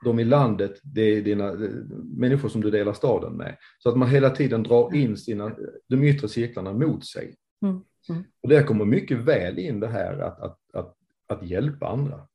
De 0.05 0.19
i 0.19 0.25
landet, 0.25 0.81
det 0.83 1.03
är 1.03 1.23
dina 1.23 1.49
eh, 1.49 1.71
människor 2.17 2.49
som 2.49 2.61
du 2.61 2.71
delar 2.71 2.93
staden 2.93 3.37
med. 3.37 3.57
Så 3.79 3.89
att 3.89 3.97
man 3.97 4.09
hela 4.09 4.31
tiden 4.31 4.63
drar 4.63 4.95
in 4.95 5.17
sina, 5.17 5.57
de 5.89 6.05
yttre 6.05 6.29
cirklarna 6.29 6.73
mot 6.73 7.07
sig. 7.07 7.37
Mm, 7.63 7.81
mm. 8.09 8.25
Och 8.43 8.49
där 8.49 8.63
kommer 8.63 8.85
mycket 8.85 9.19
väl 9.19 9.59
in 9.59 9.81
det 9.81 9.89
här 9.89 10.19
att, 10.19 10.41
att, 10.41 10.59
att, 10.73 10.97
att 11.27 11.47
hjälpa 11.47 11.89
andra. 11.89 12.29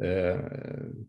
Eh, 0.00 0.40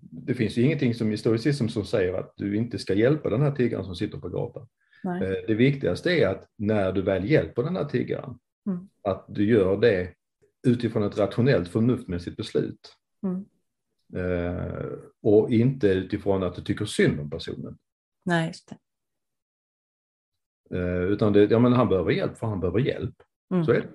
Det 0.02 0.34
finns 0.34 0.58
ju 0.58 0.62
ingenting 0.62 0.94
som 0.94 1.12
i 1.12 1.18
stoicism 1.18 1.68
som 1.68 1.86
säger 1.86 2.14
att 2.14 2.34
du 2.38 2.56
inte 2.58 2.80
ska 2.80 2.94
hjälpa 2.94 3.30
den 3.30 3.42
här 3.42 3.52
tiggaren 3.52 3.86
som 3.86 3.96
sitter 3.96 4.18
på 4.18 4.30
gatan. 4.30 4.68
Nej. 5.04 5.24
Eh, 5.24 5.36
Det 5.48 5.54
viktigaste 5.56 6.12
är 6.12 6.28
att 6.28 6.48
när 6.58 6.92
du 6.92 7.02
väl 7.02 7.30
hjälper 7.30 7.64
den 7.64 7.76
här 7.76 7.86
tiggaren, 7.86 8.40
Mm. 8.68 8.88
att 9.04 9.26
du 9.28 9.46
gör 9.46 9.78
det 9.78 10.14
utifrån 10.68 11.04
ett 11.04 11.18
rationellt 11.18 11.68
förnuftmässigt 11.70 12.38
beslut. 12.38 12.96
Mm. 13.24 13.46
Eh, 14.16 14.86
och 15.22 15.52
inte 15.52 15.88
utifrån 15.88 16.44
att 16.44 16.56
du 16.56 16.62
tycker 16.62 16.86
synd 16.86 17.20
om 17.20 17.30
personen. 17.30 17.78
Nej, 18.26 18.48
just 18.48 18.70
det. 18.70 18.78
Utan 21.10 21.34
det, 21.34 21.52
ja, 21.52 21.60
men 21.60 21.74
han 21.74 21.90
behöver 21.90 22.12
hjälp 22.12 22.38
för 22.38 22.48
han 22.48 22.60
behöver 22.60 22.80
hjälp. 22.80 23.16
Mm. 23.54 23.66
Så 23.66 23.72
är 23.72 23.82
det. 23.82 23.90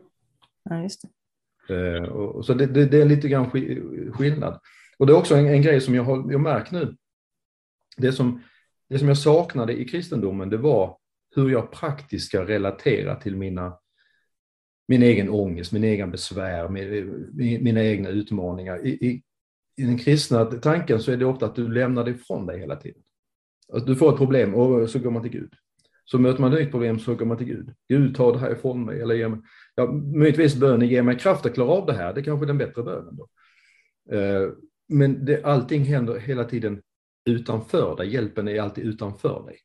Ja, 0.62 0.82
just 0.82 1.03
det. 1.03 1.09
Eh, 1.68 2.02
och, 2.02 2.44
så 2.44 2.54
det, 2.54 2.66
det, 2.66 2.84
det 2.84 3.02
är 3.02 3.06
lite 3.06 3.28
grann 3.28 3.50
skillnad. 4.12 4.60
Och 4.98 5.06
det 5.06 5.12
är 5.12 5.16
också 5.16 5.34
en, 5.34 5.46
en 5.46 5.62
grej 5.62 5.80
som 5.80 5.94
jag 5.94 6.02
har 6.02 6.32
jag 6.32 6.40
märkt 6.40 6.72
nu. 6.72 6.96
Det 7.96 8.12
som, 8.12 8.42
det 8.88 8.98
som 8.98 9.08
jag 9.08 9.18
saknade 9.18 9.80
i 9.80 9.84
kristendomen, 9.84 10.50
det 10.50 10.56
var 10.56 10.98
hur 11.36 11.50
jag 11.50 11.72
praktiskt 11.72 12.26
ska 12.26 12.44
relatera 12.44 13.14
till 13.14 13.36
mina, 13.36 13.78
min 14.88 15.02
egen 15.02 15.28
ångest, 15.28 15.72
min 15.72 15.84
egen 15.84 16.10
besvär, 16.10 16.68
min, 16.68 17.64
mina 17.64 17.84
egna 17.84 18.08
utmaningar. 18.08 18.86
I, 18.86 18.90
i, 18.90 19.22
I 19.76 19.82
den 19.82 19.98
kristna 19.98 20.44
tanken 20.44 21.00
så 21.00 21.12
är 21.12 21.16
det 21.16 21.24
ofta 21.24 21.46
att 21.46 21.56
du 21.56 21.68
lämnar 21.68 22.04
det 22.04 22.10
ifrån 22.10 22.46
dig 22.46 22.60
hela 22.60 22.76
tiden. 22.76 23.02
Alltså, 23.72 23.86
du 23.86 23.96
får 23.96 24.12
ett 24.12 24.18
problem 24.18 24.54
och 24.54 24.90
så 24.90 24.98
går 24.98 25.10
man 25.10 25.22
till 25.22 25.32
Gud. 25.32 25.52
Så 26.11 26.18
möter 26.18 26.40
man 26.40 26.52
ett 26.52 26.59
nytt 26.61 26.70
problem 26.70 26.98
så 26.98 27.14
går 27.14 27.26
man 27.26 27.36
till 27.36 27.46
Gud. 27.46 27.74
Gud, 27.88 28.16
ta 28.16 28.32
det 28.32 28.38
här 28.38 28.52
ifrån 28.52 28.84
mig. 28.84 29.00
Eller 29.00 29.14
ge 29.14 29.28
mig. 29.28 29.40
Ja, 29.74 29.92
möjligtvis 29.92 30.56
bönen, 30.56 30.88
ge 30.88 31.02
mig 31.02 31.18
kraft 31.18 31.46
att 31.46 31.54
klara 31.54 31.70
av 31.70 31.86
det 31.86 31.92
här. 31.92 32.14
Det 32.14 32.20
är 32.20 32.24
kanske 32.24 32.44
är 32.44 32.46
den 32.46 32.59
bättre 32.59 32.82
bönen 32.82 33.16
då. 33.16 33.28
Eh, 34.16 34.50
Men 34.88 35.24
det, 35.24 35.44
allting 35.44 35.84
händer 35.84 36.18
hela 36.18 36.44
tiden 36.44 36.82
utanför 37.28 37.96
dig. 37.96 38.12
Hjälpen 38.12 38.48
är 38.48 38.61
alltid 38.61 38.84
utanför 38.84 39.44
dig. 39.46 39.59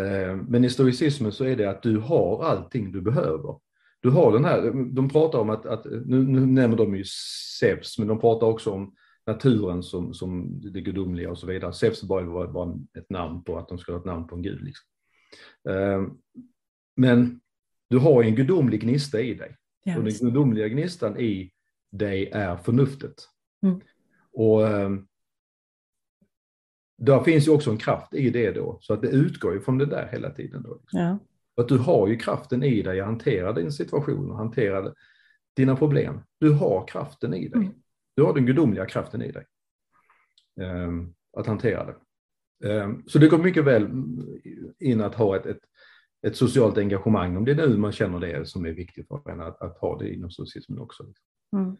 Eh, 0.00 0.36
Men 0.36 0.64
i 0.64 0.70
stoicismen 0.70 1.32
så 1.32 1.44
är 1.44 1.56
det 1.56 1.70
att 1.70 1.82
du 1.82 1.98
har 1.98 2.44
allting 2.44 2.92
du 2.92 3.00
behöver. 3.00 3.60
Du 4.02 4.10
har 4.10 4.32
den 4.32 4.44
här, 4.44 4.72
de 4.94 5.08
pratar 5.08 5.38
om 5.38 5.50
att, 5.50 5.66
att 5.66 5.84
nu, 5.84 6.22
nu 6.22 6.46
nämner 6.46 6.76
de 6.76 6.96
ju 6.96 7.04
Zeus, 7.60 7.98
men 7.98 8.08
de 8.08 8.20
pratar 8.20 8.46
också 8.46 8.70
om 8.70 8.94
naturen 9.26 9.82
som, 9.82 10.14
som 10.14 10.60
det 10.72 10.80
gudomliga 10.80 11.30
och 11.30 11.38
så 11.38 11.46
vidare. 11.46 11.72
Zeus 11.72 12.02
var, 12.04 12.46
bara 12.46 12.74
ett 12.98 13.10
namn 13.10 13.44
på 13.44 13.58
att 13.58 13.68
de 13.68 13.78
skulle 13.78 13.96
ha 13.96 14.00
ett 14.00 14.06
namn 14.06 14.26
på 14.26 14.36
en 14.36 14.42
gud. 14.42 14.62
Liksom. 14.62 14.89
Eh, 15.68 16.06
Men 16.96 17.40
du 17.88 17.98
har 17.98 18.22
en 18.22 18.34
gudomlig 18.34 18.80
gnista 18.80 19.20
i 19.20 19.34
dig. 19.34 19.56
Ja, 19.84 19.98
och 19.98 20.04
den 20.04 20.12
gudomliga 20.20 20.68
gnistan 20.68 21.18
i 21.20 21.52
dig 21.90 22.30
är 22.32 22.56
förnuftet. 22.56 23.14
Mm. 23.62 23.80
Och 24.32 24.66
eh, 24.68 24.90
där 26.98 27.22
finns 27.22 27.46
ju 27.48 27.50
också 27.52 27.70
en 27.70 27.78
kraft 27.78 28.14
i 28.14 28.30
det 28.30 28.50
då, 28.52 28.78
så 28.80 28.94
att 28.94 29.02
det 29.02 29.08
utgår 29.08 29.52
ju 29.54 29.60
från 29.60 29.78
det 29.78 29.86
där 29.86 30.08
hela 30.12 30.30
tiden. 30.30 30.62
Då. 30.62 30.80
Ja. 30.90 31.18
Att 31.56 31.68
du 31.68 31.78
har 31.78 32.08
ju 32.08 32.16
kraften 32.16 32.62
i 32.62 32.82
dig 32.82 33.00
att 33.00 33.06
hantera 33.06 33.52
din 33.52 33.72
situation 33.72 34.30
och 34.30 34.36
hantera 34.36 34.94
dina 35.56 35.76
problem. 35.76 36.20
Du 36.38 36.52
har 36.52 36.86
kraften 36.86 37.34
i 37.34 37.48
dig. 37.48 37.60
Mm. 37.62 37.74
Du 38.14 38.22
har 38.22 38.34
den 38.34 38.46
gudomliga 38.46 38.86
kraften 38.86 39.22
i 39.22 39.32
dig. 39.32 39.44
eh, 40.60 40.90
att 41.36 41.46
hantera 41.46 41.84
det. 41.84 41.94
Eh, 42.64 42.90
så 43.06 43.18
det 43.18 43.28
går 43.28 43.38
mycket 43.38 43.64
väl 43.64 43.88
in 44.80 45.00
att 45.00 45.14
ha 45.14 45.36
ett, 45.36 45.46
ett, 45.46 45.60
ett 46.26 46.36
socialt 46.36 46.78
engagemang, 46.78 47.36
om 47.36 47.44
det 47.44 47.52
är 47.52 47.56
nu 47.56 47.76
man 47.76 47.92
känner 47.92 48.20
det 48.20 48.48
som 48.48 48.64
är 48.66 48.70
viktigt 48.70 49.08
för 49.08 49.30
en, 49.30 49.40
att, 49.40 49.62
att 49.62 49.78
ha 49.78 49.98
det 49.98 50.14
inom 50.14 50.30
socialismen 50.30 50.78
också. 50.78 51.04
Mm. 51.56 51.76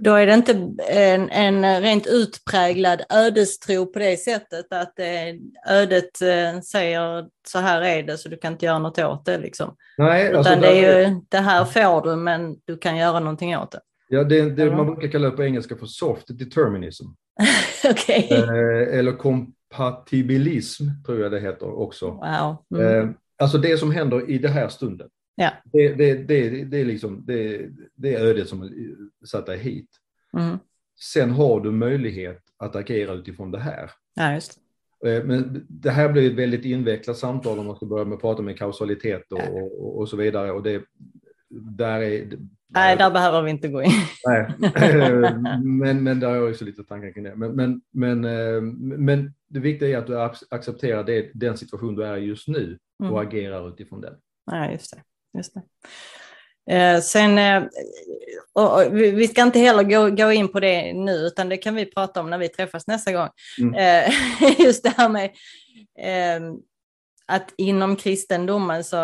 Då 0.00 0.14
är 0.14 0.26
det 0.26 0.34
inte 0.34 0.52
en, 0.88 1.30
en 1.30 1.82
rent 1.82 2.06
utpräglad 2.06 3.02
ödestro 3.10 3.86
på 3.86 3.98
det 3.98 4.16
sättet 4.16 4.66
att 4.72 4.98
eh, 4.98 5.74
ödet 5.74 6.22
eh, 6.22 6.60
säger 6.60 7.26
så 7.48 7.58
här 7.58 7.82
är 7.82 8.02
det 8.02 8.18
så 8.18 8.28
du 8.28 8.36
kan 8.36 8.52
inte 8.52 8.66
göra 8.66 8.78
något 8.78 8.98
åt 8.98 9.24
det. 9.24 9.38
Liksom. 9.38 9.76
Nej, 9.98 10.34
alltså 10.34 10.52
Utan 10.52 10.62
där- 10.62 10.70
det 10.70 10.84
är 10.84 11.08
ju 11.08 11.20
det 11.28 11.38
här 11.38 11.64
får 11.64 12.10
du 12.10 12.16
men 12.16 12.56
du 12.64 12.78
kan 12.78 12.96
göra 12.96 13.20
någonting 13.20 13.56
åt 13.56 13.70
det. 13.70 13.80
ja, 14.08 14.24
det, 14.24 14.50
det 14.50 14.70
man 14.70 14.86
brukar 14.86 15.08
kalla 15.08 15.30
på 15.30 15.44
engelska 15.44 15.76
för 15.76 15.86
soft 15.86 16.38
determinism. 16.38 17.04
Okej. 17.90 18.28
Eh, 18.30 18.98
eller 18.98 19.12
kompatibilism, 19.74 20.84
tror 21.06 21.20
jag 21.20 21.32
det 21.32 21.40
heter 21.40 21.78
också. 21.78 22.10
Wow. 22.10 22.80
Mm. 22.80 23.08
Eh, 23.08 23.14
alltså 23.38 23.58
det 23.58 23.78
som 23.78 23.90
händer 23.90 24.30
i 24.30 24.38
det 24.38 24.48
här 24.48 24.68
stunden. 24.68 25.08
Ja. 25.34 25.50
Det, 25.64 25.88
det, 25.88 26.14
det, 26.14 26.64
det, 26.64 26.80
är 26.80 26.84
liksom, 26.84 27.24
det, 27.26 27.68
det 27.94 28.14
är 28.14 28.20
ödet 28.24 28.48
som 28.48 28.70
satt 29.24 29.46
dig 29.46 29.58
hit. 29.58 29.88
Mm. 30.36 30.58
Sen 31.00 31.30
har 31.30 31.60
du 31.60 31.70
möjlighet 31.70 32.42
att 32.56 32.76
agera 32.76 33.12
utifrån 33.12 33.50
det 33.50 33.58
här. 33.58 33.90
Ja, 34.14 34.34
just. 34.34 34.58
Eh, 35.06 35.24
Men 35.24 35.66
det 35.68 35.90
här 35.90 36.08
blir 36.12 36.30
ett 36.30 36.36
väldigt 36.36 36.64
invecklat 36.64 37.16
samtal 37.16 37.58
om 37.58 37.66
man 37.66 37.76
ska 37.76 37.86
börja 37.86 38.04
med 38.04 38.14
att 38.16 38.20
prata 38.20 38.42
med 38.42 38.58
kausalitet 38.58 39.32
och, 39.32 39.38
Ja. 39.38 39.48
och, 39.50 39.98
och 39.98 40.08
så 40.08 40.16
vidare. 40.16 40.52
Och 40.52 40.62
det, 40.62 40.82
där 41.50 42.00
är... 42.00 42.38
Nej, 42.70 42.96
där 42.96 43.10
behöver 43.10 43.42
vi 43.42 43.50
inte 43.50 43.68
gå 43.68 43.82
in. 43.82 43.90
Nej, 44.26 44.48
men, 45.62 46.02
men 46.02 46.20
där 46.20 46.28
har 46.28 46.36
jag 46.36 46.50
också 46.50 46.64
lite 46.64 46.84
tankar 46.84 47.12
kring 47.12 47.24
det. 47.24 47.34
Men, 47.36 47.56
men, 47.56 47.80
men, 47.90 48.24
eh, 48.24 48.60
men 48.80 49.34
det 49.48 49.60
viktiga 49.60 49.88
är 49.88 49.96
att 49.96 50.06
du 50.06 50.20
accepterar 50.50 51.04
det, 51.04 51.30
den 51.34 51.56
situation 51.56 51.94
du 51.94 52.04
är 52.04 52.16
i 52.16 52.24
just 52.24 52.48
nu 52.48 52.78
och 52.98 53.06
mm. 53.06 53.18
agerar 53.18 53.68
utifrån 53.68 54.00
den. 54.00 54.14
Ja, 54.50 54.70
just 54.70 54.94
det. 54.94 55.02
Just 55.38 55.54
det. 55.54 55.62
Eh, 56.70 57.00
sen, 57.00 57.38
eh, 57.38 57.62
och, 58.52 58.74
och, 58.74 58.96
vi 58.96 59.28
ska 59.28 59.42
inte 59.42 59.58
heller 59.58 59.82
gå, 59.82 60.10
gå 60.24 60.32
in 60.32 60.48
på 60.48 60.60
det 60.60 60.92
nu, 60.92 61.12
utan 61.12 61.48
det 61.48 61.56
kan 61.56 61.74
vi 61.74 61.86
prata 61.86 62.20
om 62.20 62.30
när 62.30 62.38
vi 62.38 62.48
träffas 62.48 62.86
nästa 62.86 63.12
gång. 63.12 63.28
Mm. 63.60 63.74
Eh, 63.74 64.12
just 64.58 64.82
det 64.82 64.94
här 64.96 65.08
med 65.08 65.30
att 67.26 67.54
inom 67.56 67.96
kristendomen 67.96 68.84
så 68.84 68.96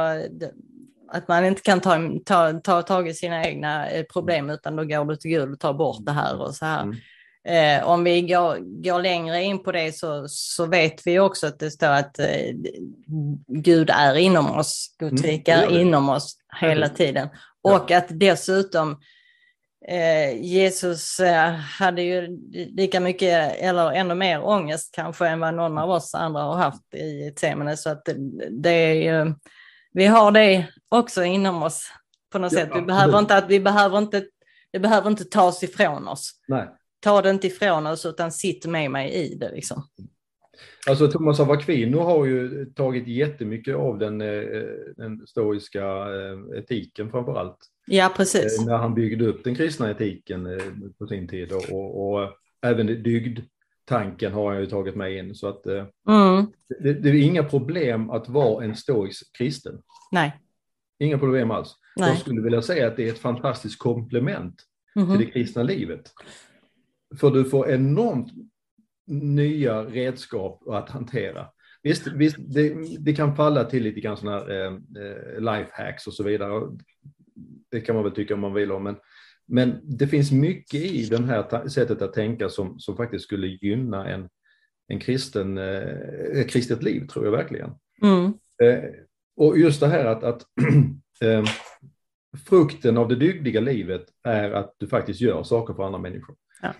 att 1.14 1.28
man 1.28 1.44
inte 1.44 1.62
kan 1.62 1.80
ta, 1.80 1.98
ta, 2.24 2.52
ta 2.52 2.82
tag 2.82 3.08
i 3.08 3.14
sina 3.14 3.44
egna 3.44 3.90
eh, 3.90 4.04
problem 4.04 4.50
utan 4.50 4.76
då 4.76 4.84
går 4.84 5.04
du 5.04 5.16
till 5.16 5.30
Gud 5.30 5.52
och 5.52 5.60
tar 5.60 5.74
bort 5.74 6.06
det 6.06 6.12
här 6.12 6.40
och 6.40 6.54
så 6.54 6.64
här. 6.64 6.82
Mm. 6.82 6.96
Eh, 7.48 7.88
om 7.88 8.04
vi 8.04 8.22
går, 8.22 8.82
går 8.82 9.02
längre 9.02 9.42
in 9.42 9.62
på 9.62 9.72
det 9.72 9.96
så, 9.96 10.24
så 10.28 10.66
vet 10.66 11.06
vi 11.06 11.18
också 11.18 11.46
att 11.46 11.58
det 11.58 11.70
står 11.70 11.88
att 11.88 12.18
eh, 12.18 12.52
Gud 13.46 13.90
är 13.90 14.14
inom 14.14 14.58
oss, 14.58 14.96
Guds 14.98 15.22
rike 15.22 15.52
mm, 15.52 15.74
är 15.74 15.80
inom 15.80 16.08
oss 16.08 16.36
hela 16.60 16.88
tiden. 16.88 17.28
Och 17.62 17.90
att 17.90 18.06
dessutom 18.08 19.00
eh, 19.88 20.42
Jesus 20.42 21.20
eh, 21.20 21.50
hade 21.52 22.02
ju 22.02 22.38
lika 22.76 23.00
mycket 23.00 23.56
eller 23.58 23.92
ännu 23.92 24.14
mer 24.14 24.44
ångest 24.44 24.94
kanske 24.94 25.28
än 25.28 25.40
vad 25.40 25.54
någon 25.54 25.78
av 25.78 25.90
oss 25.90 26.14
andra 26.14 26.42
har 26.42 26.56
haft 26.56 26.94
i 26.94 27.24
Getsemane. 27.24 27.76
Så 27.76 27.90
att 27.90 28.04
det, 28.04 28.16
det 28.50 28.70
är 28.70 28.94
ju, 28.94 29.34
vi 29.94 30.06
har 30.06 30.32
det 30.32 30.68
också 30.88 31.24
inom 31.24 31.62
oss 31.62 31.90
på 32.32 32.38
något 32.38 32.52
ja, 32.52 32.58
sätt. 32.58 32.70
Vi 32.74 32.82
behöver 32.82 33.18
inte 33.18 33.36
att 33.36 33.50
vi 33.50 33.60
behöver 33.60 33.98
inte, 33.98 34.24
det 34.72 34.78
behöver 34.78 35.10
inte 35.10 35.24
tas 35.24 35.62
ifrån 35.62 36.08
oss. 36.08 36.30
Nej. 36.48 36.68
Ta 37.00 37.22
det 37.22 37.30
inte 37.30 37.46
ifrån 37.46 37.86
oss 37.86 38.06
utan 38.06 38.32
sitt 38.32 38.66
med 38.66 38.90
mig 38.90 39.12
i 39.12 39.34
det 39.34 39.50
liksom. 39.50 39.82
Alltså 40.88 41.08
Thomas 41.08 41.40
av 41.40 41.50
Aquino 41.50 41.98
har 41.98 42.26
ju 42.26 42.66
tagit 42.66 43.08
jättemycket 43.08 43.76
av 43.76 43.98
den, 43.98 44.20
eh, 44.20 44.42
den 44.96 45.26
stoiska 45.26 45.84
eh, 45.84 46.58
etiken 46.58 47.10
framför 47.10 47.34
allt. 47.34 47.58
Ja, 47.86 48.12
precis. 48.16 48.60
Eh, 48.60 48.66
när 48.66 48.76
han 48.76 48.94
byggde 48.94 49.26
upp 49.26 49.44
den 49.44 49.54
kristna 49.54 49.90
etiken 49.90 50.60
på 50.98 51.06
sin 51.06 51.28
tid 51.28 51.52
och, 51.52 52.12
och, 52.12 52.30
även 52.62 53.02
dygdtanken 53.84 54.32
har 54.32 54.52
han 54.52 54.60
ju 54.60 54.66
tagit 54.66 54.96
med 54.96 55.18
in. 55.18 55.34
Så 55.34 55.48
att 55.48 55.66
mm. 55.66 56.46
det, 56.80 56.92
det, 56.92 57.08
är 57.08 57.14
inga 57.14 57.44
problem 57.44 58.10
att 58.10 58.28
vara 58.28 58.64
en 58.64 58.76
stoisk 58.76 59.36
kristen. 59.36 59.82
Nej. 60.12 60.40
Inga 60.98 61.18
problem 61.18 61.50
alls. 61.50 61.74
Nej. 61.96 62.08
Jag 62.08 62.18
skulle 62.18 62.42
vilja 62.42 62.62
säga 62.62 62.88
att 62.88 62.96
det 62.96 63.08
är 63.08 63.12
ett 63.12 63.18
fantastiskt 63.18 63.78
komplement 63.78 64.62
mm 64.96 65.08
-hmm. 65.08 65.16
till 65.16 65.26
det 65.26 65.32
kristna 65.32 65.62
livet. 65.62 66.12
För 67.20 67.30
du 67.30 67.44
får 67.44 67.70
enormt 67.70 68.32
nya 69.06 69.82
redskap 69.82 70.68
att 70.68 70.90
hantera. 70.90 71.46
Visst, 71.82 72.06
visst 72.06 72.36
det, 72.38 72.74
det, 72.98 73.12
kan 73.12 73.36
falla 73.36 73.64
till 73.64 73.82
lite 73.82 74.00
grann 74.00 74.16
sådana 74.16 74.38
här 74.38 74.66
eh, 74.66 75.40
lifehacks 75.40 76.06
och 76.06 76.14
så 76.14 76.22
vidare. 76.22 76.78
Det 77.70 77.80
kan 77.80 77.94
man 77.94 78.04
väl 78.04 78.12
tycka 78.12 78.34
om 78.34 78.40
man 78.40 78.54
vill 78.54 78.72
om, 78.72 78.82
men, 78.82 78.96
men 79.46 79.80
det 79.82 80.06
finns 80.06 80.32
mycket 80.32 80.80
i 80.80 81.06
det 81.06 81.22
här 81.22 81.68
sättet 81.68 82.02
att 82.02 82.12
tänka 82.12 82.48
som, 82.48 82.78
som 82.78 82.96
faktiskt 82.96 83.24
skulle 83.24 83.46
gynna 83.46 84.08
en, 84.08 84.28
en 84.88 84.98
kristen, 84.98 85.58
eh, 85.58 85.82
ett 86.32 86.50
kristet 86.50 86.82
liv, 86.82 87.06
tror 87.06 87.24
jag 87.24 87.32
verkligen. 87.32 87.70
Mm. 88.02 88.24
Eh, 88.62 88.90
och 89.36 89.58
just 89.58 89.80
det 89.80 89.86
här 89.86 90.04
att, 90.04 90.24
att 90.24 90.42
eh, 91.22 91.44
frukten 92.46 92.98
av 92.98 93.08
det 93.08 93.16
dygdiga 93.16 93.60
livet 93.60 94.06
är 94.22 94.50
att 94.50 94.74
du 94.78 94.86
faktiskt 94.86 95.20
gör 95.20 95.42
saker 95.42 95.74
för 95.74 95.82
andra 95.82 95.98
människor. 95.98 96.36
Ja. 96.62 96.72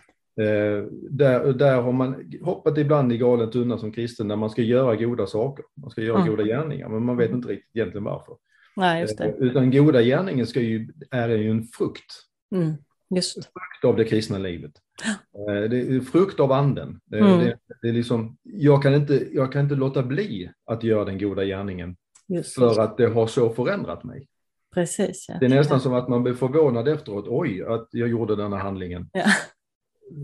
Där, 1.10 1.52
där 1.52 1.80
har 1.80 1.92
man 1.92 2.32
hoppat 2.42 2.78
ibland 2.78 3.12
i 3.12 3.18
galen 3.18 3.50
tunna 3.50 3.78
som 3.78 3.92
kristen 3.92 4.28
när 4.28 4.36
man 4.36 4.50
ska 4.50 4.62
göra 4.62 4.96
goda 4.96 5.26
saker. 5.26 5.64
Man 5.76 5.90
ska 5.90 6.00
göra 6.00 6.20
mm. 6.20 6.30
goda 6.30 6.44
gärningar, 6.44 6.88
men 6.88 7.04
man 7.04 7.16
vet 7.16 7.30
inte 7.30 7.48
riktigt 7.48 7.76
egentligen 7.76 8.04
varför. 8.04 8.36
Nej, 8.76 9.06
utan 9.38 9.70
goda 9.70 10.02
gärningen 10.02 10.46
ska 10.46 10.60
ju, 10.60 10.88
är 11.10 11.28
ju 11.28 11.50
en 11.50 11.62
frukt. 11.62 12.24
Mm, 12.52 12.74
just. 13.10 13.34
Frukt 13.34 13.84
av 13.84 13.96
det 13.96 14.04
kristna 14.04 14.38
livet. 14.38 14.72
Eh, 15.04 15.70
det 15.70 15.80
är 15.80 16.00
frukt 16.00 16.40
av 16.40 16.52
anden. 16.52 17.00
Det, 17.04 17.18
mm. 17.18 17.38
det, 17.38 17.58
det, 17.82 17.88
är 17.88 17.92
liksom, 17.92 18.36
jag, 18.42 18.82
kan 18.82 18.94
inte, 18.94 19.28
jag 19.32 19.52
kan 19.52 19.62
inte 19.62 19.74
låta 19.74 20.02
bli 20.02 20.50
att 20.66 20.82
göra 20.82 21.04
den 21.04 21.18
goda 21.18 21.44
gärningen 21.44 21.96
just. 22.28 22.54
för 22.54 22.80
att 22.80 22.96
det 22.96 23.06
har 23.06 23.26
så 23.26 23.50
förändrat 23.50 24.04
mig. 24.04 24.28
Precis, 24.74 25.26
ja. 25.28 25.36
Det 25.40 25.46
är 25.46 25.50
nästan 25.50 25.80
som 25.80 25.94
att 25.94 26.08
man 26.08 26.22
blir 26.22 26.34
förvånad 26.34 26.88
efteråt. 26.88 27.24
Oj, 27.28 27.62
att 27.62 27.88
jag 27.90 28.08
gjorde 28.08 28.36
denna 28.36 28.58
handlingen. 28.58 29.10
Ja. 29.12 29.24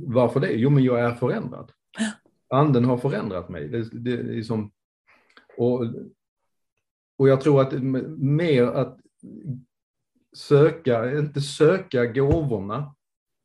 Varför 0.07 0.41
det? 0.41 0.53
Jo, 0.53 0.71
men 0.71 0.85
jag 0.85 1.01
är 1.01 1.14
förändrad. 1.14 1.73
Anden 2.49 2.85
har 2.85 2.99
förändrat 2.99 3.49
mig. 3.49 3.68
Det, 3.68 3.89
det 3.93 4.12
är 4.12 4.23
liksom, 4.23 4.71
och, 5.57 5.85
och 7.18 7.29
jag 7.29 7.41
tror 7.41 7.61
att 7.61 7.73
mer 8.18 8.62
att 8.62 8.99
söka, 10.37 11.18
inte 11.18 11.41
söka 11.41 12.07
gåvorna 12.07 12.95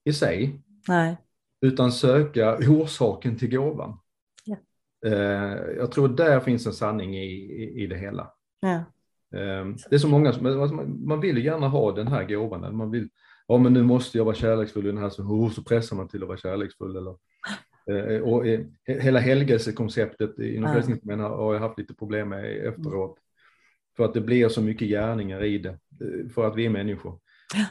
i 0.03 0.13
sig, 0.13 0.61
Nej. 0.87 1.17
utan 1.61 1.91
söka 1.91 2.57
orsaken 2.57 3.37
till 3.37 3.57
gåvan. 3.57 3.99
Ja. 4.45 4.57
Eh, 5.05 5.75
jag 5.77 5.91
tror 5.91 6.07
där 6.07 6.39
finns 6.39 6.65
en 6.65 6.73
sanning 6.73 7.17
i, 7.17 7.83
i, 7.83 7.87
det 7.87 7.97
hela. 7.97 8.31
Ja. 8.59 8.75
Eh, 9.39 9.65
det 9.89 9.95
är 9.95 9.97
så 9.97 10.07
många 10.07 10.33
som, 10.33 10.45
alltså, 10.45 10.75
man 10.85 11.19
vill 11.19 11.45
gärna 11.45 11.67
ha 11.67 11.91
den 11.91 12.07
här 12.07 12.23
gåvan, 12.23 12.77
man 12.77 12.91
vill 12.91 13.09
ja 13.47 13.57
men 13.57 13.73
nu 13.73 13.83
måste 13.83 14.17
jag 14.17 14.25
vara 14.25 14.35
kärleksfull 14.35 14.85
i 14.85 14.89
den 14.89 14.97
här, 14.97 15.09
så, 15.09 15.23
oh, 15.23 15.51
så 15.51 15.63
pressar 15.63 15.95
man 15.95 16.07
till 16.07 16.21
att 16.21 16.27
vara 16.27 16.37
kärleksfull. 16.37 16.95
Eller, 16.95 17.15
eh, 17.91 18.21
och 18.21 18.47
eh, 18.47 18.59
hela 18.85 19.19
helgelsekonceptet 19.19 20.39
inom 20.39 20.73
frälsningsarmén 20.73 21.19
har, 21.19 21.29
har 21.29 21.53
jag 21.53 21.61
haft 21.61 21.79
lite 21.79 21.93
problem 21.93 22.29
med 22.29 22.67
efteråt. 22.67 23.17
För 23.97 24.05
att 24.05 24.13
det 24.13 24.21
blir 24.21 24.49
så 24.49 24.61
mycket 24.61 24.87
gärningar 24.87 25.43
i 25.43 25.57
det, 25.57 25.79
för 26.33 26.47
att 26.47 26.55
vi 26.55 26.65
är 26.65 26.69
människor. 26.69 27.19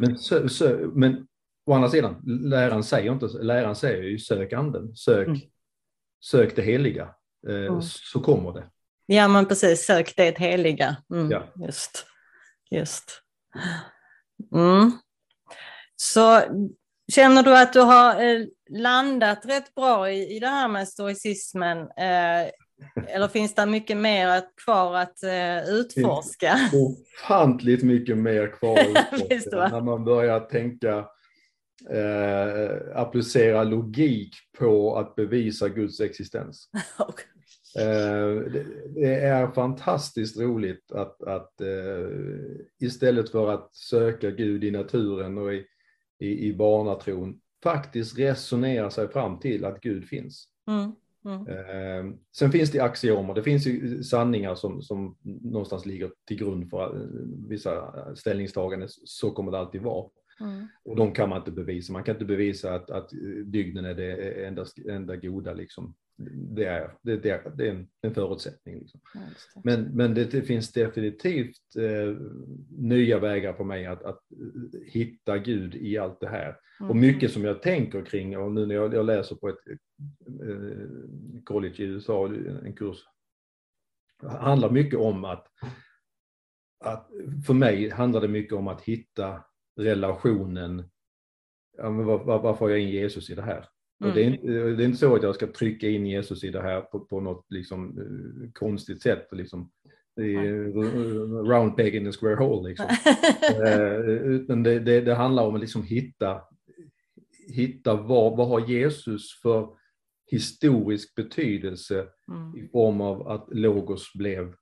Men, 0.01 0.18
så, 0.18 0.49
så, 0.49 0.91
men 0.95 1.27
å 1.66 1.72
andra 1.72 1.91
sidan, 1.91 2.22
läraren 2.25 2.85
säger 2.85 3.12
inte, 3.12 3.27
läraren 3.27 3.77
säger 3.77 4.03
ju 4.03 4.18
sök 4.18 4.53
anden, 4.53 4.97
sök, 4.97 5.27
mm. 5.27 5.41
sök 6.25 6.57
det 6.57 6.62
heliga, 6.62 7.14
eh, 7.49 7.66
mm. 7.66 7.83
så 7.83 8.20
kommer 8.20 8.53
det. 8.53 8.70
Ja 9.07 9.29
men 9.29 9.47
precis, 9.47 9.87
sök 9.87 10.16
det 10.16 10.39
heliga. 10.39 10.97
Mm, 11.12 11.31
ja. 11.31 11.53
Just. 11.66 12.07
just. 12.70 13.22
Mm. 14.55 14.93
Så 15.97 16.41
känner 17.12 17.43
du 17.43 17.59
att 17.59 17.72
du 17.72 17.81
har 17.81 18.22
eh, 18.22 18.47
landat 18.70 19.47
rätt 19.47 19.75
bra 19.75 20.11
i, 20.11 20.37
i 20.37 20.41
det 20.41 20.49
här 20.49 20.68
med 20.68 20.89
stoicismen? 20.89 21.79
Eh, 21.79 22.51
eller 23.09 23.29
finns 23.29 23.55
det 23.55 23.66
mycket 23.66 23.97
mer 23.97 24.43
kvar 24.64 24.97
att 24.97 25.22
eh, 25.22 25.68
utforska? 25.68 26.57
Ofantligt 26.72 27.83
mycket 27.83 28.18
mer 28.18 28.47
kvar 28.47 28.79
att 28.79 29.12
utforska 29.31 29.68
när 29.68 29.81
man 29.81 30.05
börjar 30.05 30.41
tänka 30.41 31.09
eh, 31.91 32.99
applicera 32.99 33.64
logik 33.64 34.35
på 34.59 34.97
att 34.97 35.14
bevisa 35.14 35.68
Guds 35.68 36.01
existens. 36.01 36.68
okay. 36.99 37.27
Eh, 37.79 38.53
det 38.95 39.14
är 39.14 39.53
fantastiskt 39.53 40.41
roligt 40.41 40.93
att, 40.93 41.22
att 41.22 41.61
eh, 41.61 42.09
istället 42.81 43.31
för 43.31 43.51
att 43.51 43.75
söka 43.75 44.31
Gud 44.31 44.64
i 44.64 44.70
naturen 44.70 45.39
och 45.39 45.55
i, 45.55 45.66
i, 46.20 46.49
i 46.49 46.55
barnatron 46.55 47.41
faktiskt 47.62 48.18
resonera 48.18 48.91
sig 48.91 49.09
fram 49.09 49.39
till 49.39 49.64
att 49.64 49.81
Gud 49.81 50.09
finns. 50.09 50.49
Mm. 50.68 50.93
Mm. 51.25 51.49
Eh, 51.49 52.16
sen 52.37 52.53
finns 52.53 52.70
det 52.70 52.81
axiomer, 52.81 53.35
det 53.35 53.43
finns 53.43 53.66
ju 53.66 54.03
sanningar 54.03 54.55
som, 54.55 54.83
som 54.83 55.16
någonstans 55.22 55.87
ligger 55.87 56.11
till 56.29 56.39
grund 56.39 56.70
för 56.70 56.97
eh, 56.97 57.49
vissa 57.49 57.95
ställningstaganden, 58.14 58.89
så 59.05 59.31
kommer 59.31 59.53
det 59.53 59.59
alltid 59.59 59.83
vara. 59.83 60.09
Mm. 60.41 60.66
Och 60.85 60.97
de 60.97 61.12
kan 61.12 61.29
man 61.29 61.39
inte 61.39 61.51
bevisa, 61.51 61.93
man 61.93 62.05
kan 62.05 62.14
inte 62.14 62.25
bevisa 62.25 62.75
att, 62.75 62.91
att 62.91 63.11
dygden 63.45 63.85
är 63.85 63.95
det 63.95 64.47
enda, 64.47 64.64
enda 64.89 65.16
goda. 65.16 65.53
Liksom 65.55 65.95
det 66.17 66.65
är, 66.65 66.97
det, 67.03 67.17
det, 67.17 67.43
det 67.57 67.69
är 67.69 67.87
en, 68.03 68.15
förutsättning. 68.15 68.79
Liksom. 68.79 69.01
Ja, 69.15 69.21
men 69.65 69.83
men 69.83 70.15
det, 70.15 70.25
det, 70.25 70.43
finns 70.43 70.73
definitivt 70.73 71.77
eh, 71.79 72.17
nya 72.69 73.19
vägar 73.19 73.53
för 73.53 73.65
mig 73.65 73.87
att, 73.87 74.03
att, 74.03 74.21
hitta 74.87 75.39
Gud 75.39 75.75
i 75.75 75.99
allt 75.99 76.21
det 76.21 76.29
här. 76.29 76.57
Mm. 76.81 76.91
Och 76.91 76.97
mycket 76.97 77.33
som 77.33 77.45
jag 77.45 77.62
tänker 77.62 78.05
kring, 78.05 78.39
och 78.39 78.53
nu 78.53 78.67
när 78.67 78.75
jag, 78.75 78.95
jag 78.95 79.07
läser 79.07 79.37
på 79.37 79.49
ett 79.49 79.69
eh, 79.69 80.57
college 81.45 81.75
i 81.79 81.87
USA, 81.87 82.27
en 82.65 82.73
kurs, 82.73 82.99
handlar 84.23 84.71
mycket 84.71 84.99
om 84.99 85.25
att, 85.25 85.47
att, 86.85 87.11
för 87.47 87.55
mig 87.55 87.91
handlar 87.91 88.21
det 88.21 88.29
mycket 88.29 88.53
om 88.53 88.69
att 88.69 88.83
hitta 88.83 89.45
relationen, 89.77 90.91
ja, 91.77 91.91
var, 91.91 92.25
var, 92.25 92.43
varför 92.43 92.61
har 92.61 92.71
jag 92.71 92.81
in 92.81 92.89
Jesus 92.89 93.31
i 93.31 93.35
det 93.35 93.43
här? 93.43 93.69
Mm. 94.01 94.11
Och 94.11 94.17
det, 94.17 94.25
är, 94.25 94.27
inte, 94.27 94.47
det 94.47 94.83
är 94.83 94.87
inte 94.87 94.99
så 94.99 95.15
att 95.15 95.23
jag 95.23 95.35
ska 95.35 95.47
trycka 95.47 95.89
in 95.89 96.07
Jesus 96.07 96.45
i 96.45 96.51
det 96.51 96.63
här 96.63 96.81
på, 96.81 97.01
på 97.01 97.21
något 97.21 97.47
liksom, 97.49 97.99
uh, 97.99 98.51
konstigt 98.53 99.03
sätt 99.03 99.29
liksom 99.33 99.71
i 100.21 100.37
round 101.49 101.77
peg 101.77 101.95
in 101.95 102.09
a 102.09 102.13
square 102.13 102.37
hole. 102.37 102.69
Liksom. 102.69 102.87
eh, 103.67 103.99
utan 104.11 104.63
det, 104.63 104.79
det, 104.79 105.01
det, 105.01 105.15
handlar 105.15 105.47
om 105.47 105.55
att 105.55 105.61
liksom 105.61 105.83
hitta, 105.83 106.41
hitta 107.49 107.95
vad, 107.95 108.37
vad 108.37 108.49
har 108.49 108.69
Jesus 108.69 109.41
för 109.43 109.69
historisk 110.31 111.15
betydelse 111.15 112.07
mm. 112.29 112.57
i 112.57 112.69
form 112.69 113.01
av 113.01 113.29
att 113.29 113.49
Logos 113.51 114.13
blev 114.15 114.55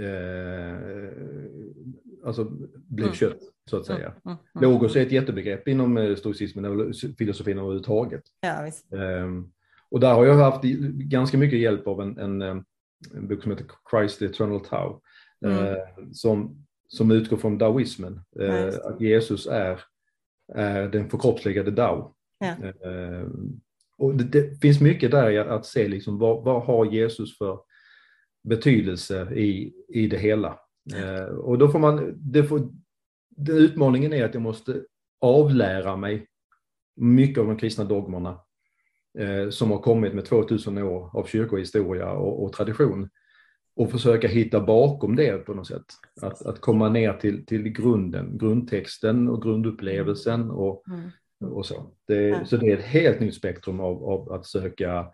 eh, 0.00 0.76
alltså 2.24 2.44
blev 2.74 3.06
mm. 3.06 3.14
kött, 3.14 3.40
så 3.70 3.76
att 3.76 3.86
säga. 3.86 4.06
Mm. 4.06 4.36
Mm. 4.54 4.70
Logos 4.70 4.96
är 4.96 5.02
ett 5.02 5.12
jättebegrepp 5.12 5.68
inom 5.68 5.96
eh, 5.96 6.16
stoicismen 6.16 6.64
eller 6.64 7.14
filosofin 7.16 7.58
överhuvudtaget. 7.58 8.22
Ja, 8.40 8.66
eh, 8.66 9.28
och 9.90 10.00
där 10.00 10.14
har 10.14 10.26
jag 10.26 10.34
haft 10.34 10.64
ganska 10.92 11.38
mycket 11.38 11.58
hjälp 11.58 11.86
av 11.86 12.00
en, 12.00 12.18
en, 12.18 12.42
eh, 12.42 12.56
en 13.14 13.28
bok 13.28 13.42
som 13.42 13.52
heter 13.52 13.66
Christ 13.90 14.18
the 14.18 14.24
Eternal 14.24 14.60
Tao, 14.60 15.00
mm. 15.44 15.66
eh, 15.66 15.76
som, 16.12 16.66
som 16.88 17.10
utgår 17.10 17.36
från 17.36 17.58
daoismen, 17.58 18.20
eh, 18.40 18.68
att 18.84 19.00
Jesus 19.00 19.46
är, 19.46 19.80
är 20.54 20.88
den 20.88 21.10
förkroppsligade 21.10 21.70
Dao. 21.70 22.14
Ja. 22.38 22.54
och 23.98 24.14
det, 24.14 24.24
det, 24.24 24.60
finns 24.60 24.80
mycket 24.80 25.10
där 25.10 25.44
att 25.44 25.66
se, 25.66 25.88
liksom, 25.88 26.18
vad, 26.18 26.44
vad 26.44 26.62
har 26.62 26.84
Jesus 26.84 27.38
för 27.38 27.58
betydelse 28.44 29.34
i, 29.34 29.72
i 29.88 30.06
det 30.06 30.18
hela. 30.18 30.58
Eh, 30.94 31.24
och 31.24 31.58
då 31.58 31.68
får 31.68 31.78
man, 31.78 32.14
det 32.16 32.44
får, 32.44 32.68
den 33.36 33.56
utmaningen 33.56 34.12
är 34.12 34.24
att 34.24 34.34
jag 34.34 34.42
måste 34.42 34.84
avlära 35.20 35.96
mig 35.96 36.26
mycket 36.96 37.40
av 37.40 37.46
de 37.46 37.56
kristna 37.56 37.84
dogmerna 37.84 38.40
eh, 39.18 39.50
som 39.50 39.70
har 39.70 39.78
kommit 39.78 40.14
med 40.14 40.24
2000 40.24 40.78
år 40.78 41.10
av 41.18 41.24
kyrkohistoria 41.24 42.10
och, 42.12 42.44
och, 42.44 42.52
tradition 42.52 43.08
och 43.76 43.90
försöka 43.90 44.28
hitta 44.28 44.60
bakom 44.60 45.16
det 45.16 45.44
på 45.44 45.54
något 45.54 45.66
sätt. 45.66 45.84
Att, 46.22 46.46
att 46.46 46.60
komma 46.60 46.88
ner 46.88 47.12
till, 47.12 47.46
till 47.46 47.62
grunden, 47.62 48.38
grundtexten 48.38 49.28
och 49.28 49.42
grundupplevelsen 49.42 50.50
och, 50.50 50.84
mm. 50.88 51.52
och 51.52 51.66
så. 51.66 51.90
Det, 52.06 52.48
så 52.48 52.56
det 52.56 52.66
är 52.66 52.76
ett 52.76 52.84
helt 52.84 53.20
nytt 53.20 53.34
spektrum 53.34 53.80
av, 53.80 54.04
av 54.04 54.32
att 54.32 54.46
söka 54.46 55.06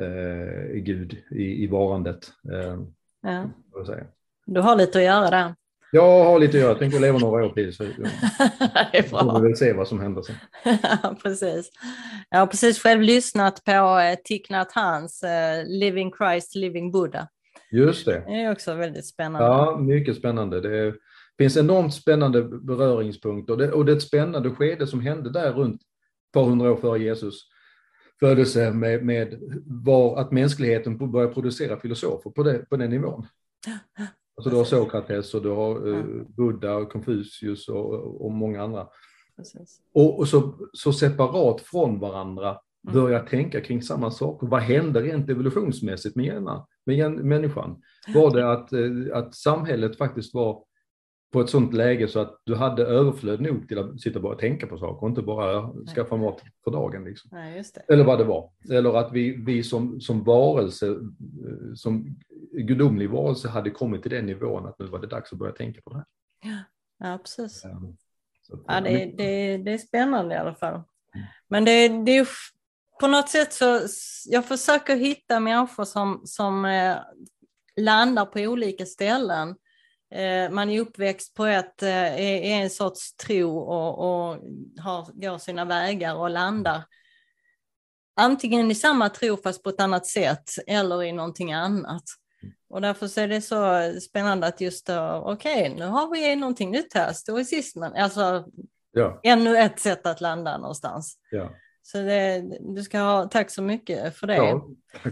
eh, 0.00 0.74
Gud 0.74 1.16
i, 1.30 1.64
i 1.64 1.66
varandet. 1.66 2.32
Eh, 2.52 2.78
ja. 3.22 3.50
Du 4.46 4.60
har 4.60 4.76
lite 4.76 4.98
att 4.98 5.04
göra 5.04 5.30
där. 5.30 5.54
Jag 5.92 6.24
har 6.24 6.38
lite 6.38 6.56
att 6.56 6.60
göra, 6.60 6.70
jag 6.70 6.78
tänker 6.78 7.00
leva 7.00 7.18
några 7.18 7.46
år 7.46 7.52
till 7.52 7.74
så 7.74 7.82
det 8.92 8.98
är 8.98 9.10
bra. 9.10 9.20
får 9.20 9.40
vi 9.40 9.48
väl 9.48 9.56
se 9.56 9.72
vad 9.72 9.88
som 9.88 10.00
händer 10.00 10.22
sen. 10.22 10.36
ja, 11.02 11.16
precis. 11.22 11.70
Jag 12.30 12.38
har 12.38 12.46
precis 12.46 12.82
själv 12.82 13.02
lyssnat 13.02 13.64
på 13.64 13.70
eh, 13.70 14.18
Thich 14.24 14.50
Nhat 14.50 14.72
Hans 14.72 15.22
eh, 15.22 15.64
Living 15.66 16.12
Christ, 16.18 16.54
Living 16.54 16.92
Buddha. 16.92 17.28
Just 17.70 18.06
det. 18.06 18.22
Det 18.26 18.32
är 18.32 18.52
också 18.52 18.74
väldigt 18.74 19.06
spännande. 19.06 19.46
Ja, 19.46 19.78
mycket 19.78 20.16
spännande. 20.16 20.60
Det 20.60 20.94
finns 21.38 21.56
enormt 21.56 21.94
spännande 21.94 22.42
beröringspunkter 22.42 23.52
och 23.52 23.58
det, 23.58 23.72
och 23.72 23.84
det 23.84 23.92
är 23.92 23.96
ett 23.96 24.02
spännande 24.02 24.50
skede 24.50 24.86
som 24.86 25.00
hände 25.00 25.30
där 25.30 25.52
runt 25.52 25.80
ett 25.80 26.32
par 26.32 26.44
hundra 26.44 26.72
år 26.72 26.76
före 26.76 26.98
Jesus 26.98 27.48
födelse 28.20 28.72
med, 28.72 29.04
med 29.04 29.38
var 29.66 30.20
att 30.20 30.32
mänskligheten 30.32 31.12
börjar 31.12 31.28
producera 31.28 31.80
filosofer 31.80 32.30
på, 32.30 32.42
det, 32.42 32.58
på 32.58 32.76
den 32.76 32.90
nivån. 32.90 33.26
Alltså 34.36 34.50
du 34.50 34.56
har 34.56 34.64
Sokrates 34.64 35.34
och 35.34 35.42
du 35.42 35.48
har 35.48 35.88
uh, 35.88 36.22
Buddha 36.28 36.76
och 36.76 36.92
Konfucius 36.92 37.68
och, 37.68 38.24
och 38.24 38.32
många 38.32 38.62
andra. 38.62 38.88
Och, 39.92 40.18
och, 40.18 40.28
så, 40.28 40.68
så 40.72 40.92
separat 40.92 41.60
från 41.60 41.98
varandra 41.98 42.58
börja 42.92 43.18
mm. 43.18 43.28
tänka 43.28 43.60
kring 43.60 43.82
samma 43.82 44.10
saker. 44.10 44.46
Vad 44.46 44.60
hände 44.60 45.02
rent 45.02 45.30
evolutionsmässigt 45.30 46.16
med, 46.16 46.24
gena, 46.24 46.66
med 46.86 47.12
människan? 47.12 47.82
Var 48.14 48.30
det 48.34 48.52
att, 48.52 48.72
eh, 48.72 49.18
att 49.18 49.34
samhället 49.34 49.98
faktiskt 49.98 50.34
var 50.34 50.62
på 51.36 51.40
ett 51.40 51.50
sånt 51.50 51.74
läge 51.74 52.08
så 52.08 52.20
att 52.20 52.40
du 52.44 52.54
hade 52.54 52.84
överflöd 52.84 53.40
nog 53.40 53.68
till 53.68 53.78
att 53.78 54.00
sitta 54.00 54.20
bara 54.20 54.32
och 54.32 54.38
tänka 54.38 54.66
på 54.66 54.78
saker 54.78 55.02
och 55.02 55.08
inte 55.08 55.22
bara 55.22 55.72
skaffa 55.94 56.16
mat 56.16 56.42
för 56.64 56.70
dagen. 56.70 57.04
Liksom. 57.04 57.30
Nej, 57.32 57.64
Eller 57.88 58.04
vad 58.04 58.18
det 58.18 58.24
var. 58.24 58.50
Eller 58.70 58.96
att 58.96 59.12
vi, 59.12 59.44
vi 59.46 59.62
som, 59.62 60.00
som 60.00 60.24
varelse, 60.24 60.86
eh, 60.86 61.74
som 61.74 62.16
gudomlig 62.52 63.10
varelse 63.10 63.48
hade 63.48 63.70
kommit 63.70 64.02
till 64.02 64.10
den 64.10 64.26
nivån 64.26 64.66
att 64.66 64.78
nu 64.78 64.86
var 64.86 64.98
det 64.98 65.06
dags 65.06 65.32
att 65.32 65.38
börja 65.38 65.52
tänka 65.52 65.80
på 65.80 65.90
det 65.90 65.96
här. 65.96 66.64
Ja, 66.98 67.18
precis. 67.18 67.64
Um, 67.64 67.96
ja, 68.66 68.80
det, 68.80 69.12
det, 69.16 69.56
det 69.56 69.72
är 69.72 69.78
spännande 69.78 70.34
i 70.34 70.38
alla 70.38 70.54
fall. 70.54 70.74
Mm. 70.74 71.26
Men 71.48 71.64
det, 71.64 71.88
det 71.88 72.16
är 72.16 72.28
på 73.00 73.06
något 73.06 73.28
sätt 73.28 73.52
så, 73.52 73.80
jag 74.26 74.44
försöker 74.44 74.96
hitta 74.96 75.40
människor 75.40 75.84
som, 75.84 76.20
som 76.24 76.64
eh, 76.64 76.96
landar 77.76 78.26
på 78.26 78.40
olika 78.40 78.86
ställen 78.86 79.48
Eh, 79.48 79.65
man 80.50 80.70
är 80.70 80.80
uppväxt 80.80 81.34
på 81.34 81.46
ett, 81.46 81.82
eh, 81.82 82.14
är 82.20 82.62
en 82.62 82.70
sorts 82.70 83.16
tro 83.16 83.58
och, 83.58 83.98
och 83.98 84.38
har, 84.82 85.20
går 85.20 85.38
sina 85.38 85.64
vägar 85.64 86.14
och 86.14 86.30
landar 86.30 86.82
antingen 88.16 88.70
i 88.70 88.74
samma 88.74 89.08
tro 89.08 89.36
fast 89.36 89.62
på 89.62 89.68
ett 89.68 89.80
annat 89.80 90.06
sätt 90.06 90.50
eller 90.66 91.02
i 91.02 91.12
någonting 91.12 91.52
annat. 91.52 92.04
Och 92.68 92.80
därför 92.80 93.18
är 93.18 93.28
det 93.28 93.40
så 93.40 93.92
spännande 94.00 94.46
att 94.46 94.60
just 94.60 94.90
okej, 94.90 95.62
okay, 95.62 95.74
nu 95.74 95.84
har 95.84 96.10
vi 96.10 96.36
någonting 96.36 96.70
nytt 96.70 96.94
här, 96.94 97.12
stoicismen, 97.12 97.92
alltså 97.94 98.44
ja. 98.92 99.20
ännu 99.22 99.58
ett 99.58 99.80
sätt 99.80 100.06
att 100.06 100.20
landa 100.20 100.58
någonstans. 100.58 101.18
Ja. 101.30 101.50
Så 101.82 101.98
det, 101.98 102.44
du 102.60 102.82
ska 102.82 102.98
ha, 102.98 103.28
tack 103.28 103.50
så 103.50 103.62
mycket 103.62 104.16
för 104.16 104.26
det. 104.26 104.36
Ja, 104.36 104.68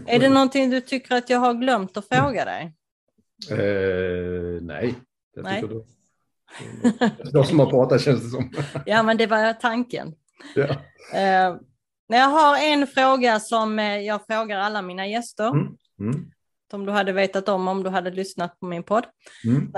är 0.07 0.19
det 0.19 0.29
någonting 0.29 0.69
du 0.69 0.81
tycker 0.81 1.15
att 1.15 1.29
jag 1.29 1.39
har 1.39 1.53
glömt 1.53 1.97
att 1.97 2.07
fråga 2.07 2.45
dig? 2.45 2.73
Eh, 3.51 4.61
nej, 4.61 4.95
det 5.35 5.41
nej. 5.41 5.61
du. 5.61 5.85
Jag 7.33 7.47
som 7.47 7.59
har 7.59 7.69
pratat 7.69 8.01
känns 8.01 8.23
det 8.23 8.29
som. 8.29 8.53
ja, 8.85 9.03
men 9.03 9.17
det 9.17 9.27
var 9.27 9.53
tanken. 9.53 10.15
Ja. 10.55 10.67
Eh, 11.13 11.55
jag 12.07 12.27
har 12.27 12.57
en 12.57 12.87
fråga 12.87 13.39
som 13.39 13.79
eh, 13.79 13.99
jag 13.99 14.25
frågar 14.25 14.59
alla 14.59 14.81
mina 14.81 15.07
gäster. 15.07 15.47
Mm. 15.47 15.77
Mm. 15.99 16.31
Som 16.71 16.85
du 16.85 16.91
hade 16.91 17.11
vetat 17.11 17.49
om 17.49 17.67
om 17.67 17.83
du 17.83 17.89
hade 17.89 18.11
lyssnat 18.11 18.59
på 18.59 18.65
min 18.65 18.83
podd. 18.83 19.05
Mm. 19.45 19.71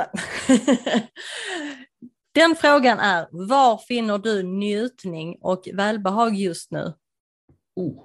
Den 2.34 2.56
frågan 2.56 3.00
är, 3.00 3.28
var 3.32 3.78
finner 3.78 4.18
du 4.18 4.44
njutning 4.44 5.38
och 5.42 5.68
välbehag 5.74 6.36
just 6.36 6.72
nu? 6.72 6.94
Oh. 7.76 8.04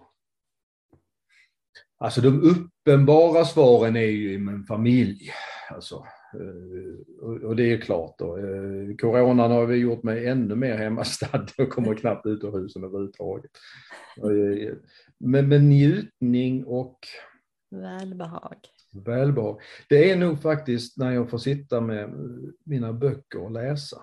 Alltså 1.98 2.20
de 2.20 2.70
uppenbara 2.82 3.44
svaren 3.44 3.96
är 3.96 4.00
ju 4.00 4.32
i 4.32 4.38
min 4.38 4.64
familj. 4.64 5.30
Alltså, 5.70 6.06
eh, 6.34 7.42
och 7.42 7.56
det 7.56 7.72
är 7.72 7.80
klart 7.80 8.18
då. 8.18 8.36
Eh, 8.36 8.96
coronan 9.00 9.50
har 9.50 9.66
vi 9.66 9.76
gjort 9.76 10.02
mig 10.02 10.26
ännu 10.26 10.54
mer 10.54 10.76
hemmastad 10.76 11.46
och 11.58 11.70
kommer 11.70 11.94
knappt 11.94 12.26
ut 12.26 12.44
ur 12.44 12.52
husen 12.52 12.84
överhuvudtaget. 12.84 13.50
Eh, 14.16 14.74
men, 15.18 15.48
men 15.48 15.68
njutning 15.68 16.64
och 16.64 16.98
välbehag. 17.70 18.58
Välbehag. 18.92 19.60
Det 19.88 20.10
är 20.10 20.16
nog 20.16 20.42
faktiskt 20.42 20.98
när 20.98 21.12
jag 21.12 21.30
får 21.30 21.38
sitta 21.38 21.80
med 21.80 22.10
mina 22.64 22.92
böcker 22.92 23.42
och 23.42 23.50
läsa. 23.50 23.96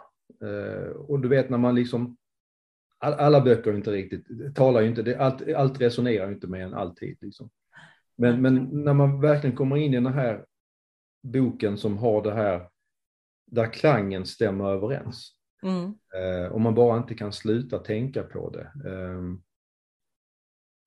Och 1.07 1.19
du 1.19 1.27
vet 1.27 1.49
när 1.49 1.57
man 1.57 1.75
liksom 1.75 2.17
alla 2.97 3.41
böcker 3.41 3.75
inte 3.75 3.91
riktigt, 3.91 4.55
talar 4.55 4.81
ju 4.81 4.87
inte, 4.87 5.17
allt, 5.19 5.53
allt 5.53 5.81
resonerar 5.81 6.31
inte 6.31 6.47
med 6.47 6.63
en 6.63 6.73
alltid. 6.73 7.17
Liksom. 7.21 7.49
Men, 8.19 8.41
men 8.41 8.83
när 8.83 8.93
man 8.93 9.21
verkligen 9.21 9.55
kommer 9.55 9.77
in 9.77 9.93
i 9.93 9.95
den 9.95 10.13
här 10.13 10.45
boken 11.23 11.77
som 11.77 11.97
har 11.97 12.23
det 12.23 12.33
här, 12.33 12.69
där 13.51 13.73
klangen 13.73 14.25
stämmer 14.25 14.65
överens. 14.65 15.35
Mm. 15.63 15.93
Eh, 16.15 16.51
och 16.51 16.61
man 16.61 16.75
bara 16.75 16.97
inte 16.97 17.15
kan 17.15 17.33
sluta 17.33 17.79
tänka 17.79 18.23
på 18.23 18.49
det. 18.49 18.89
Eh, 18.89 19.21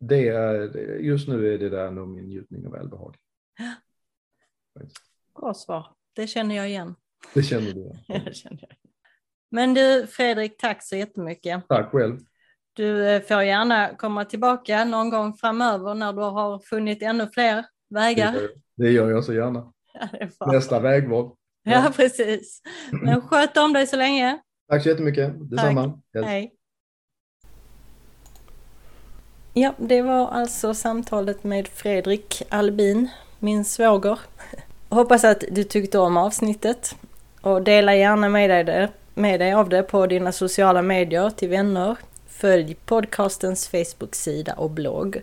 det 0.00 0.28
är, 0.28 0.76
just 0.98 1.28
nu 1.28 1.54
är 1.54 1.58
det 1.58 1.68
där 1.68 1.90
nog 1.90 2.08
min 2.08 2.24
njutning 2.24 2.66
och 2.66 2.74
välbehag. 2.74 3.16
Bra 5.40 5.54
svar, 5.54 5.86
det 6.12 6.26
känner 6.26 6.54
jag 6.54 6.68
igen. 6.68 6.94
Det 7.34 7.42
känner 7.42 7.72
du? 7.72 7.92
Jag. 8.08 8.58
Men 9.50 9.74
du 9.74 10.06
Fredrik, 10.06 10.56
tack 10.58 10.82
så 10.82 10.96
jättemycket. 10.96 11.68
Tack 11.68 11.90
själv. 11.90 12.18
Du 12.72 13.08
eh, 13.08 13.22
får 13.22 13.42
gärna 13.42 13.88
komma 13.96 14.24
tillbaka 14.24 14.84
någon 14.84 15.10
gång 15.10 15.34
framöver 15.34 15.94
när 15.94 16.12
du 16.12 16.20
har 16.20 16.58
funnit 16.58 17.02
ännu 17.02 17.28
fler 17.32 17.64
vägar. 17.90 18.34
Det 18.76 18.90
gör 18.90 19.10
jag 19.10 19.24
så 19.24 19.32
gärna. 19.32 19.72
Ja, 20.38 20.46
Nästa 20.46 20.80
vägval. 20.80 21.30
Ja. 21.62 21.72
ja, 21.72 21.92
precis. 21.96 22.62
Men 22.90 23.20
sköt 23.20 23.56
om 23.56 23.72
dig 23.72 23.86
så 23.86 23.96
länge. 23.96 24.38
Tack 24.70 24.82
så 24.82 24.88
jättemycket. 24.88 25.50
Detsamma. 25.50 26.00
Tack. 26.12 26.24
Hej. 26.24 26.52
Ja, 29.54 29.74
det 29.76 30.02
var 30.02 30.28
alltså 30.28 30.74
samtalet 30.74 31.44
med 31.44 31.68
Fredrik 31.68 32.42
Albin, 32.48 33.08
min 33.38 33.64
svåger. 33.64 34.18
Hoppas 34.88 35.24
att 35.24 35.44
du 35.50 35.64
tyckte 35.64 35.98
om 35.98 36.16
avsnittet 36.16 36.96
och 37.40 37.62
dela 37.62 37.94
gärna 37.94 38.28
med 38.28 38.50
dig, 38.50 38.64
det, 38.64 38.88
med 39.14 39.40
dig 39.40 39.52
av 39.52 39.68
det 39.68 39.82
på 39.82 40.06
dina 40.06 40.32
sociala 40.32 40.82
medier 40.82 41.30
till 41.30 41.48
vänner, 41.48 41.96
Följ 42.42 42.74
podcastens 42.74 43.68
Facebook-sida 43.68 44.52
och 44.52 44.70
blogg. 44.70 45.22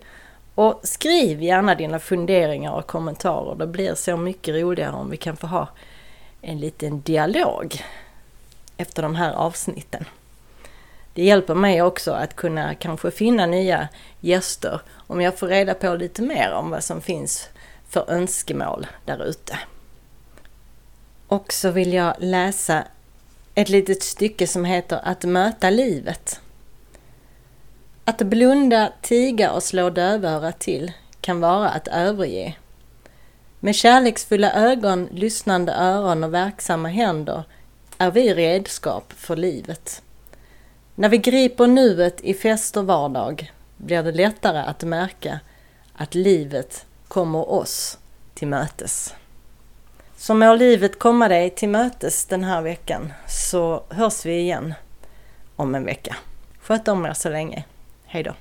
Och 0.56 0.80
skriv 0.84 1.42
gärna 1.44 1.76
dina 1.76 2.00
funderingar 2.00 2.72
och 2.72 2.88
kommentarer. 2.88 3.56
Det 3.56 3.68
blir 3.68 3.96
så 3.96 4.18
mycket 4.18 4.56
roligare 4.56 4.96
om 4.96 5.10
vi 5.10 5.18
kan 5.18 5.38
få 5.38 5.48
ha 5.48 5.68
en 6.42 6.60
liten 6.60 7.02
dialog 7.02 7.84
efter 8.78 9.02
de 9.02 9.16
här 9.16 9.34
avsnitten. 9.34 10.06
Det 11.14 11.24
hjälper 11.24 11.56
mig 11.56 11.82
också 11.82 12.12
att 12.12 12.36
kunna 12.36 12.76
kanske 12.76 13.12
finna 13.12 13.46
nya 13.46 13.88
gäster 14.20 14.82
om 15.08 15.22
jag 15.22 15.38
får 15.38 15.48
reda 15.48 15.74
på 15.74 15.96
lite 15.96 16.22
mer 16.22 16.52
om 16.52 16.70
vad 16.70 16.84
som 16.84 17.02
finns 17.02 17.50
för 17.90 18.12
önskemål 18.12 18.88
där 19.06 19.26
ute. 19.26 19.60
Och 21.28 21.54
så 21.54 21.72
vill 21.72 21.94
jag 21.94 22.14
läsa 22.20 22.84
ett 23.56 23.70
litet 23.70 24.04
stycke 24.04 24.48
som 24.48 24.66
heter 24.66 25.00
Att 25.04 25.24
möta 25.24 25.70
livet. 25.70 26.42
Att 28.10 28.22
blunda, 28.22 28.92
tiga 29.02 29.52
och 29.52 29.64
slå 29.64 29.90
dövörat 29.90 30.60
till 30.60 30.92
kan 31.22 31.42
vara 31.42 31.70
att 31.70 31.88
överge. 31.88 32.56
Med 33.60 33.76
kärleksfulla 33.76 34.54
ögon, 34.54 35.10
lyssnande 35.12 35.74
öron 35.74 36.24
och 36.24 36.34
verksamma 36.34 36.90
händer 36.90 37.44
är 37.98 38.12
vi 38.12 38.34
redskap 38.34 39.14
för 39.14 39.36
livet. 39.36 40.02
När 40.96 41.10
vi 41.10 41.18
griper 41.18 41.68
nuet 41.68 42.22
i 42.22 42.34
fest 42.34 42.78
och 42.78 42.86
vardag 42.88 43.52
blir 43.78 44.04
det 44.04 44.12
lättare 44.12 44.60
att 44.60 44.84
märka 44.84 45.40
att 45.94 46.16
livet 46.16 46.86
kommer 47.08 47.50
oss 47.50 47.98
till 48.34 48.48
mötes. 48.48 49.14
Så 50.18 50.34
må 50.34 50.56
livet 50.56 51.00
komma 51.00 51.28
dig 51.28 51.50
till 51.50 51.70
mötes 51.70 52.26
den 52.26 52.44
här 52.44 52.62
veckan 52.62 53.14
så 53.28 53.84
hörs 53.90 54.26
vi 54.26 54.40
igen 54.40 54.74
om 55.56 55.76
en 55.76 55.86
vecka. 55.86 56.16
Sköt 56.62 56.88
om 56.88 57.06
er 57.06 57.14
så 57.14 57.30
länge. 57.30 57.66
Hej 58.12 58.24
då! 58.24 58.34